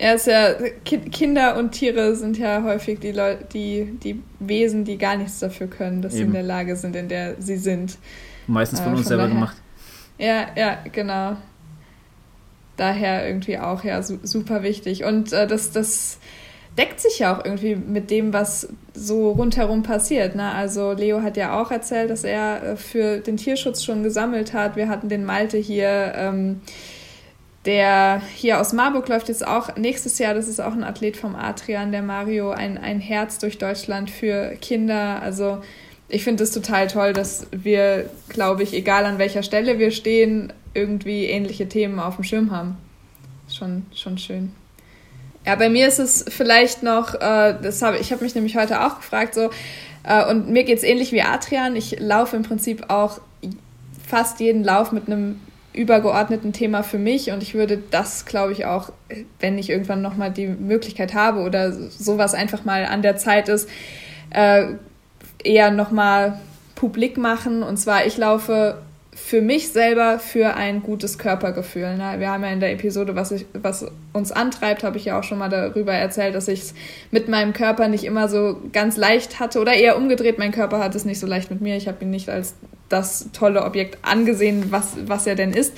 [0.00, 0.54] Ja, ist ja,
[0.84, 5.68] Kinder und Tiere sind ja häufig die, Leute, die, die Wesen, die gar nichts dafür
[5.68, 6.20] können, dass Eben.
[6.20, 7.98] sie in der Lage sind, in der sie sind.
[8.48, 9.34] Meistens von äh, uns von selber daher.
[9.34, 9.56] gemacht.
[10.18, 11.36] Ja, ja, genau.
[12.76, 15.04] Daher irgendwie auch ja super wichtig.
[15.04, 16.18] Und äh, das, das
[16.78, 20.34] deckt sich ja auch irgendwie mit dem, was so rundherum passiert.
[20.34, 20.50] Ne?
[20.50, 24.76] Also Leo hat ja auch erzählt, dass er äh, für den Tierschutz schon gesammelt hat.
[24.76, 26.12] Wir hatten den Malte hier.
[26.16, 26.60] Ähm,
[27.64, 31.36] der hier aus Marburg läuft jetzt auch nächstes Jahr, das ist auch ein Athlet vom
[31.36, 35.22] Adrian, der Mario, ein, ein Herz durch Deutschland für Kinder.
[35.22, 35.62] Also
[36.08, 40.52] ich finde es total toll, dass wir, glaube ich, egal an welcher Stelle wir stehen,
[40.74, 42.76] irgendwie ähnliche Themen auf dem Schirm haben.
[43.48, 44.52] Schon, schon schön.
[45.44, 48.84] Ja, bei mir ist es vielleicht noch, äh, das hab, ich habe mich nämlich heute
[48.84, 49.50] auch gefragt, so,
[50.04, 51.74] äh, und mir geht es ähnlich wie Adrian.
[51.76, 53.20] Ich laufe im Prinzip auch
[54.06, 55.40] fast jeden Lauf mit einem
[55.72, 58.92] übergeordneten Thema für mich und ich würde das, glaube ich, auch,
[59.40, 63.68] wenn ich irgendwann nochmal die Möglichkeit habe oder sowas einfach mal an der Zeit ist,
[64.30, 64.66] äh,
[65.42, 66.38] eher nochmal
[66.74, 67.62] publik machen.
[67.62, 68.82] Und zwar, ich laufe
[69.32, 71.96] für mich selber für ein gutes Körpergefühl.
[71.96, 72.16] Ne?
[72.18, 75.24] Wir haben ja in der Episode, was, ich, was uns antreibt, habe ich ja auch
[75.24, 76.74] schon mal darüber erzählt, dass ich es
[77.12, 80.94] mit meinem Körper nicht immer so ganz leicht hatte oder eher umgedreht, mein Körper hat
[80.94, 81.78] es nicht so leicht mit mir.
[81.78, 82.56] Ich habe ihn nicht als
[82.90, 85.72] das tolle Objekt angesehen, was, was er denn ist.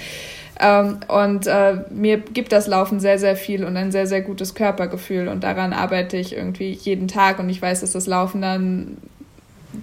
[0.60, 4.56] Ähm, und äh, mir gibt das Laufen sehr, sehr viel und ein sehr, sehr gutes
[4.56, 5.28] Körpergefühl.
[5.28, 7.38] Und daran arbeite ich irgendwie jeden Tag.
[7.38, 8.96] Und ich weiß, dass das Laufen dann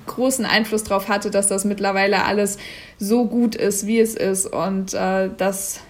[0.07, 2.57] großen Einfluss darauf hatte, dass das mittlerweile alles
[2.97, 4.47] so gut ist, wie es ist.
[4.47, 5.81] Und äh, das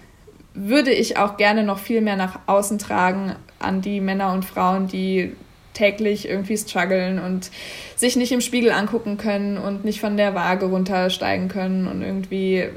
[0.54, 4.86] würde ich auch gerne noch viel mehr nach außen tragen an die Männer und Frauen,
[4.86, 5.32] die
[5.74, 7.50] täglich irgendwie strugglen und
[7.96, 12.68] sich nicht im Spiegel angucken können und nicht von der Waage runtersteigen können und irgendwie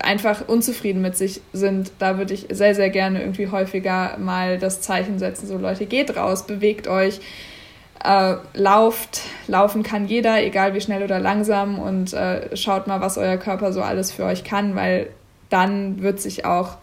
[0.00, 1.92] einfach unzufrieden mit sich sind.
[1.98, 6.16] Da würde ich sehr, sehr gerne irgendwie häufiger mal das Zeichen setzen, so Leute, geht
[6.16, 7.20] raus, bewegt euch,
[8.04, 9.20] äh, lauft.
[9.46, 13.72] Laufen kann jeder, egal wie schnell oder langsam und äh, schaut mal, was euer Körper
[13.72, 15.08] so alles für euch kann, weil
[15.50, 16.78] dann wird sich auch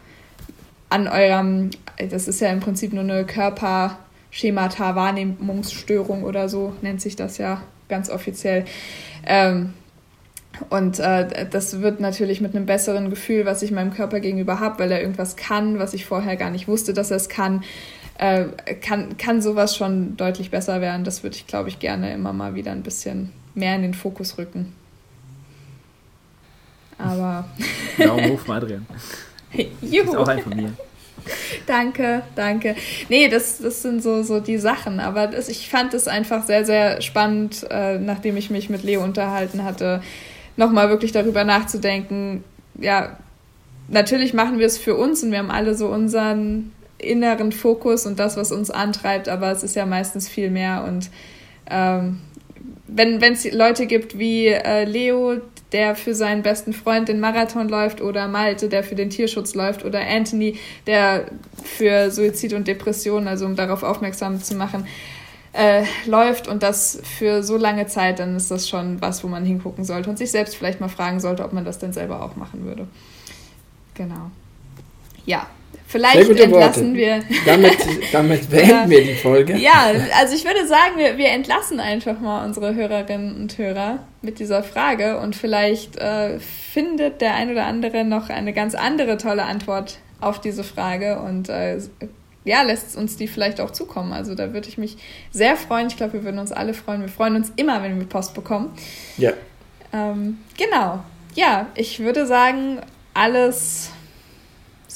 [0.89, 1.69] an eurem,
[2.09, 3.97] das ist ja im Prinzip nur eine Körper-
[4.31, 8.65] Schemata, Wahrnehmungsstörung oder so nennt sich das ja ganz offiziell.
[9.25, 9.73] Ähm,
[10.69, 14.79] und äh, das wird natürlich mit einem besseren Gefühl, was ich meinem Körper gegenüber habe,
[14.79, 17.63] weil er irgendwas kann, was ich vorher gar nicht wusste, dass er es kann,
[18.19, 18.45] äh,
[18.81, 21.05] kann, kann sowas schon deutlich besser werden.
[21.05, 24.37] Das würde ich, glaube ich, gerne immer mal wieder ein bisschen mehr in den Fokus
[24.37, 24.73] rücken.
[26.97, 27.47] Aber.
[27.97, 28.85] Daumen hoch, Adrian.
[29.81, 30.03] Juhu.
[30.09, 30.73] Ist auch ein von mir.
[31.65, 32.75] danke, danke.
[33.07, 34.99] Nee, das, das sind so, so die Sachen.
[34.99, 39.01] Aber das, ich fand es einfach sehr, sehr spannend, äh, nachdem ich mich mit Leo
[39.01, 40.01] unterhalten hatte,
[40.57, 42.43] nochmal wirklich darüber nachzudenken.
[42.75, 43.17] Ja,
[43.87, 48.19] natürlich machen wir es für uns und wir haben alle so unseren inneren Fokus und
[48.19, 51.09] das, was uns antreibt, aber es ist ja meistens viel mehr und
[51.69, 52.19] ähm,
[52.87, 58.01] wenn es Leute gibt wie äh, Leo, der für seinen besten Freund den Marathon läuft
[58.01, 60.57] oder Malte, der für den Tierschutz läuft oder Anthony,
[60.87, 61.25] der
[61.63, 64.87] für Suizid und Depression, also um darauf aufmerksam zu machen,
[65.53, 69.45] äh, läuft und das für so lange Zeit, dann ist das schon was, wo man
[69.45, 72.35] hingucken sollte und sich selbst vielleicht mal fragen sollte, ob man das denn selber auch
[72.35, 72.87] machen würde.
[73.93, 74.31] Genau.
[75.25, 75.47] Ja,
[75.89, 76.93] Vielleicht entlassen Worte.
[76.93, 77.23] wir.
[77.47, 77.77] Damit,
[78.11, 79.57] damit beenden wir die Folge.
[79.57, 84.37] Ja, also ich würde sagen, wir, wir entlassen einfach mal unsere Hörerinnen und Hörer mit
[84.37, 89.45] dieser Frage und vielleicht äh, findet der ein oder andere noch eine ganz andere tolle
[89.45, 91.79] Antwort auf diese Frage und äh,
[92.45, 94.13] ja, lässt uns die vielleicht auch zukommen.
[94.13, 94.95] Also da würde ich mich
[95.31, 95.87] sehr freuen.
[95.87, 97.01] Ich glaube, wir würden uns alle freuen.
[97.01, 98.77] Wir freuen uns immer, wenn wir Post bekommen.
[99.17, 99.33] Ja.
[99.91, 101.03] Ähm, genau.
[101.33, 102.79] Ja, ich würde sagen,
[103.15, 103.91] alles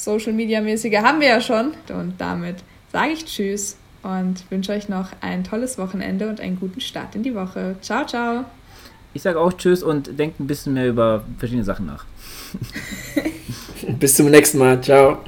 [0.04, 1.72] Social Media mäßige haben wir ja schon.
[1.88, 2.56] Und damit
[2.92, 7.22] sage ich Tschüss und wünsche euch noch ein tolles Wochenende und einen guten Start in
[7.22, 7.76] die Woche.
[7.80, 8.44] Ciao, ciao.
[9.14, 12.04] Ich sage auch Tschüss und denkt ein bisschen mehr über verschiedene Sachen nach.
[13.98, 14.80] Bis zum nächsten Mal.
[14.80, 15.18] Ciao.